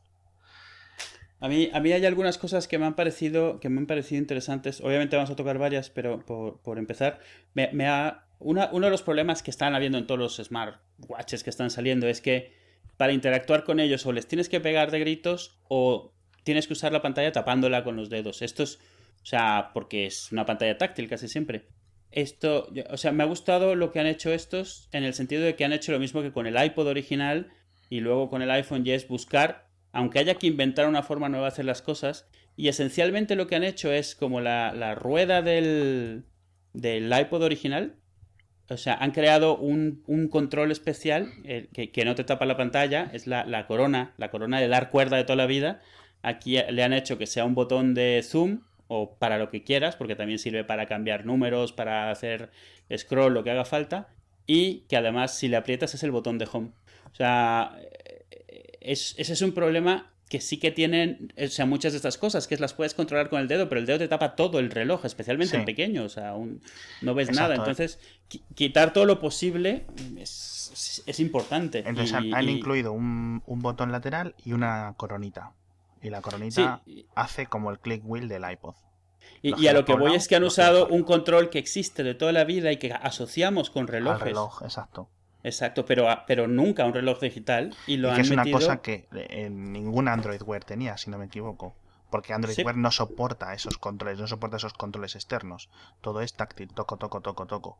[1.40, 4.18] A mí, a mí hay algunas cosas que me han parecido, que me han parecido
[4.20, 4.80] interesantes.
[4.80, 7.20] Obviamente vamos a tocar varias, pero por, por empezar,
[7.54, 11.42] me, me ha, una- uno de los problemas que están habiendo en todos los smartwatches
[11.44, 12.54] que están saliendo es que
[12.96, 16.12] para interactuar con ellos o les tienes que pegar de gritos o
[16.44, 18.42] tienes que usar la pantalla tapándola con los dedos.
[18.42, 18.76] Esto es,
[19.22, 21.66] o sea, porque es una pantalla táctil casi siempre.
[22.10, 25.56] Esto, o sea, me ha gustado lo que han hecho estos en el sentido de
[25.56, 27.50] que han hecho lo mismo que con el iPod original
[27.90, 31.46] y luego con el iPhone y es buscar, aunque haya que inventar una forma nueva
[31.46, 35.42] de hacer las cosas, y esencialmente lo que han hecho es como la, la rueda
[35.42, 36.24] del,
[36.72, 37.96] del iPod original,
[38.68, 42.56] o sea, han creado un, un control especial eh, que, que no te tapa la
[42.56, 45.80] pantalla, es la, la corona, la corona de dar cuerda de toda la vida.
[46.22, 49.96] Aquí le han hecho que sea un botón de zoom o para lo que quieras,
[49.96, 52.50] porque también sirve para cambiar números, para hacer
[52.96, 54.08] scroll, lo que haga falta,
[54.46, 56.70] y que además si le aprietas es el botón de home.
[57.12, 61.92] O sea, eh, es- ese es un problema que sí que tienen, o sea, muchas
[61.92, 64.34] de estas cosas, que las puedes controlar con el dedo, pero el dedo te tapa
[64.34, 65.56] todo el reloj, especialmente Sí.
[65.58, 66.60] en pequeño, o sea, un-
[67.02, 67.50] no ves Exacto.
[67.50, 67.54] nada.
[67.54, 69.86] Entonces, qui- quitar todo lo posible
[70.18, 71.84] es, importante.
[71.86, 75.52] Entonces Y- han, y- incluido un, un botón lateral y una coronita.
[76.02, 78.74] Y la coronita sí, hace como el click wheel del iPod.
[79.40, 82.32] y, a lo que voy es que han usado un control que existe de toda
[82.32, 84.20] la vida y que asociamos con relojes.
[84.22, 85.08] Al reloj, exacto.
[85.44, 87.74] Exacto, pero, pero nunca un reloj digital.
[87.86, 91.10] Y lo y han que es una cosa que eh, ningún Android Wear tenía, si
[91.10, 91.76] no me equivoco.
[92.10, 92.62] Porque Android Sí.
[92.62, 95.68] Wear no soporta esos controles, no soporta esos controles externos.
[96.00, 97.78] Todo es táctil, toco, toco, toco, toco.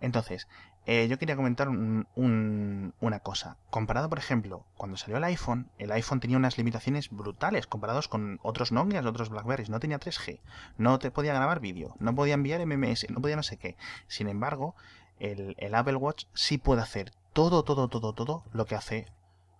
[0.00, 0.46] Entonces,
[0.84, 3.56] eh, yo quería comentar un- un- una cosa.
[3.70, 8.38] Comparado, por ejemplo, cuando salió el iPhone, el iPhone tenía unas limitaciones brutales comparados con
[8.42, 9.70] otros Nokia, otros Blackberries.
[9.70, 10.40] No tenía 3G,
[10.76, 13.76] no te podía grabar vídeo, no podía enviar MMS, no podía no sé qué.
[14.06, 14.74] Sin embargo,
[15.18, 19.06] el, el Apple Watch sí puede hacer todo, todo, todo, todo lo que hace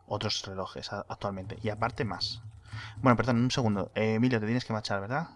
[0.07, 1.59] otros relojes actualmente.
[1.63, 2.43] Y aparte más.
[3.03, 3.91] Bueno, perdón, un segundo.
[3.95, 5.29] Eh, Emilio, te tienes que marchar, ¿verdad?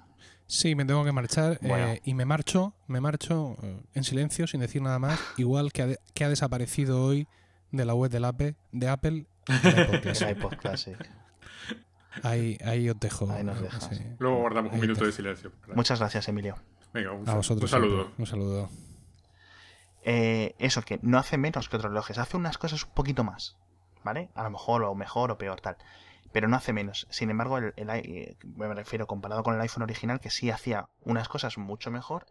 [0.46, 4.60] Sí, me tengo que marchar eh, y me marcho, me marcho eh, en silencio, sin
[4.60, 7.28] decir nada más, igual que ha, de- que ha desaparecido hoy
[7.70, 10.28] de la web del Apple, de Apple el iPod El Classic.
[10.30, 11.10] iPod Classic.
[12.24, 13.30] Ahí, ahí os dejo.
[13.30, 13.88] Ahí nos dejas.
[13.92, 14.02] sí.
[14.18, 15.52] Luego guardamos un Ahí minuto de silencio.
[15.74, 16.56] Muchas gracias, Emilio.
[16.92, 17.62] Venga, un, A vosotros.
[17.64, 17.96] un saludo.
[18.02, 18.14] siempre.
[18.22, 18.70] Un saludo.
[20.02, 23.56] Eh, eso, que no hace menos que otros relojes, hace unas cosas un poquito más,
[24.02, 24.30] ¿vale?
[24.34, 25.76] A lo mejor, o mejor, o peor, tal.
[26.32, 27.06] Pero no hace menos.
[27.10, 31.28] Sin embargo, el, eh, me refiero comparado con el iPhone original, que sí hacía unas
[31.28, 32.26] cosas mucho mejor,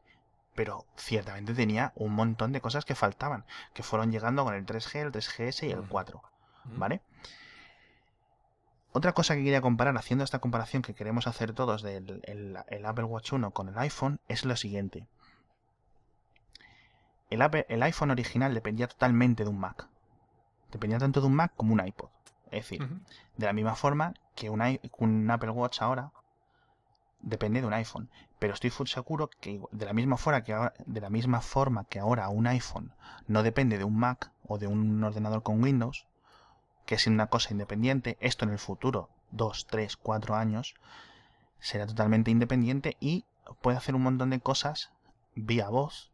[0.56, 4.96] pero ciertamente tenía un montón de cosas que faltaban, que fueron llegando con el 3G,
[5.02, 6.22] el 3GS y el 4,
[6.66, 7.02] ¿vale?
[8.92, 12.86] Otra cosa que quería comparar, haciendo esta comparación que queremos hacer todos del el- el
[12.86, 15.08] Apple Watch 1 con el iPhone, es lo siguiente.
[17.30, 19.88] El, iPhone original dependía totalmente de un Mac.
[20.72, 22.10] Dependía tanto de un Mac como un iPod.
[22.46, 22.88] Es decir,
[23.38, 26.12] de la misma forma que un, Apple Watch ahora
[27.22, 28.10] depende de un iPhone.
[28.40, 31.86] Pero estoy full seguro que de la misma forma que ahora, de la misma forma
[31.86, 32.94] que ahora un iPhone
[33.28, 36.08] no depende de un Mac o de un ordenador con Windows,
[36.86, 40.74] que es una cosa independiente, esto en el futuro, 2, 3, 4 años,
[41.60, 43.26] será totalmente independiente y
[43.62, 44.92] puede hacer un montón de cosas
[45.36, 46.12] vía voz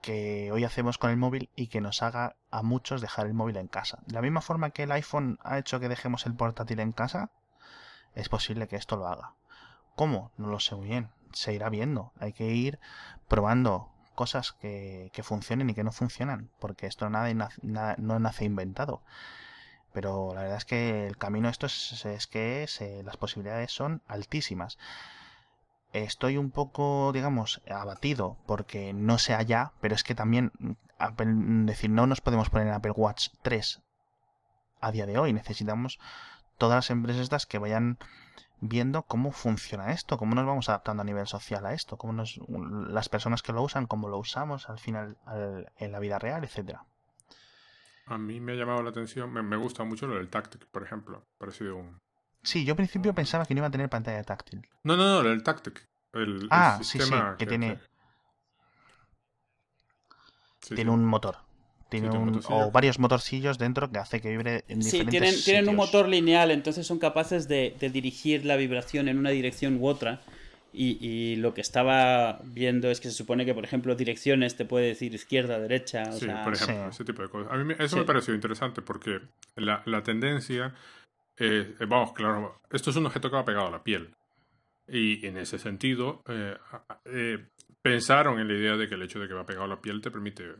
[0.00, 3.56] que hoy hacemos con el móvil y que nos haga a muchos dejar el móvil
[3.56, 3.98] en casa.
[4.06, 7.30] De la misma forma que el iPhone ha hecho que dejemos el portátil en casa,
[8.14, 9.34] es posible que esto lo haga.
[9.96, 10.32] ¿Cómo?
[10.36, 11.10] No lo sé muy bien.
[11.32, 12.12] Se irá viendo.
[12.20, 12.78] Hay que ir
[13.26, 19.02] probando cosas que, funcionen y que no funcionan, porque esto nada, no nace inventado.
[19.92, 22.66] Pero la verdad es que el camino esto es, que
[23.04, 24.78] las posibilidades son altísimas.
[25.92, 30.72] Estoy un poco, digamos, abatido porque no sé allá, pero es que también, mm,
[31.24, 33.82] mm, decir, no nos podemos poner en Apple Watch 3
[34.80, 35.32] a día de hoy.
[35.32, 35.98] Necesitamos
[36.58, 37.98] todas las empresas estas que vayan
[38.60, 42.40] viendo cómo funciona esto, cómo nos vamos adaptando a nivel social a esto, cómo nos,
[42.48, 46.44] las personas que lo usan, cómo lo usamos al final al- en la vida real,
[46.44, 46.84] etcétera.
[48.06, 51.26] A mí me ha llamado la atención, me, gusta mucho lo del Tactic, por ejemplo.
[51.38, 52.00] Parecido un...
[52.42, 54.62] Sí, yo al principio pensaba que no iba a tener pantalla táctil.
[54.84, 55.86] No, no, no, lo del Tactic.
[56.12, 57.78] El, el Ah, sí, sí, sistema que tiene-
[60.60, 60.94] Sí, tiene sí.
[60.94, 61.36] un motor.
[61.88, 65.68] Tiene un o varios motorcillos dentro que hace que vibre en Sí, diferentes tienen, tienen
[65.70, 69.86] un motor lineal, entonces son capaces de, de dirigir la vibración en una dirección u
[69.86, 70.20] otra.
[70.70, 74.66] Y, y lo que estaba viendo es que se supone que, por ejemplo, direcciones te
[74.66, 76.02] puede decir izquierda, derecha.
[76.10, 76.90] O Sí, sea, por ejemplo, sí.
[76.90, 77.50] ese tipo de cosas.
[77.50, 77.96] A mí me- eso Sí.
[77.96, 79.20] me pareció interesante porque
[79.56, 80.74] la, la tendencia,
[81.38, 84.14] eh, eh, vamos, claro, esto es un objeto que va pegado a la piel.
[84.88, 86.56] Y en ese sentido, eh,
[87.04, 87.48] eh,
[87.82, 90.00] pensaron en la idea de que el hecho de que va pegado a la piel
[90.00, 90.54] te permite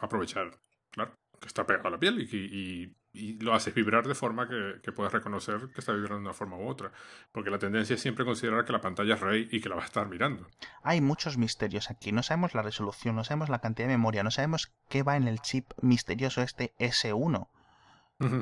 [0.00, 0.50] aprovechar,
[0.90, 2.94] claro, que está pegado a la piel y
[3.40, 6.56] lo haces vibrar de forma que, que puedas reconocer que está vibrando de una forma
[6.56, 6.92] u otra.
[7.32, 9.82] Porque la tendencia es siempre considerar que la pantalla es rey y que la va
[9.82, 10.46] a estar mirando.
[10.82, 12.12] Hay muchos misterios aquí.
[12.12, 15.26] No sabemos la resolución, no sabemos la cantidad de memoria, no sabemos qué va en
[15.26, 17.48] el chip misterioso este S1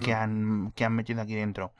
[0.01, 1.73] que han, que han metido aquí dentro.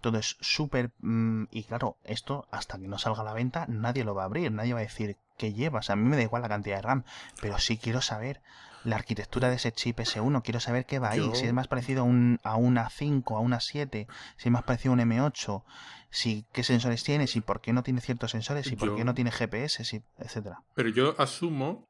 [0.00, 0.90] Todo es súper...
[1.00, 4.26] mm, y claro, esto hasta que no salga a la venta nadie lo va a
[4.26, 5.80] abrir, nadie va a decir qué lleva.
[5.80, 7.04] O sea, a mí me da igual la cantidad de RAM,
[7.40, 8.40] pero sí quiero saber
[8.84, 11.66] la arquitectura de ese chip S1, quiero saber qué va ahí, Yo- si es más
[11.66, 14.06] parecido a un, a un A5, a un A7,
[14.36, 15.64] si es más parecido a un M8,
[16.10, 19.14] si qué sensores tiene, si por qué no tiene ciertos sensores, si por qué no
[19.14, 20.62] tiene GPS, si, etcétera.
[20.74, 21.84] Pero yo asumo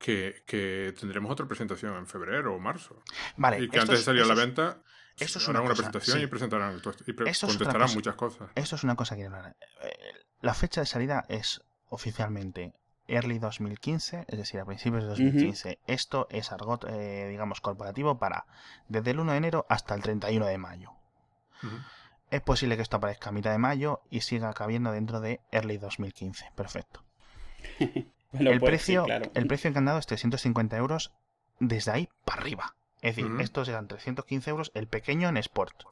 [0.00, 3.02] que, que tendremos otra presentación en febrero o marzo.
[3.36, 4.82] Vale, y que antes de salir a la venta,
[5.18, 6.24] esto es harán una una cosa, presentación sí.
[6.24, 7.94] y presentarán y contestarán cosa.
[7.94, 8.50] muchas cosas.
[8.54, 9.56] Esto es una cosa que hablar.
[9.82, 9.92] Eh,
[10.40, 11.60] La fecha de salida es
[11.90, 12.72] oficialmente
[13.08, 15.80] early 2015, es decir, a principios de 2015.
[15.86, 18.46] Esto es argot, eh, digamos, corporativo para
[18.88, 20.92] desde el 1 de enero hasta el 31 de mayo.
[22.30, 25.76] Es posible que esto aparezca a mitad de mayo y siga cabiendo dentro de early
[25.76, 26.52] 2015.
[26.56, 27.04] Perfecto.
[28.32, 29.30] bueno, el, pues, precio, sí, claro.
[29.34, 31.12] el precio que han dado es 350 euros
[31.58, 32.74] desde ahí para arriba.
[33.02, 35.84] Es decir, estos eran 315 euros el pequeño en Sport.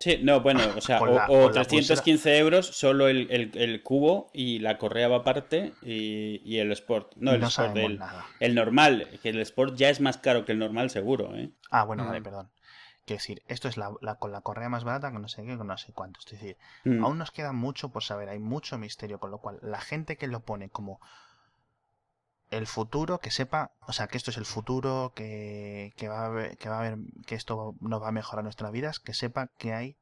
[0.00, 3.26] Sí, no, bueno, o sea, Con o, la- o con la 315 euros solo el,
[3.32, 7.14] el- el cubo y la correa va aparte y, y el Sport.
[7.16, 8.24] No, el no Sport, el, nada.
[8.38, 11.50] el normal, que el Sport ya es más caro que el normal seguro, ¿eh?
[11.70, 12.24] Ah, bueno, vale, Mm.
[12.24, 12.50] perdón.
[13.06, 15.56] Quiero decir, esto es la, la- con la correa más barata que no sé qué,
[15.56, 16.20] con no sé cuánto.
[16.20, 17.02] Es decir, Mm.
[17.04, 20.28] aún nos queda mucho por saber, hay mucho misterio, con lo cual la gente que
[20.28, 21.00] lo pone como
[22.50, 26.26] el futuro, que sepa, o sea, que esto es el futuro, que, que va a
[26.26, 29.48] haber, que va a haber, que esto nos va a mejorar nuestras vidas, que sepa
[29.58, 29.96] que hay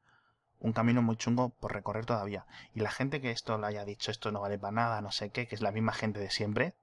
[0.59, 2.45] un camino muy chungo por recorrer todavía.
[2.73, 5.29] Y la gente que esto lo haya dicho, esto no vale para nada, no sé
[5.29, 6.73] qué, que es la misma gente de siempre,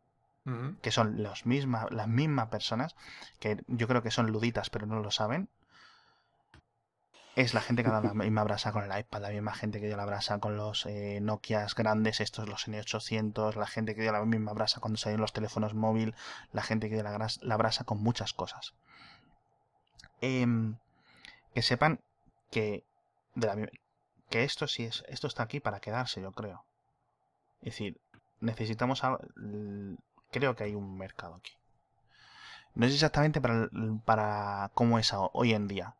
[0.82, 2.95] que son los misma, las mismas personas,
[3.39, 5.49] que yo creo que son luditas pero no lo saben,
[7.36, 9.97] es la gente que dado la misma con el iPad, la misma gente que dio
[9.97, 14.24] la brasa con los eh, Nokias grandes, estos los N800, la gente que dio la
[14.24, 16.15] misma brasa cuando salieron los teléfonos móvil,
[16.52, 18.74] la gente que dio la, la brasa con muchas cosas.
[20.20, 20.77] Em,
[21.55, 22.01] que sepan
[22.51, 22.85] que,
[23.35, 23.56] de la
[24.31, 26.65] que esto sí es, esto está aquí para quedarse, yo creo.
[27.61, 28.01] Es decir,
[28.40, 29.02] necesitamos
[30.31, 31.52] creo que hay un mercado aquí.
[32.74, 33.69] No sé exactamente para,
[34.05, 35.94] para cómo es hoy en día.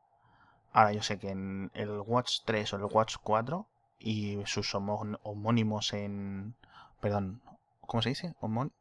[0.75, 3.67] Ahora yo sé que en el Watch 3 o el Watch 4
[3.99, 6.55] y sus homónimos en...
[7.01, 7.41] Perdón,
[7.81, 8.35] ¿cómo se dice?
[8.43, 8.73] Homón-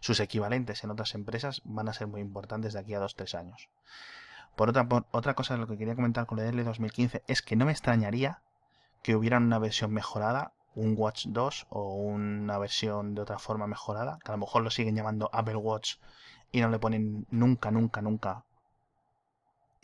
[0.00, 3.68] sus equivalentes en otras empresas van a ser muy importantes de aquí a 2-3 años.
[4.56, 7.64] Por otra, por otra cosa, lo que quería comentar con el L2015 es que no
[7.66, 8.40] me extrañaría
[9.02, 14.18] que hubiera una versión mejorada, un Watch 2 o una versión de otra forma mejorada,
[14.24, 15.96] que a lo mejor lo siguen llamando Apple Watch
[16.50, 18.44] y no le ponen nunca, nunca, nunca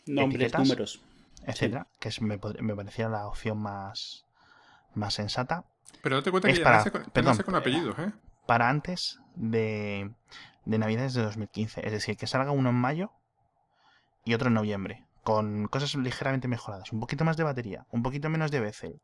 [0.05, 0.67] Nombres, etiquetas.
[0.67, 1.01] números.
[1.45, 4.25] Etcétera, que es, me, me parecía la opción más,
[4.93, 5.65] más sensata.
[6.01, 8.11] Pero date cuenta Es que ya para- nace con, perdón, nace con apellidos, ¿eh?
[8.45, 10.11] Para antes de,
[10.65, 11.85] de Navidades de 2015.
[11.85, 13.11] Es decir, que salga uno en mayo
[14.23, 15.05] y otro en noviembre.
[15.23, 16.91] Con cosas ligeramente mejoradas.
[16.93, 19.01] Un poquito más de batería, un poquito menos de bezel.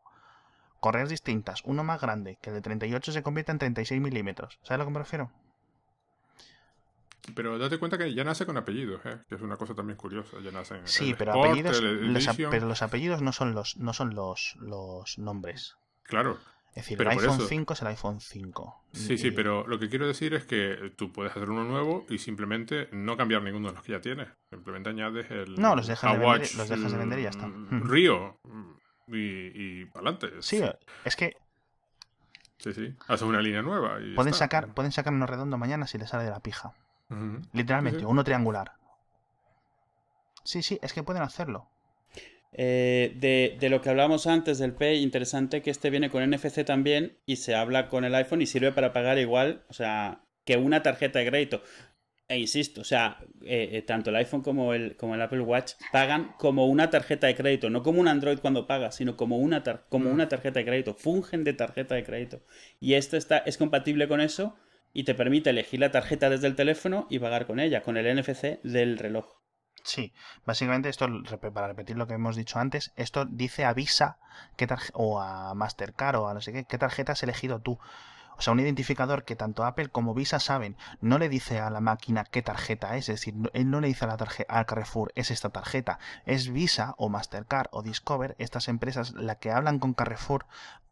[0.79, 4.59] Correas distintas, uno más grande, que el de 38 se convierta en 36 milímetros.
[4.63, 5.31] ¿Sabes a lo que me refiero?
[7.35, 9.17] Pero date cuenta que ya nace con apellidos, ¿eh?
[9.29, 10.37] Que es una cosa también curiosa.
[10.43, 13.77] Ya nace en Sí, pero Sport, apellidos, el los pero los apellidos no son los,
[13.77, 15.77] no son los, los nombres.
[16.03, 16.37] Claro.
[16.71, 18.83] Es decir, Pero el iPhone eso- 5 es el iPhone 5.
[18.93, 22.17] Sí, sí, pero lo que quiero decir es que tú puedes hacer uno nuevo y
[22.17, 24.27] simplemente no cambiar ninguno de los que ya tienes.
[24.49, 25.53] Simplemente añades el.
[25.55, 27.45] No, los dejas de vender- los dejas de vender y ya está.
[27.47, 27.89] mm, Mm.
[27.89, 28.37] Río.
[28.43, 28.73] mm,
[29.15, 30.41] Y, y para adelante.
[30.41, 30.61] Sí,
[31.05, 31.35] es que
[32.57, 32.95] Sí, sí.
[33.07, 33.99] Haces una línea nueva.
[34.01, 34.45] Y pueden está.
[34.45, 36.73] sacar, pueden sacar uno redondo mañana si les sale de la pija.
[37.53, 38.73] Literalmente, uno triangular.
[40.45, 41.69] Sí, sí, es que pueden hacerlo.
[42.55, 46.63] Eh, de, de lo que hablábamos antes del Pay, interesante que este viene con NFC
[46.63, 50.57] también y se habla con el iPhone y sirve para pagar igual, o sea, que
[50.57, 51.63] una tarjeta de crédito.
[52.29, 55.73] E insisto, o sea, eh, eh, tanto el iPhone como el, como el Apple Watch
[55.91, 59.63] pagan como una tarjeta de crédito, no como un Android cuando paga, sino como una,
[59.63, 60.13] tar- como Mm.
[60.13, 62.41] una tarjeta de crédito, fungen de tarjeta de crédito.
[62.79, 64.55] Y este está, es compatible con eso
[64.93, 68.19] y te permite elegir la tarjeta desde el teléfono y pagar con ella, con el
[68.19, 69.25] NFC del reloj.
[69.83, 70.13] Sí,
[70.45, 71.07] básicamente esto,
[71.53, 74.17] para repetir lo que hemos dicho antes, esto dice a Visa
[74.55, 77.79] qué o a Mastercard o a no sé qué, qué tarjeta has elegido tú.
[78.37, 80.75] O sea, un identificador que tanto Apple como Visa saben.
[81.01, 84.05] No le dice a la máquina qué tarjeta es, es decir, él no le dice
[84.05, 85.99] a la tarjeta al Carrefour es esta tarjeta.
[86.25, 90.45] Es Visa o Mastercard o Discover, estas empresas, la que hablan con Carrefour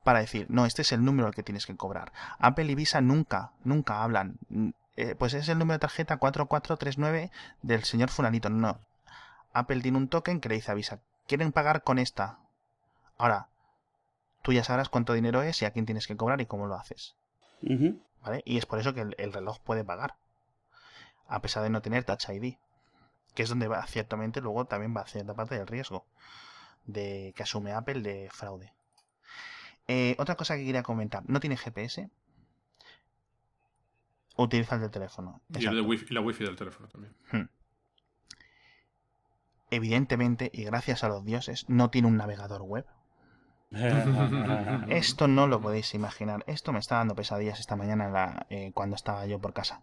[0.04, 2.12] para decir, no, este es el número al que tienes que cobrar.
[2.40, 4.38] Apple y Visa nunca, nunca hablan.
[4.50, 8.50] mm, eh, pues es el número de tarjeta 4439 del señor Fulanito.
[8.50, 8.80] No.
[9.54, 12.40] Apple tiene un token que le dice a Visa, ¿quieren pagar con esta?
[13.18, 13.48] Ahora,
[14.42, 16.76] tú ya sabrás cuánto dinero es y a quién tienes que cobrar y cómo lo
[16.76, 17.16] haces.
[18.22, 18.42] ¿Vale?
[18.46, 20.16] Y es por eso que el, el reloj puede pagar.
[21.28, 22.56] A pesar de no tener Touch ID.
[23.34, 26.06] Que es donde va, ciertamente luego también va cierta parte del riesgo
[26.86, 28.74] de que asume Apple de fraude.
[29.94, 32.10] Eh, otra cosa que quería comentar, no tiene GPS.
[34.38, 35.42] Utiliza el del teléfono.
[35.50, 37.14] Y el de wifi- y la wifi del teléfono también.
[39.70, 42.86] Evidentemente, y gracias a los dioses, no tiene un navegador web.
[44.90, 46.44] Esto no lo podéis imaginar.
[46.48, 49.82] Esto me está dando pesadillas esta mañana la- eh, cuando estaba yo por casa.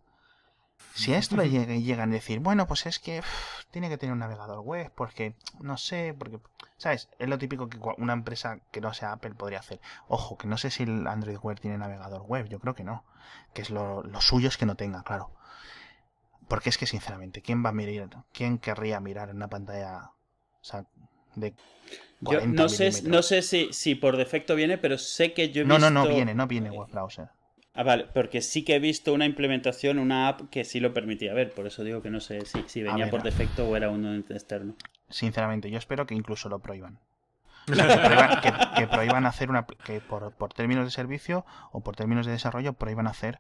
[0.95, 3.23] Si a esto le llega- llegan a decir, bueno, pues es que
[3.71, 6.41] tiene que tener un navegador web, porque no sé, porque,
[6.77, 7.09] ¿sabes?
[7.19, 9.81] Es lo típico que una empresa que no sea Apple podría hacer.
[10.09, 13.05] Ojo, que no sé si el Android web tiene navegador web, yo creo que no.
[13.55, 15.31] Que es lo, lo suyo es que no tenga, claro.
[16.49, 20.11] Porque es que, sinceramente, ¿quién va a mirar, quién querría mirar en una pantalla
[20.61, 20.85] o sea,
[21.37, 21.55] de
[22.21, 23.11] Yo 40 no sé, milímetros?
[23.11, 25.91] no sé si, si por defecto viene, pero sé que yo he No, visto...
[25.91, 27.29] no, no viene, no viene web browser.
[27.79, 31.33] Ah, vale, porque sí que he visto una implementación, una app que sí lo permitía
[31.33, 33.89] ver, por eso digo que no sé si, si venía ver, por defecto o era
[33.89, 34.75] uno externo.
[35.09, 36.99] Sinceramente, yo espero que incluso lo prohíban.
[37.69, 39.65] Que prohíban, que, que prohíban hacer una.
[39.65, 43.39] que por, por términos de servicio o por términos de desarrollo prohíban hacer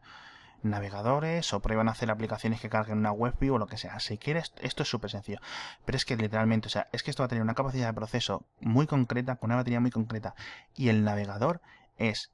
[0.63, 3.99] navegadores o prohíban hacer aplicaciones que carguen una web view o lo que sea.
[3.99, 5.41] Si quieres, esto es súper sencillo.
[5.85, 7.95] Pero es que literalmente, o sea, es que esto va a tener una capacidad de
[7.95, 10.37] proceso muy concreta, con una batería muy concreta.
[10.77, 11.61] Y el navegador
[11.97, 12.31] es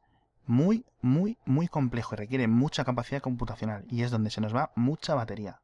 [0.47, 3.85] muy, muy, muy complejo y requiere mucha capacidad computacional.
[3.91, 5.61] Y es donde se nos va mucha batería.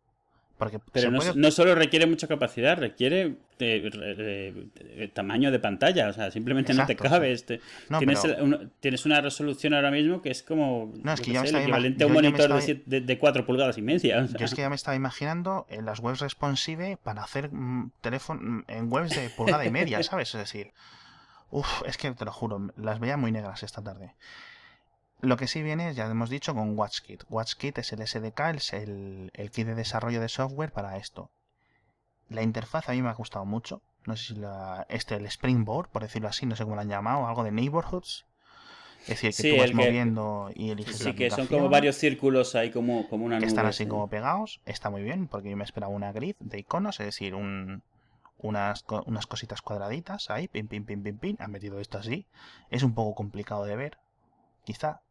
[0.59, 4.67] Porque Pero no, puede- no solo requiere mucha capacidad, requiere eh, re- re-
[5.05, 7.33] eh, tamaño de pantalla, o sea, simplemente no te cabe.
[7.33, 11.13] este- No, tienes, pero- el- un- tienes una resolución ahora mismo que es como No,
[11.15, 13.19] es que ya me sé, el equivalente a un monitor de, estaba- siete- de, de
[13.19, 14.19] 4 pulgadas y media.
[14.23, 14.39] o sea.
[14.39, 18.41] Yo es que ya me estaba imaginando en las webs responsive para hacer mm, teléfono
[18.43, 20.35] mm, en webs de pulgada y media, ¿sabes?
[20.35, 20.73] Es decir,
[21.51, 24.15] uff, es que te lo juro, las veía muy negras esta tarde.
[25.23, 27.25] Lo que sí viene, ya hemos dicho, con WatchKit.
[27.29, 31.31] WatchKit es el SDK, es el, el kit de desarrollo de software para esto.
[32.29, 33.83] La interfaz a mí me ha gustado mucho.
[34.07, 36.89] No sé si la, este, el Springboard, por decirlo así, no sé cómo lo han
[36.89, 38.25] llamado, algo de Neighborhoods.
[39.03, 41.47] Es decir, que Sí, tú vas el que- moviendo y eliges Sí, la que son
[41.49, 43.49] como varios círculos ahí, como, como una que nube.
[43.49, 43.91] están así sí.
[43.91, 47.35] como pegados, está muy bien, porque yo me esperaba una grid de iconos, es decir,
[47.35, 47.83] un,
[48.39, 52.27] unas, unas cositas cuadraditas ahí, pim, pim, pim, pim, pim, han metido esto así.
[52.71, 53.99] Es un poco complicado de ver,
[54.65, 55.03] quizá.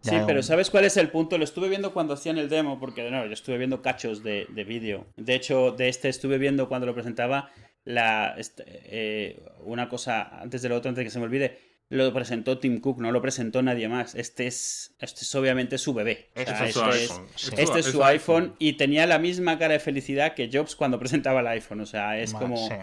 [0.00, 1.38] Sí, Ya pero ¿sabes cuál es el punto?
[1.38, 4.46] Lo estuve viendo cuando hacían el demo, porque de nuevo, yo estuve viendo cachos de,
[4.50, 5.06] de vídeo.
[5.16, 7.50] De hecho, de este estuve viendo cuando lo presentaba
[7.84, 11.58] la, este, eh, una cosa antes de lo otro, antes de que se me olvide.
[11.90, 14.14] Lo presentó Tim Cook, no lo presentó nadie más.
[14.14, 16.28] Este es, este es obviamente su bebé.
[16.36, 17.26] O Este sea, es su este es- iPhone.
[17.34, 17.50] sí.
[17.56, 21.40] este es su iPhone y tenía la misma cara de felicidad que Jobs cuando presentaba
[21.40, 21.80] el iPhone.
[21.80, 22.58] O sea, es como.
[22.58, 22.74] sí.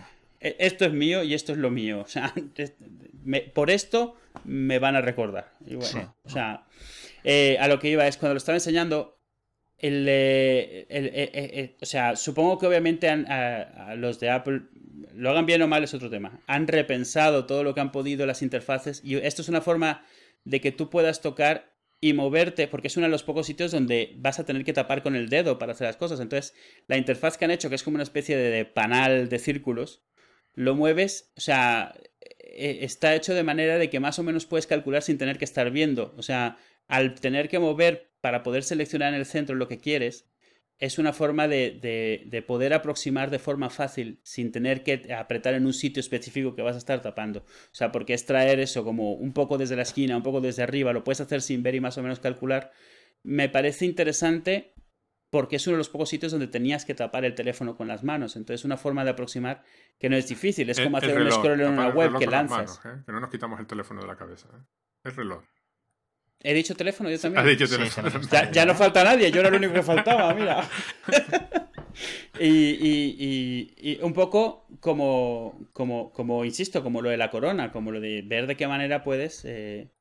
[0.46, 2.02] E, esto es mío y esto es lo mío.
[2.02, 2.34] O sea,
[3.54, 5.54] por esto me van a recordar.
[5.66, 6.68] Y bueno, o sea,
[7.24, 9.18] eh, a lo que iba es cuando lo estaba enseñando,
[9.80, 14.62] el, eh, eh, o sea, supongo que obviamente a, los de Apple,
[15.14, 16.40] lo hagan bien o mal es otro tema.
[16.46, 20.06] Han repensado todo lo que han podido las interfaces y esto es una forma
[20.44, 24.14] de que tú puedas tocar y moverte, porque es uno de los pocos sitios donde
[24.18, 26.20] vas a tener que tapar con el dedo para hacer las cosas.
[26.20, 26.54] Entonces,
[26.88, 30.04] la interfaz que han hecho, que es como una especie de panal de círculos,
[30.56, 31.94] lo mueves, o sea,
[32.40, 35.46] e, está hecho de manera de que más o menos puedes calcular sin tener que
[35.46, 36.14] estar viendo.
[36.18, 36.58] O sea,
[36.88, 40.28] al tener que mover para poder seleccionar en el centro lo que quieres,
[40.80, 45.74] es una forma de, poder aproximar de forma fácil sin tener que apretar en un
[45.74, 47.40] sitio específico que vas a estar tapando.
[47.40, 50.64] O sea, porque es traer eso como un poco desde la esquina, un poco desde
[50.64, 52.72] arriba, lo puedes hacer sin ver y más o menos calcular.
[53.24, 54.74] Me parece interesante
[55.36, 58.06] porque es uno de los pocos sitios donde tenías que tapar el teléfono con las
[58.06, 58.38] manos.
[58.38, 59.64] Entonces, es una forma de aproximar
[60.00, 60.70] que no es difícil.
[60.70, 62.80] Es como hacer un scroll en una web que lanzas.
[62.86, 63.04] ¿eh?
[63.06, 64.48] Que no nos quitamos el teléfono de la cabeza.
[64.54, 64.64] ¿eh?
[65.04, 65.44] Es reloj.
[66.40, 67.46] He dicho teléfono yo también.
[67.48, 68.10] dicho teléfono.
[68.54, 70.70] ya, no falta nadie, yo era el único que faltaba, mira.
[72.40, 78.22] y, un poco como, como, como, insisto, como lo de la corona, como lo de
[78.26, 79.92] ver de qué manera puedes eh,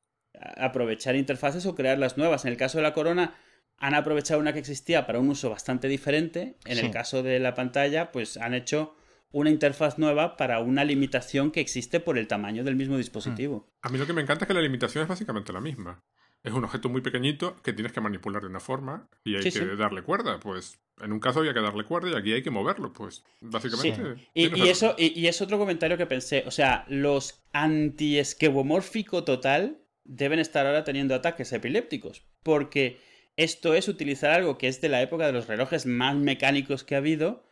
[0.55, 2.45] aprovechar interfaces o crear las nuevas.
[2.45, 3.35] En el caso de la corona,
[3.77, 6.57] han aprovechado una que existía para un uso bastante diferente.
[6.65, 8.95] En el caso de la pantalla, pues han hecho
[9.31, 13.67] una interfaz nueva para una limitación que existe por el tamaño del mismo dispositivo.
[13.81, 16.03] A mí lo que me encanta es que la limitación es básicamente la misma
[16.45, 19.75] es un objeto muy pequeñito que tienes que manipular de una forma y hay que
[19.75, 20.39] darle cuerda.
[20.39, 22.93] Pues en un caso había que darle cuerda y aquí hay que moverlo.
[22.93, 24.29] Pues básicamente.
[24.35, 26.43] Y, eso, y, es otro comentario que pensé.
[26.45, 32.23] O sea, los anti-esquebomórfico total deben estar ahora teniendo ataques epilépticos.
[32.43, 32.99] Porque
[33.37, 36.95] esto es utilizar algo que es de la época de los relojes más mecánicos que
[36.95, 37.43] ha habido.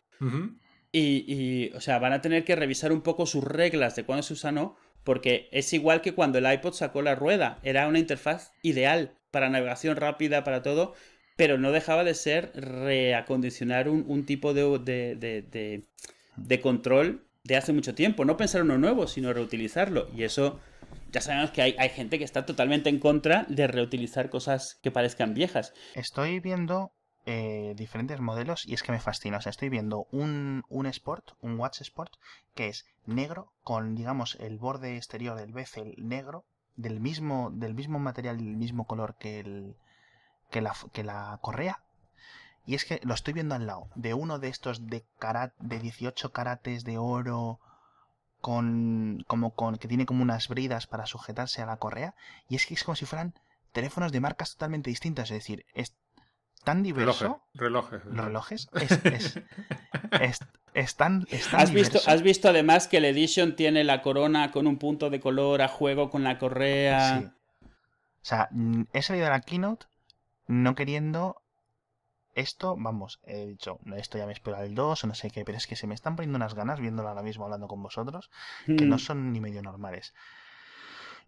[0.92, 4.22] y, y, o sea, van a tener que revisar un poco sus reglas de cuándo
[4.22, 7.98] se usa no porque es igual que cuando el iPod sacó la rueda, era una
[7.98, 10.94] interfaz ideal para navegación rápida, para todo,
[11.36, 14.78] pero no dejaba de ser reacondicionar un, tipo de,
[16.36, 18.24] de, control de hace mucho tiempo.
[18.24, 20.08] No pensar uno nuevo, sino reutilizarlo.
[20.16, 20.60] Y eso,
[21.14, 24.90] ya sabemos que hay, hay, gente que está totalmente en contra de reutilizar cosas que
[24.90, 25.72] parezcan viejas.
[25.94, 26.92] Estoy viendo
[27.24, 29.38] eh, diferentes modelos y es que me fascina.
[29.38, 32.14] O sea, estoy viendo un, un Sport, un Watch Sport,
[32.56, 38.00] que es negro con, digamos, el borde exterior del bezel negro, del mismo, del mismo
[38.00, 39.76] material y del mismo color que, el,
[40.50, 41.84] que, la, que la correa.
[42.66, 45.78] Y es que lo estoy viendo al lado de uno de estos de, carat, de
[45.78, 47.60] 18 carates de oro
[48.44, 52.14] con, como con, que tiene como unas bridas para sujetarse a la correa.
[52.46, 53.32] Y es que es como si fueran
[53.72, 55.30] teléfonos de marcas totalmente distintas.
[55.30, 55.96] Es decir, es,
[56.62, 57.40] tan diverso.
[57.54, 58.04] Relojes.
[58.04, 58.68] Los relojes.
[60.20, 60.40] Es,
[60.74, 64.78] es, tan, ¿Has Visto, ¿Has visto además que el Edition tiene la corona con un
[64.78, 67.20] punto de color a juego con la correa?
[67.20, 67.26] Sí.
[67.64, 68.50] O sea,
[68.92, 69.86] he salido de la keynote
[70.46, 71.42] no queriendo
[72.34, 75.58] esto, vamos, he dicho, esto ya me espero el 2 o no sé qué, pero
[75.58, 78.30] es que se me están poniendo unas ganas viéndolo ahora mismo hablando con vosotros,
[78.66, 78.98] que no mm.
[78.98, 80.14] son ni medio normales.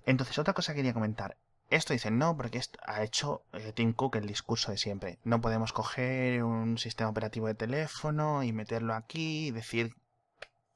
[0.04, 1.36] Entonces, otra cosa que quería comentar.
[1.68, 5.18] Esto dicen no, porque ha hecho eh, Tim Cook el discurso de siempre.
[5.24, 9.96] No podemos coger un sistema operativo de teléfono y meterlo aquí y decir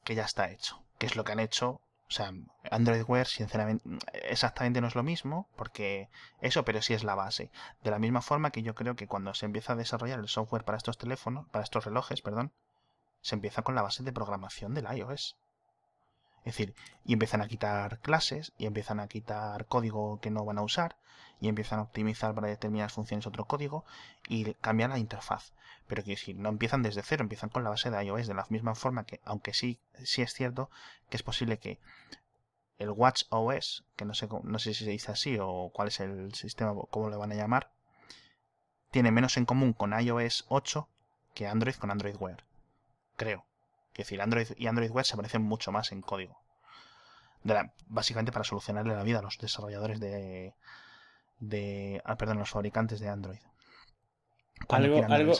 [0.02, 0.82] que ya está hecho.
[0.98, 1.80] Que es lo que han hecho.
[2.10, 2.32] O sea,
[2.72, 3.88] Android Wear, sinceramente,
[4.24, 6.10] exactamente no es lo mismo, porque
[6.40, 7.52] eso, pero sí es la base.
[7.84, 10.64] De la misma forma que yo creo que cuando se empieza a desarrollar el software
[10.64, 12.52] para estos teléfonos, para estos relojes, perdón,
[13.20, 15.36] se empieza con la base de programación del iOS.
[16.40, 20.58] Es decir, y empiezan a quitar clases, y empiezan a quitar código que no van
[20.58, 20.96] a usar,
[21.40, 23.84] y empiezan a optimizar para determinadas funciones otro código,
[24.28, 25.52] y cambian la interfaz.
[25.86, 28.46] Pero que si no empiezan desde cero, empiezan con la base de iOS, de la
[28.48, 30.70] misma forma que, aunque sí, sí es cierto,
[31.08, 31.78] que es posible que
[32.78, 36.00] el Watch OS, que no sé, no sé si se dice así o cuál es
[36.00, 37.72] el sistema, cómo le van a llamar,
[38.90, 40.88] tiene menos en común con iOS 8
[41.34, 42.44] que Android con Android Wear.
[43.16, 43.44] Creo.
[44.00, 46.42] Es decir, Android y Android Web se parecen mucho más en código.
[47.86, 50.54] básicamente para solucionarle la vida a los desarrolladores de.
[51.38, 53.40] de ah, perdón, los fabricantes de Android.
[54.68, 55.32] Algo, algo,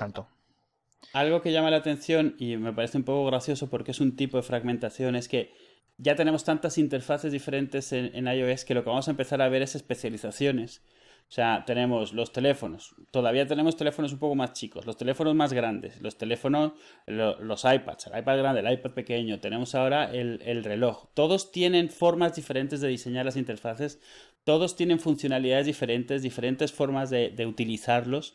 [1.13, 4.37] algo que llama la atención y me parece un poco gracioso porque es un tipo
[4.37, 5.55] de fragmentación, es que
[5.99, 9.63] ya tenemos tantas interfaces diferentes en iOS que lo que vamos a empezar a ver
[9.63, 10.83] es especializaciones.
[11.31, 12.97] O sea, tenemos los teléfonos.
[13.13, 16.73] Todavía tenemos teléfonos un poco más chicos, los teléfonos más grandes, los teléfonos,
[17.07, 19.39] los iPads, el iPad grande, el iPad pequeño.
[19.39, 21.07] Tenemos ahora el, reloj.
[21.15, 24.01] Todos tienen formas diferentes de diseñar las interfaces.
[24.43, 28.35] Todos tienen funcionalidades diferentes, diferentes formas de, utilizarlos.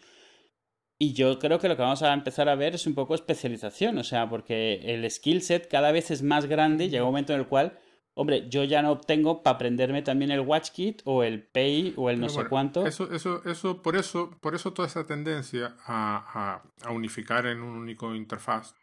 [0.98, 3.98] Y yo creo que lo que vamos a empezar a ver es un poco especialización,
[3.98, 7.42] o sea, porque el skill set cada vez es más grande llega un momento en
[7.42, 7.78] el cual,
[8.16, 12.20] hombre, yo ya no obtengo para aprenderme también el WatchKit o el Pay o el
[12.20, 12.88] no sé cuánto.
[12.88, 17.78] Eso, eso, eso, por eso, por eso toda esa tendencia a, a, unificar en un
[17.78, 18.74] único interfaz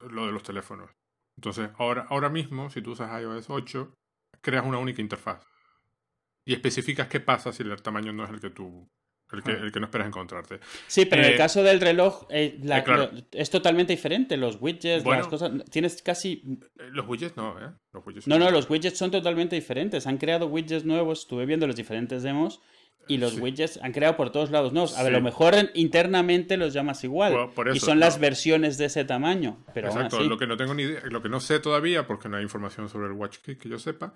[0.00, 0.90] lo de los teléfonos.
[1.36, 3.92] Entonces, ahora, ahora mismo, si tú usas iOS 8,
[4.40, 5.44] creas una única interfaz.
[6.44, 8.88] Y especificas qué pasa si el tamaño no es el que tú
[9.32, 10.60] el que, el que, no esperas encontrarte.
[10.86, 14.36] Sí, pero en el eh, caso del reloj eh, eh, es totalmente diferente.
[14.36, 15.52] Los widgets, las cosas.
[15.70, 16.60] Tienes casi.
[16.92, 17.72] Los widgets no, ¿eh?
[17.92, 20.06] Los widgets no, no, los widgets son totalmente diferentes.
[20.06, 21.20] Han creado widgets nuevos.
[21.20, 22.60] Estuve viendo los diferentes demos.
[23.06, 24.96] Y los widgets han creado por todos lados nuevos.
[24.96, 27.50] A lo mejor internamente los llamas igual.
[27.74, 29.62] y son las versiones de ese tamaño.
[29.74, 32.38] Pero Exacto, lo que no tengo ni idea, lo que no sé todavía, porque no
[32.38, 34.14] hay información sobre el WatchKit que yo sepa,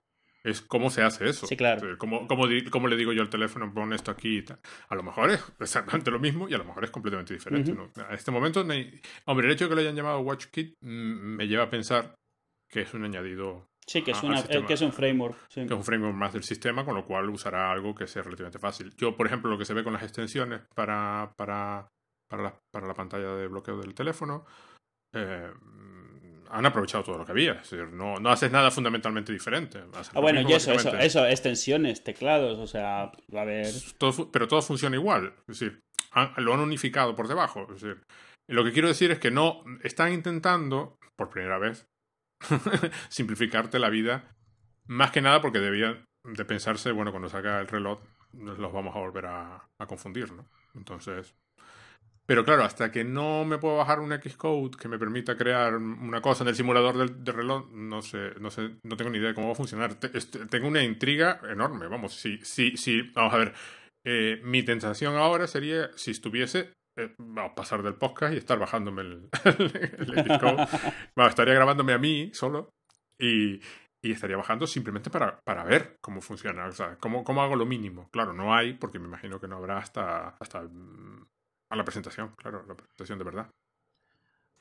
[0.51, 1.47] es cómo se hace eso.
[1.47, 1.97] Sí, claro.
[1.99, 4.59] ¿Cómo, cómo, le digo yo al teléfono, pon esto aquí y tal?
[4.89, 7.73] A lo mejor es exactamente lo mismo y a lo mejor es completamente diferente.
[7.73, 7.91] ¿no?
[8.09, 11.65] A este momento, hombre, el hecho de que lo hayan llamado WatchKit mm, me lleva
[11.65, 12.15] a pensar
[12.69, 13.69] que es un añadido.
[13.87, 15.49] Sí, que es, una, que es un framework.
[15.49, 18.59] Que es un framework más del sistema, con lo cual usará algo que sea relativamente
[18.59, 18.95] fácil.
[18.97, 21.89] Yo, por ejemplo, lo que se ve con las extensiones para, para,
[22.29, 24.45] para, la, para la pantalla de bloqueo del teléfono,
[25.15, 25.51] eh,
[26.51, 27.53] han aprovechado todo lo que había.
[27.53, 29.83] Es decir, no, no haces nada fundamentalmente diferente.
[30.15, 33.73] Ah, bueno, y eso, eso, eso, extensiones, teclados, o sea, va a haber.
[34.33, 35.35] pero todo funciona igual.
[35.49, 35.81] Es decir,
[36.37, 37.66] lo han unificado por debajo.
[37.75, 38.03] Es decir,
[38.49, 41.87] lo que quiero decir es que no están intentando, por primera vez,
[43.09, 44.35] simplificarte la vida.
[44.87, 48.01] Más que nada porque debían de pensarse, bueno, cuando saca el reloj,
[48.33, 50.49] los vamos a volver a, a confundir, ¿no?
[50.75, 51.35] Entonces,
[52.29, 56.21] pero claro, hasta que no me puedo bajar un Xcode que me permita crear una
[56.21, 59.35] cosa en el simulador del, reloj, no sé, no sé, no tengo ni idea de
[59.35, 59.95] cómo va a funcionar.
[59.95, 63.55] tengo una intriga enorme, vamos, si, si, si, vamos a ver,
[64.05, 69.01] eh, mi tentación ahora sería si estuviese eh, a pasar del podcast y estar bajándome
[69.01, 70.69] el, Xcode.
[71.17, 72.75] bueno, estaría grabándome a mí solo
[73.19, 73.59] y,
[74.05, 77.65] y estaría bajando simplemente para, para ver cómo funciona, o sea, cómo, cómo hago lo
[77.65, 78.11] mínimo.
[78.11, 80.69] Claro, no hay, porque me imagino que no habrá hasta, hasta
[81.69, 83.51] a la presentación, claro, la presentación de verdad.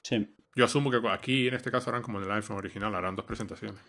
[0.02, 0.36] Sí.
[0.56, 3.26] Yo asumo que aquí, en este caso, harán como en el iPhone original, harán dos
[3.26, 3.80] presentaciones.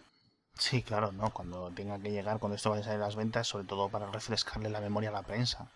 [0.55, 1.31] Sí, claro, no.
[1.31, 4.11] Cuando tenga que llegar, cuando esto vaya a salir a las ventas, sobre todo para
[4.11, 5.71] refrescarle la memoria a la prensa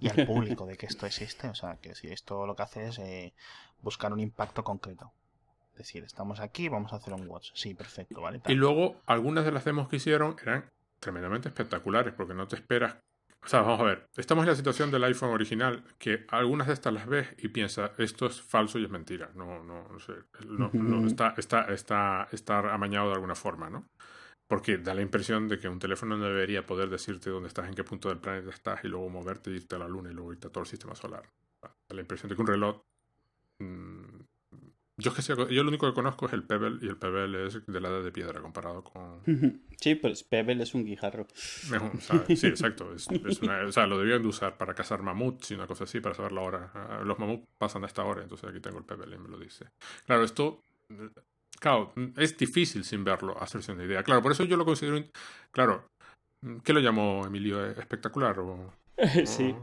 [0.00, 1.48] y al público de que esto existe.
[1.48, 3.34] O sea, que si esto lo que hace es eh,
[3.82, 5.12] buscar un impacto concreto.
[5.72, 7.50] Es decir, estamos aquí, vamos a hacer un watch.
[7.54, 8.40] Sí, perfecto, ¿vale?
[8.46, 10.68] Y luego, algunas de las demos que hicieron eran
[10.98, 12.96] tremendamente espectaculares, porque no te esperas
[13.44, 16.74] o sea, vamos a ver, estamos en la situación del iPhone original, que algunas de
[16.74, 19.30] estas las ves y piensas, esto es falso y es mentira.
[19.34, 20.12] No, no, no sé,
[20.46, 23.86] no, está, está, está, está amañado de alguna forma, ¿no?
[24.48, 27.74] Porque da la impresión de que un teléfono no debería poder decirte dónde estás, en
[27.74, 30.48] qué punto del planeta estás y luego moverte, irte a la luna y luego irte
[30.48, 31.22] a todo el sistema solar.
[31.62, 32.82] Da la impresión de que un reloj
[33.60, 34.17] mm,
[34.98, 37.64] yo, que sé, yo lo único que conozco es el Pebble y el Pebble es
[37.64, 39.22] de la edad de piedra comparado con...
[39.80, 41.26] Sí, pues Pebble es un guijarro.
[41.32, 42.92] Sí, exacto.
[42.92, 46.16] Es, o sea, lo debían de usar para cazar mamuts y una cosa así, para
[46.16, 46.70] saber la hora.
[46.74, 49.38] Ah, los mamuts pasan a esta hora, entonces aquí tengo el Pebble y me lo
[49.38, 49.66] dice.
[50.04, 50.64] Claro, esto...
[51.60, 54.02] Claro, es difícil sin verlo hacerse una idea.
[54.02, 55.04] Claro, por eso yo lo considero...
[55.52, 55.88] Claro,
[56.64, 57.64] ¿qué lo llamó Emilio?
[57.64, 58.38] ¿Espectacular?
[58.40, 58.72] O,
[59.26, 59.54] sí.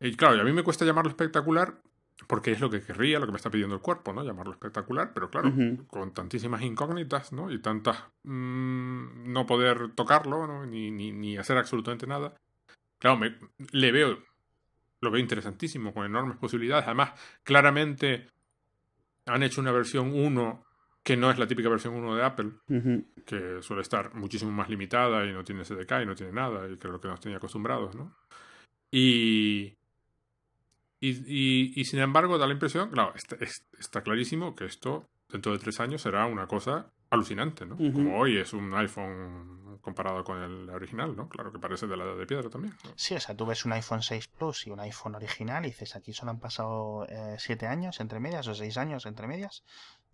[0.00, 1.80] Y claro, a mí me cuesta llamarlo espectacular
[2.26, 4.24] porque es lo que querría, lo que me está pidiendo el cuerpo, ¿no?
[4.24, 5.52] Llamarlo espectacular, pero claro,
[5.86, 7.50] con tantísimas incógnitas, ¿no?
[7.50, 10.66] Y tantas mm, no poder tocarlo, ¿no?
[10.66, 12.34] Ni, ni, ni, hacer absolutamente nada.
[12.98, 13.36] Claro, me,
[13.72, 14.18] le veo,
[15.00, 16.86] lo veo interesantísimo, con enormes posibilidades.
[16.86, 17.12] Además,
[17.42, 18.28] claramente
[19.26, 20.64] han hecho una versión 1
[21.02, 22.52] que no es la típica versión 1 de Apple,
[23.26, 26.76] que suele estar muchísimo más limitada y no tiene SDK y no tiene nada, y
[26.76, 28.14] que es lo que nos tenía acostumbrados, ¿no?
[28.90, 29.76] Y,
[31.10, 33.36] y, y, sin embargo, da la impresión, claro, está,
[33.78, 37.76] está, clarísimo que esto dentro de tres años será una cosa alucinante, ¿no?
[37.76, 41.28] Como hoy es un iPhone comparado con el original, ¿no?
[41.28, 42.74] Claro que parece de la edad de piedra también.
[42.94, 45.96] Sí, o sea, tú ves un iPhone 6 Plus y un iPhone original y dices,
[45.96, 49.64] aquí solo han pasado eh, siete años entre medias o seis años entre medias.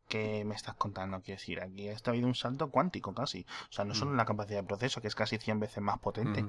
[0.08, 1.20] ¿Qué me estás contando?
[1.20, 3.44] Quiero decir, aquí ha habido un salto cuántico casi.
[3.68, 5.98] O sea, no solo en la capacidad de proceso, que es casi 100 veces más
[5.98, 6.46] potente,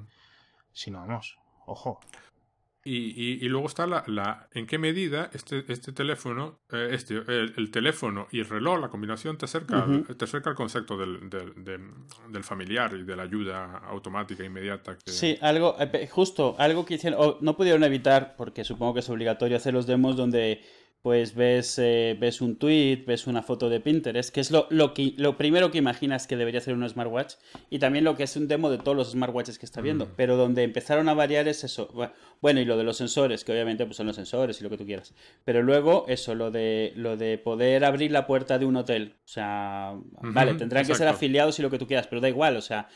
[0.71, 1.99] sino, vamos, ojo.
[2.85, 7.71] Y, y, luego está la, la, en qué medida este, este teléfono, eh, este, el,
[7.71, 9.85] teléfono y el reloj, la combinación te acerca,
[10.17, 11.53] te acerca al concepto del, del,
[12.29, 14.97] del, familiar y de la ayuda automática inmediata.
[14.97, 15.11] Que...
[15.11, 19.57] Sí, algo, eh, justo, algo que hicieron, no pudieron evitar, porque supongo que es obligatorio
[19.57, 20.61] hacer los demos donde
[21.01, 24.93] pues ves, eh, ves un tweet, ves una foto de Pinterest, que es lo, lo,
[24.93, 27.35] que, lo primero que imaginas que debería ser un smartwatch,
[27.69, 30.09] y también lo que es un demo de todos los smartwatches que está viendo, Mm.
[30.17, 31.89] pero donde empezaron a variar es eso.
[32.41, 34.77] Bueno, y lo de los sensores, que obviamente pues, son los sensores y lo que
[34.77, 35.13] tú quieras.
[35.45, 39.15] Pero luego eso, lo de, lo de poder abrir la puerta de un hotel.
[39.23, 42.57] O sea, vale, tendrán que ser afiliados y lo que tú quieras, pero da igual,
[42.57, 42.89] o sea,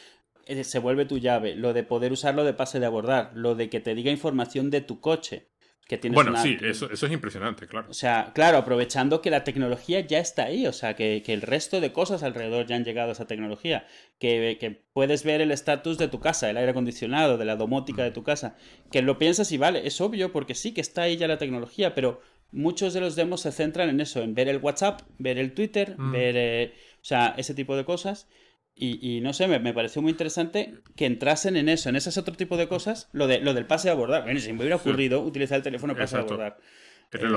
[0.45, 1.55] eh, se vuelve tu llave.
[1.55, 4.81] Lo de poder usarlo de pase de abordar, lo de que te diga información de
[4.81, 5.52] tu coche.
[5.87, 7.87] Que tienes Bueno, una- sí, eso, eso es impresionante, claro.
[7.89, 11.41] o sea, claro, aprovechando que la tecnología ya está ahí, o sea, que, que el
[11.41, 13.85] resto de cosas alrededor ya han llegado a esa tecnología,
[14.17, 18.01] que, que puedes ver el estatus de tu casa, el aire acondicionado, de la domótica
[18.03, 18.55] de tu casa,
[18.91, 21.93] que lo piensas y vale, es obvio porque sí que está ahí ya la tecnología,
[21.93, 22.21] pero
[22.53, 25.95] muchos de los demos se centran en eso, en ver el WhatsApp, ver el Twitter,
[25.97, 26.11] Mm.
[26.13, 28.29] ver, eh, o sea, ese tipo de cosas.
[28.75, 32.19] Y, y no sé, me, me pareció muy interesante que entrasen en eso, en ese
[32.19, 34.23] otro tipo de cosas, lo, de, lo del pase de abordar.
[34.23, 34.89] Bueno, si me hubiera Sí.
[34.89, 36.33] ocurrido utilizar el teléfono para pase de Exacto.
[36.41, 36.59] abordar.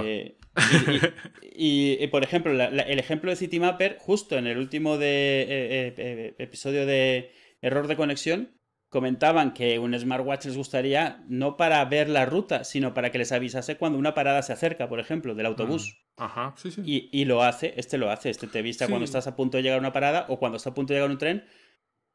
[0.06, 0.36] Eh,
[1.52, 4.96] y, y- y, por ejemplo, la- la- el ejemplo de Citymapper, justo en el último
[4.96, 7.30] de, eh, eh, episodio de
[7.60, 8.50] Error de Conexión,
[8.96, 13.30] comentaban que un smartwatch les gustaría no para ver la ruta, sino para que les
[13.30, 15.98] avisase cuando una parada se acerca, por ejemplo, del autobús.
[16.16, 16.80] Ajá, sí, sí.
[16.86, 18.90] Y, y lo hace, este lo hace, este te avisa Sí.
[18.90, 20.96] cuando estás a punto de llegar a una parada o cuando está a punto de
[21.00, 21.44] llegar a un tren.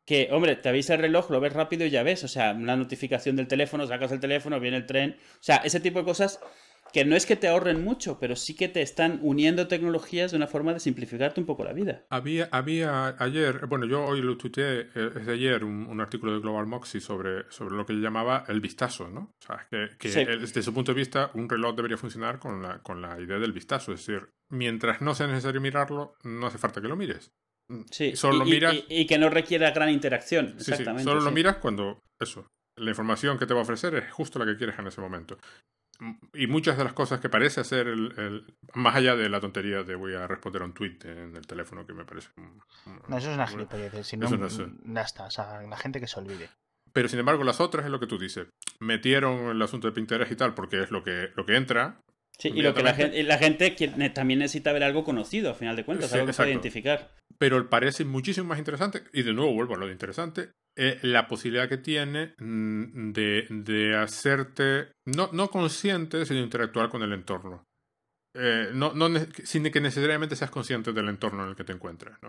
[0.05, 2.23] Que, hombre, te avisa el reloj, lo ves rápido y ya ves.
[2.23, 5.15] O sea, una notificación del teléfono, sacas el teléfono, viene el tren.
[5.35, 6.39] O sea, ese tipo de cosas
[6.93, 10.37] que no es que te ahorren mucho, pero sí que te están uniendo tecnologías de
[10.37, 12.05] una forma de simplificarte un poco la vida.
[12.09, 16.33] Había, había ayer, bueno, yo hoy lo tuiteé, eh, es de ayer, un, un artículo
[16.33, 19.31] de Global Moxie sobre, sobre lo que yo llamaba el vistazo, ¿no?
[19.41, 20.25] O sea, que, que Sí.
[20.25, 23.51] desde su punto de vista, un reloj debería funcionar con la, con la idea del
[23.53, 23.93] vistazo.
[23.93, 27.31] Es decir, mientras no sea necesario mirarlo, no hace falta que lo mires.
[27.89, 30.55] Sí, Solo y, lo y- sí, y- y que no requiera gran interacción.
[30.57, 31.03] sí, Exactamente.
[31.05, 31.35] solo lo sí.
[31.35, 32.47] miras cuando, eso,
[32.77, 35.37] la información que te va a ofrecer es justo la que quieres en ese momento.
[36.33, 39.83] Y muchas de las cosas que parece hacer, el, el- más allá de la tontería
[39.83, 42.29] de voy a responder a un tweet en el teléfono, que me parece...
[42.37, 44.07] un- un- No, eso es una un- gilipollez.
[44.07, 45.25] Si no, no es- ya está.
[45.25, 46.49] O sea, la gente que se olvide.
[46.93, 48.47] Pero sin embargo, las otras es lo que tú dices.
[48.79, 52.01] Metieron el asunto de Pinterest y tal, porque es lo que, lo que entra.
[52.37, 55.53] Sí, y lo que la gente, la gente quiere- también necesita ver algo conocido, a
[55.53, 57.11] final de cuentas, Sí, algo que pueda identificar.
[57.41, 59.01] Pero parece muchísimo más interesante.
[59.13, 60.51] Y de nuevo vuelvo a lo interesante.
[60.77, 67.01] eh, la posibilidad que tiene mm, de, de hacerte, no, no consciente, sino interactuar con
[67.01, 67.63] el entorno.
[68.37, 69.09] Eh, no, no
[69.43, 72.19] sin que necesariamente seas consciente del entorno en el que te encuentras.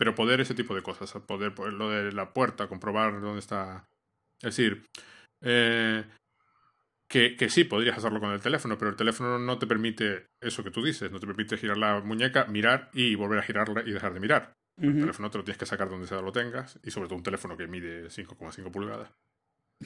[0.00, 1.12] pero poder ese tipo de cosas.
[1.28, 3.86] Poder, poder lo de la puerta, comprobar dónde está.
[4.42, 4.84] Es decir,
[5.44, 6.04] eh,
[7.08, 10.64] que, que sí, podrías hacerlo con el teléfono, pero el teléfono no te permite eso
[10.64, 11.10] que tú dices.
[11.10, 14.52] No te permite girar la muñeca, mirar y volver a girarla y dejar de mirar.
[14.78, 16.78] El teléfono te lo tienes que sacar donde sea lo tengas.
[16.82, 19.10] Y sobre todo un teléfono que mide 5,5 pulgadas.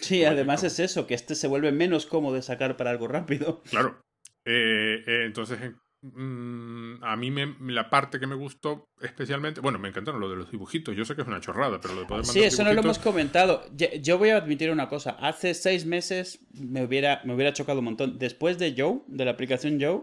[0.00, 3.62] Sí, además es eso, que este se vuelve menos cómodo de sacar para algo rápido.
[3.70, 4.00] Claro.
[4.44, 5.58] Eh, eh, entonces,
[6.02, 10.50] a mí me, la parte que me gustó especialmente, bueno, me encantaron lo de los
[10.50, 10.96] dibujitos.
[10.96, 12.80] Yo sé que es una chorrada, pero lo de poder Sí, mandar eso no lo
[12.80, 13.62] hemos comentado.
[14.02, 15.10] Yo, voy a admitir una cosa.
[15.20, 18.18] Hace seis meses me hubiera, me hubiera chocado un montón.
[18.18, 20.02] Después de Joe, de la aplicación Joe,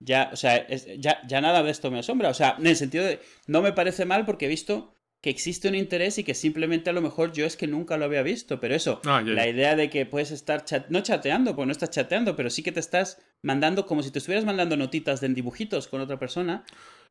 [0.00, 2.30] ya, o sea, es- ya, ya nada de esto me asombra.
[2.30, 5.68] O sea, en el sentido de, no me parece mal porque he visto que existe
[5.68, 8.60] un interés y que simplemente a lo mejor yo es que nunca lo había visto.
[8.60, 11.90] Pero eso, Ah, la idea de que puedes estar chat- no chateando, porque no estás
[11.90, 15.88] chateando, pero sí que te estás mandando como si te estuvieras mandando notitas de dibujitos
[15.88, 16.64] con otra persona.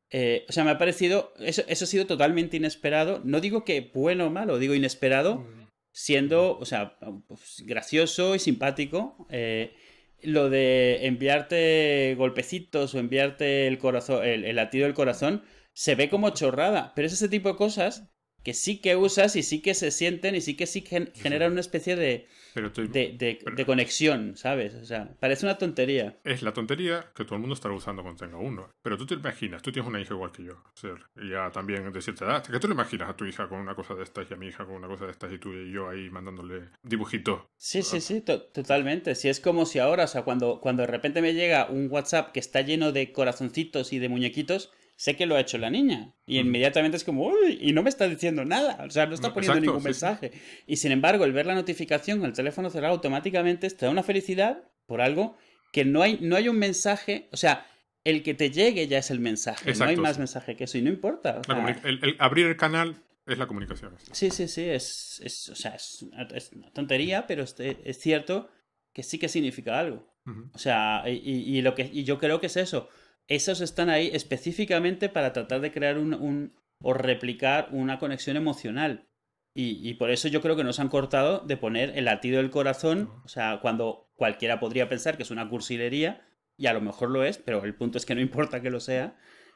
[0.09, 3.21] Eh, o sea, me ha parecido, eso, eso ha sido totalmente inesperado.
[3.23, 5.45] No digo que bueno o malo, digo inesperado,
[5.91, 6.97] siendo, o sea,
[7.27, 9.27] pues, gracioso y simpático.
[9.29, 9.75] Eh,
[10.21, 15.43] lo de enviarte golpecitos o enviarte el corazón, el, el latido del corazón,
[15.73, 18.09] se ve como chorrada, pero es ese tipo de cosas
[18.43, 21.51] que sí que usas y sí que se sienten y sí que sí gen- generan
[21.51, 24.73] una especie de, Pero estoy- de, de- pero- de conexión, ¿sabes?
[24.75, 26.17] O sea, parece una tontería.
[26.23, 28.69] Es la tontería que todo el mundo estará usando cuando tenga uno.
[28.81, 30.91] Pero tú te imaginas, tú tienes una hija igual que yo, o sea,
[31.29, 33.95] ya también de cierta edad, que tú le imaginas a tu hija con una cosa
[33.95, 35.89] de estas y a mi hija con una cosa de estas y tú y yo
[35.89, 37.41] ahí mandándole dibujitos.
[37.57, 39.13] Sí, sí, sí, to- totalmente.
[39.15, 42.31] Si es como si ahora, o sea, cuando, cuando de repente me llega un WhatsApp
[42.31, 46.13] que está lleno de corazoncitos y de muñequitos, sé que lo ha hecho la niña.
[46.25, 48.83] Y inmediatamente es como, uy, y no me está diciendo nada.
[48.85, 50.31] O sea, no está No, poniendo exacto, ningún sí, mensaje.
[50.65, 54.03] Y sin embargo, el ver la notificación con el teléfono cerrado automáticamente te da una
[54.03, 55.37] felicidad por algo
[55.71, 57.29] que no hay, no hay un mensaje.
[57.31, 57.65] O sea,
[58.03, 59.63] el que te llegue ya es el mensaje.
[59.65, 60.19] no hay Exacto, más sí.
[60.19, 61.39] mensaje que eso y no importa.
[61.39, 62.95] o sea, el, el abrir el canal
[63.27, 63.95] es la comunicación.
[64.11, 67.99] Sí, sí, sí, es, es, o sea, es, una, es una tontería, pero es, es
[67.99, 68.49] cierto
[68.93, 70.11] que sí que significa algo.
[70.25, 70.49] Ujú.
[70.53, 71.17] O sea, y,
[71.57, 72.89] y lo que, y yo creo que es eso.
[73.27, 79.07] Esos están ahí específicamente para tratar de crear un, un o replicar una conexión emocional.
[79.53, 82.51] Y, y por eso yo creo que nos han cortado de poner el latido del
[82.51, 83.09] corazón.
[83.25, 86.27] O sea, cuando cualquiera podría pensar que es una cursilería,
[86.57, 88.79] y a lo mejor lo es, pero el punto es que no importa que lo
[88.79, 89.15] sea.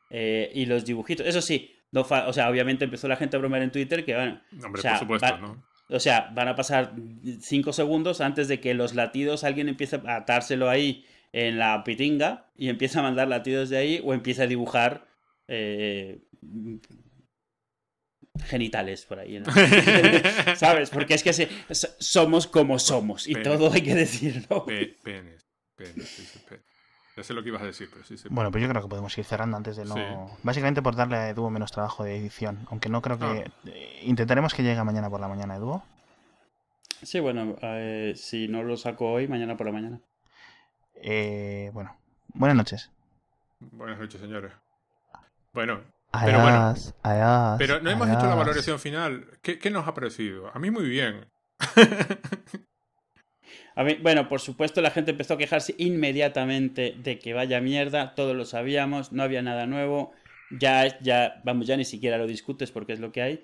[0.10, 3.64] Eh, y los dibujitos, eso sí, no o sea, obviamente empezó la gente a bromear
[3.64, 5.64] en Twitter que, bueno, Hombre, o sea, por supuesto, ¿no?
[5.90, 6.94] o sea, van a pasar
[7.40, 12.52] cinco segundos antes de que los latidos alguien empiece a atárselo ahí en la pitinga
[12.56, 15.08] y empiece a mandar latidos de ahí o empiece a dibujar
[15.48, 16.22] eh,
[18.46, 19.40] genitales por ahí.
[19.40, 19.46] ¿no?
[20.56, 20.90] ¿Sabes?
[20.90, 23.44] Porque es que se- so- somos como somos y Pene.
[23.46, 24.66] todo hay que decirlo.
[24.66, 26.62] Pe- penes, penes, sí, sí, pe-
[27.18, 28.28] Ya sé lo que ibas a decir, pero sí, sí.
[28.32, 29.96] Bueno, pues yo creo que podemos ir cerrando antes de no.
[29.96, 30.02] Sí.
[30.44, 32.66] Básicamente por darle a Edu menos trabajo de edición.
[32.70, 33.26] Aunque no creo que.
[33.26, 33.52] Ah.
[33.66, 35.82] eh, Intentaremos que llegue mañana por la mañana, Edu.
[37.04, 40.00] Sí, bueno, eh, si no lo saco hoy, mañana por la mañana.
[41.04, 41.98] Eh, bueno,
[42.34, 42.92] buenas noches.
[43.60, 44.52] Buenas noches, señores.
[45.54, 45.82] Bueno,
[46.24, 49.28] Pero bueno, Adiós, pero no hemos hecho la valoración final.
[49.42, 50.52] ¿Qué, qué nos ha parecido?
[50.54, 51.28] A mí muy bien.
[53.76, 58.16] A mí, bueno, por supuesto la gente empezó a quejarse inmediatamente de que vaya mierda,
[58.16, 60.12] todos lo sabíamos, no había nada nuevo,
[60.60, 63.44] ya, ya, vamos, ya ni siquiera lo discutes porque es lo que hay.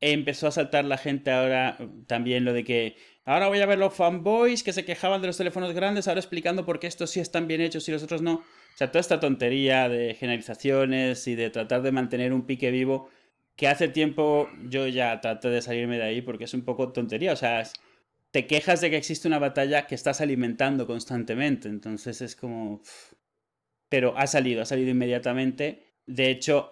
[0.00, 1.76] Empezó a saltar la gente ahora
[2.06, 2.96] también lo de que
[3.26, 6.64] ahora voy a ver los fanboys que se quejaban de los teléfonos grandes, ahora explicando
[6.64, 8.34] por qué estos sí están bien hechos y los otros no.
[8.36, 13.10] O sea, toda esta tontería de generalizaciones y de tratar de mantener un pique vivo,
[13.56, 17.32] que hace tiempo yo ya traté de salirme de ahí porque es un poco tontería.
[17.32, 17.62] O sea,
[18.30, 21.68] te quejas de que existe una batalla que estás alimentando constantemente.
[21.68, 22.82] Entonces es como...
[23.88, 25.94] Pero ha salido, ha salido inmediatamente.
[26.06, 26.70] De hecho,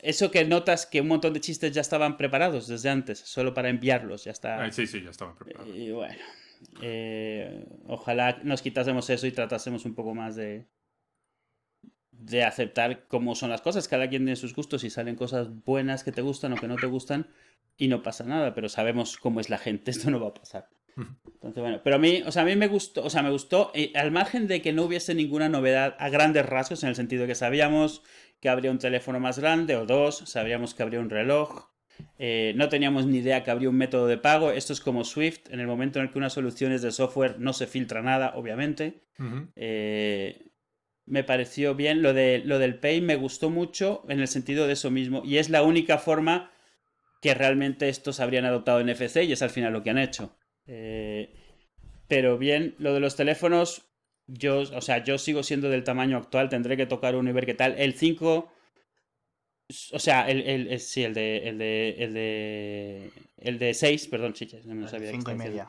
[0.00, 3.68] eso que notas que un montón de chistes ya estaban preparados desde antes, solo para
[3.68, 4.62] enviarlos, ya está.
[4.62, 5.74] Ah, sí, sí, ya estaba preparado.
[5.74, 6.18] Y bueno,
[6.82, 10.66] eh, ojalá nos quitásemos eso y tratásemos un poco más de
[12.18, 13.88] de aceptar cómo son las cosas.
[13.88, 16.76] Cada quien tiene sus gustos y salen cosas buenas que te gustan o que no
[16.76, 17.28] te gustan
[17.76, 20.68] y no pasa nada, pero sabemos cómo es la gente, esto no va a pasar.
[20.96, 23.70] Entonces, bueno, pero a mí, o sea, a mí me gustó, o sea, me gustó,
[23.74, 27.26] eh, al margen de que no hubiese ninguna novedad a grandes rasgos, en el sentido
[27.26, 28.02] que sabíamos
[28.40, 31.70] que habría un teléfono más grande o dos, sabíamos que habría un reloj,
[32.18, 35.50] eh, no teníamos ni idea que habría un método de pago, esto es como Swift,
[35.50, 38.32] en el momento en el que una solución es de software no se filtra nada,
[38.36, 39.02] obviamente.
[39.56, 40.46] Eh,
[41.06, 42.02] me pareció bien.
[42.02, 45.22] Lo, de, lo del Pay me gustó mucho en el sentido de eso mismo.
[45.24, 46.50] Y es la única forma
[47.22, 50.36] que realmente estos habrían adoptado NFC y es al final lo que han hecho.
[50.66, 51.32] Eh,
[52.08, 53.86] pero bien, lo de los teléfonos,
[54.26, 57.46] yo, o sea, yo sigo siendo del tamaño actual, tendré que tocar uno y ver
[57.46, 57.74] qué tal.
[57.78, 58.50] El 5,
[59.92, 64.06] o sea, el, el, el- sí, el de, el de, el de, el de 6,
[64.08, 65.10] perdón, chiches, no me sabía.
[65.10, 65.64] que Cinco y estaba diciendo.
[65.64, 65.68] media.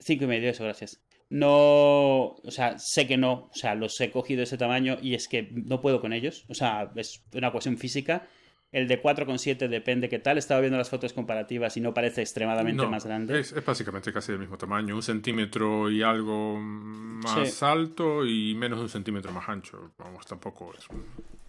[0.00, 1.00] Cinco y medio, eso, gracias.
[1.30, 5.28] No, o sea, sé que no, o sea, los he cogido ese tamaño y es
[5.28, 8.26] que no puedo con ellos, o sea, es una cuestión física.
[8.70, 12.82] El de 4,7 depende qué tal, estaba viendo las fotos comparativas y no parece extremadamente
[12.82, 13.40] No, más grande.
[13.40, 17.64] Es, es básicamente casi del mismo tamaño, un centímetro y algo más Sí.
[17.64, 19.92] alto y menos de un centímetro más ancho.
[19.98, 20.86] Vamos, tampoco es.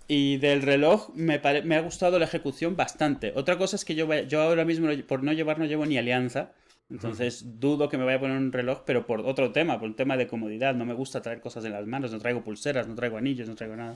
[0.07, 3.33] Y del reloj me, ha gustado la ejecución bastante.
[3.35, 6.53] Otra cosa es que yo ahora mismo por no llevar no llevo ni alianza.
[6.89, 9.95] Entonces dudo que me vaya a poner un reloj, pero por otro tema, por un
[9.95, 10.73] tema de comodidad.
[10.73, 13.53] No me gusta traer cosas en las manos, no traigo pulseras, no traigo anillos, no
[13.55, 13.95] traigo nada.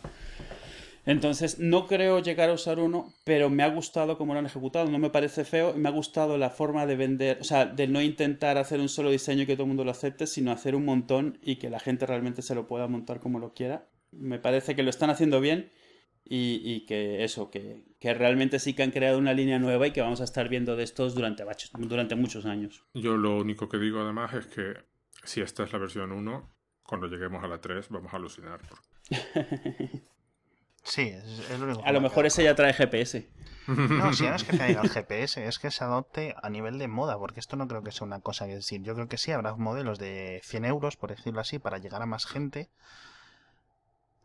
[1.06, 4.90] Entonces no creo llegar a usar uno, pero me ha gustado cómo lo han ejecutado.
[4.90, 7.88] No me parece feo y me ha gustado la forma de vender, o sea, de
[7.88, 10.76] no intentar hacer un solo diseño y que todo el mundo lo acepte, sino hacer
[10.76, 13.88] un montón y que la gente realmente se lo pueda montar como lo quiera.
[14.12, 15.72] Me parece que lo están haciendo bien
[16.24, 19.92] y, y que eso, que, que realmente sí que han creado una línea nueva y
[19.92, 21.44] que vamos a estar viendo de estos durante,
[21.80, 22.86] durante muchos años.
[22.94, 24.74] Yo lo único que digo además es que
[25.24, 26.50] si esta es la versión 1,
[26.84, 28.62] cuando lleguemos a la 3 vamos a alucinar.
[30.84, 31.84] Sí, es, es lo único.
[31.86, 33.28] A lo me mejor ese ya trae GPS.
[33.68, 36.88] No, si no es que caiga el GPS, es que se adopte a nivel de
[36.88, 38.82] moda, porque esto no creo que sea una cosa que decir.
[38.84, 42.06] Yo creo que sí, habrá modelos de 100 euros, por decirlo así, para llegar a
[42.06, 42.70] más gente,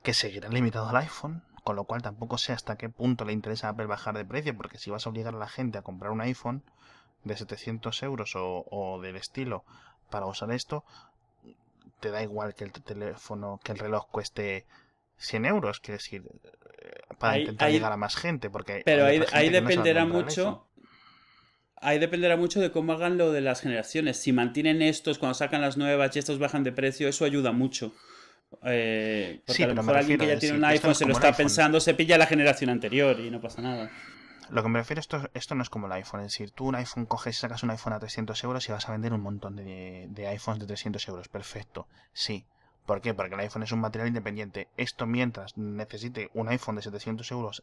[0.02, 3.68] que seguirán limitados al iPhone, con lo cual tampoco sé hasta qué punto le interesa
[3.68, 6.10] a Apple bajar de precio, porque si vas a obligar a la gente a comprar
[6.10, 6.62] un iPhone
[7.24, 9.64] de 700 euros o, o del estilo
[10.10, 10.84] para usar esto,
[12.00, 14.66] te da igual que el teléfono, que el reloj cueste
[15.18, 19.04] 100 euros, quiero decir, eh, para Ahí- intentar ahí- llegar a más gente, porque Pero
[19.06, 20.64] hay ahí, no dependerá mucho.
[21.80, 24.16] Ahí dependerá mucho de cómo hagan lo de las generaciones.
[24.16, 27.94] Si mantienen estos cuando sacan las nuevas y estos bajan de precio, eso ayuda mucho.
[28.64, 31.04] Eh, porque Sí, a lo me mejor alguien que ya tiene un iPhone es se
[31.06, 33.90] lo está pensando, se pilla la generación anterior y no pasa nada.
[34.50, 36.74] Lo que me refiero esto, esto no es como el iPhone, es decir, tú un
[36.74, 39.54] iPhone coges y sacas un iPhone a 300 euros y vas a vender un montón
[39.56, 42.46] de, de iPhones de 300 euros, perfecto, sí.
[42.88, 43.12] ¿Por qué?
[43.12, 44.66] Porque el iPhone es un material independiente.
[44.78, 47.62] Esto mientras necesite un iPhone de 700 euros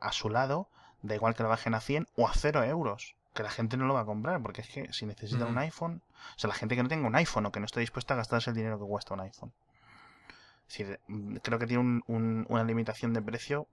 [0.00, 0.68] a su lado,
[1.02, 3.86] da igual que lo bajen a 100 o a 0 euros, que la gente no
[3.86, 6.02] lo va a comprar, porque es que si necesita un iPhone,
[6.34, 8.16] o sea, la gente que no tenga un iPhone o que no esté dispuesta a
[8.16, 9.52] gastarse el dinero que cuesta un iPhone.
[10.68, 13.68] Es decir, mm, creo que tiene un- un- una limitación de precio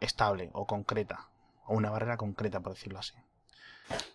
[0.00, 1.30] estable o concreta.
[1.64, 3.14] O una barrera concreta, por decirlo así.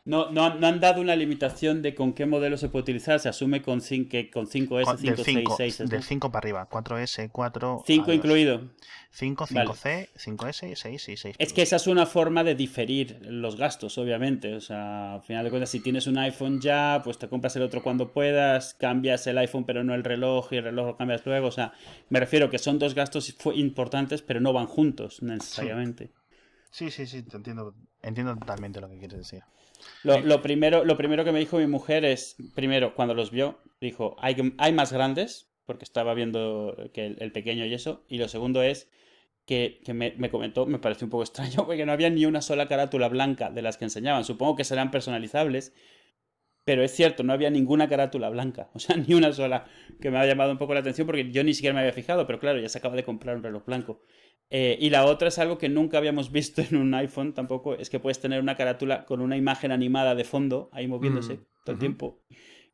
[0.05, 3.19] No, no, han- no han dado una limitación de con qué modelo se puede utilizar.
[3.19, 5.89] Se asume con, cin- que con 5S, Con- 5, del 6, 5, 6.
[5.89, 6.69] del 5 para arriba.
[6.69, 7.83] 4S, 4.
[7.85, 8.69] 5 incluido.
[9.11, 9.69] 5, Vale.
[9.71, 11.35] 5C, 5S, 6 y 6.
[11.39, 14.53] Es que esa es una forma de diferir los gastos, obviamente.
[14.53, 17.63] O sea, al final de cuentas, si tienes un iPhone ya, pues te compras el
[17.63, 21.25] otro cuando puedas, cambias el iPhone pero no el reloj y el reloj lo cambias
[21.25, 21.47] luego.
[21.47, 21.73] O sea,
[22.09, 26.11] me refiero que son dos gastos importantes, pero no van juntos necesariamente.
[26.69, 27.73] Sí, sí, sí, te entiendo,
[28.03, 29.41] entiendo totalmente lo que quieres decir.
[30.03, 33.59] Lo, lo primero, lo primero que me dijo mi mujer es, primero, cuando los vio,
[33.81, 38.17] dijo, hay, hay más grandes, porque estaba viendo que el, el pequeño y eso, y
[38.17, 38.89] lo segundo es
[39.45, 42.41] que, que me, me comentó, me pareció un poco extraño, porque no había ni una
[42.41, 44.25] sola carátula blanca de las que enseñaban.
[44.25, 45.73] Supongo que serán personalizables,
[46.65, 49.65] pero es cierto, no había ninguna carátula blanca, o sea, ni una sola,
[50.01, 52.27] que me ha llamado un poco la atención porque yo ni siquiera me había fijado,
[52.27, 54.01] pero claro, ya se acaba de comprar un reloj blanco.
[54.49, 57.89] Eh, y la otra es algo que nunca habíamos visto en un iPhone tampoco, es
[57.89, 61.73] que puedes tener una carátula con una imagen animada de fondo, ahí moviéndose Mm, todo
[61.73, 62.19] el tiempo,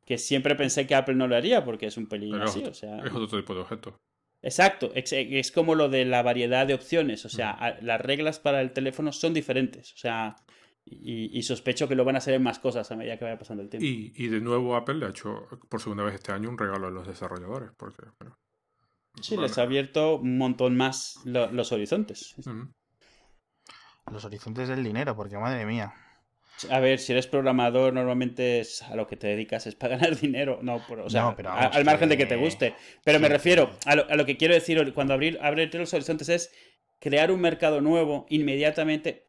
[0.05, 2.73] que siempre pensé que Apple no lo haría porque es un pelín Pero así, o
[2.73, 2.99] sea...
[2.99, 3.95] Es otro tipo de objeto.
[4.41, 8.39] Exacto, ex- es como lo de la variedad de opciones, o sea, a- las reglas
[8.39, 10.35] para el teléfono son diferentes, o sea,
[10.85, 13.39] y, y sospecho que lo van a hacer en más cosas a medida que vaya
[13.39, 13.87] pasando el tiempo.
[13.87, 16.87] Y, y de nuevo Apple le ha hecho por segunda vez este año un regalo
[16.87, 17.71] a los desarrolladores.
[17.77, 18.37] Porque, bueno,
[19.21, 22.35] Sí, bueno, les ha abierto un montón más lo- los horizontes.
[24.11, 25.93] Los horizontes del dinero, porque madre mía.
[26.69, 30.19] A ver, si eres programador, normalmente es a lo que te dedicas es para ganar
[30.19, 30.59] dinero.
[30.61, 32.75] No, por- o sea, No, pero a- vamos, al margen de que que- te guste.
[33.03, 36.29] Pero me refiero a lo, a lo que quiero decir cuando abrir, abrir los horizontes
[36.29, 36.51] es
[36.99, 39.25] crear un mercado nuevo inmediatamente.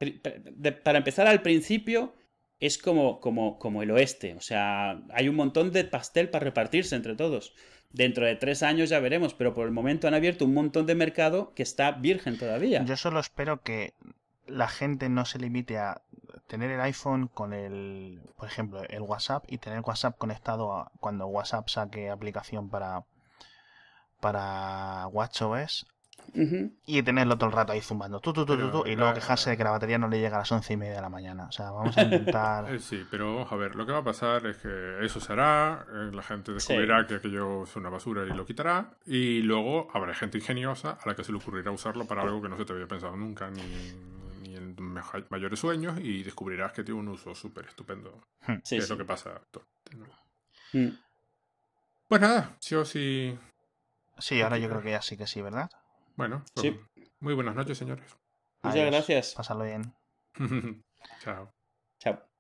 [0.85, 2.15] Para empezar, al principio
[2.61, 4.35] es como, como, como el oeste.
[4.35, 7.55] O sea, hay un montón de pastel para repartirse entre todos.
[7.95, 10.97] Dentro de tres años ya veremos, pero por el momento han abierto un montón de
[10.97, 12.85] mercado que está virgen todavía.
[12.85, 13.95] Yo solo espero que
[14.49, 16.03] la gente no se limite a
[16.49, 21.29] tener el iPhone con el, por ejemplo, el WhatsApp y tener WhatsApp conectado a cuando
[21.29, 23.05] WhatsApp saque aplicación para
[24.21, 25.87] para WatchOS
[26.87, 29.15] Y tenerlo todo el rato ahí zumbando tu, tu, tu, tu, Pero tu, y luego
[29.15, 31.09] quejarse de que la batería no le llega a las once y media de la
[31.09, 31.47] mañana.
[31.47, 32.73] O sea, vamos a intentar.
[32.75, 35.33] Eh, Sí, pero vamos a ver, lo que va a pasar es que eso se
[35.33, 39.89] hará, eh, la gente descubrirá que aquello es una basura y lo quitará, y luego
[39.95, 42.65] habrá gente ingeniosa a la que se le ocurrirá usarlo para algo que no se
[42.65, 43.63] te había pensado nunca, ni,
[44.43, 44.77] ni en
[45.31, 48.21] mayores sueños, y descubrirás que tiene un uso súper estupendo.
[48.65, 48.93] Sí, que es sí.
[48.93, 49.31] lo que pasa.
[49.31, 50.81] actualmente, ¿no?
[50.81, 50.99] Mm.
[52.09, 53.37] Pues nada, yo sí.
[54.19, 55.71] Sí, ahora yo creo que ya sí que sí, ¿verdad?
[56.17, 56.81] Bueno, pues Sí.
[57.21, 58.17] muy buenas noches, señores.
[58.63, 58.91] Muchas Adiós.
[58.93, 59.35] gracias.
[59.35, 59.95] Pásalo bien.
[61.21, 61.51] Chao.
[61.99, 62.34] Chao.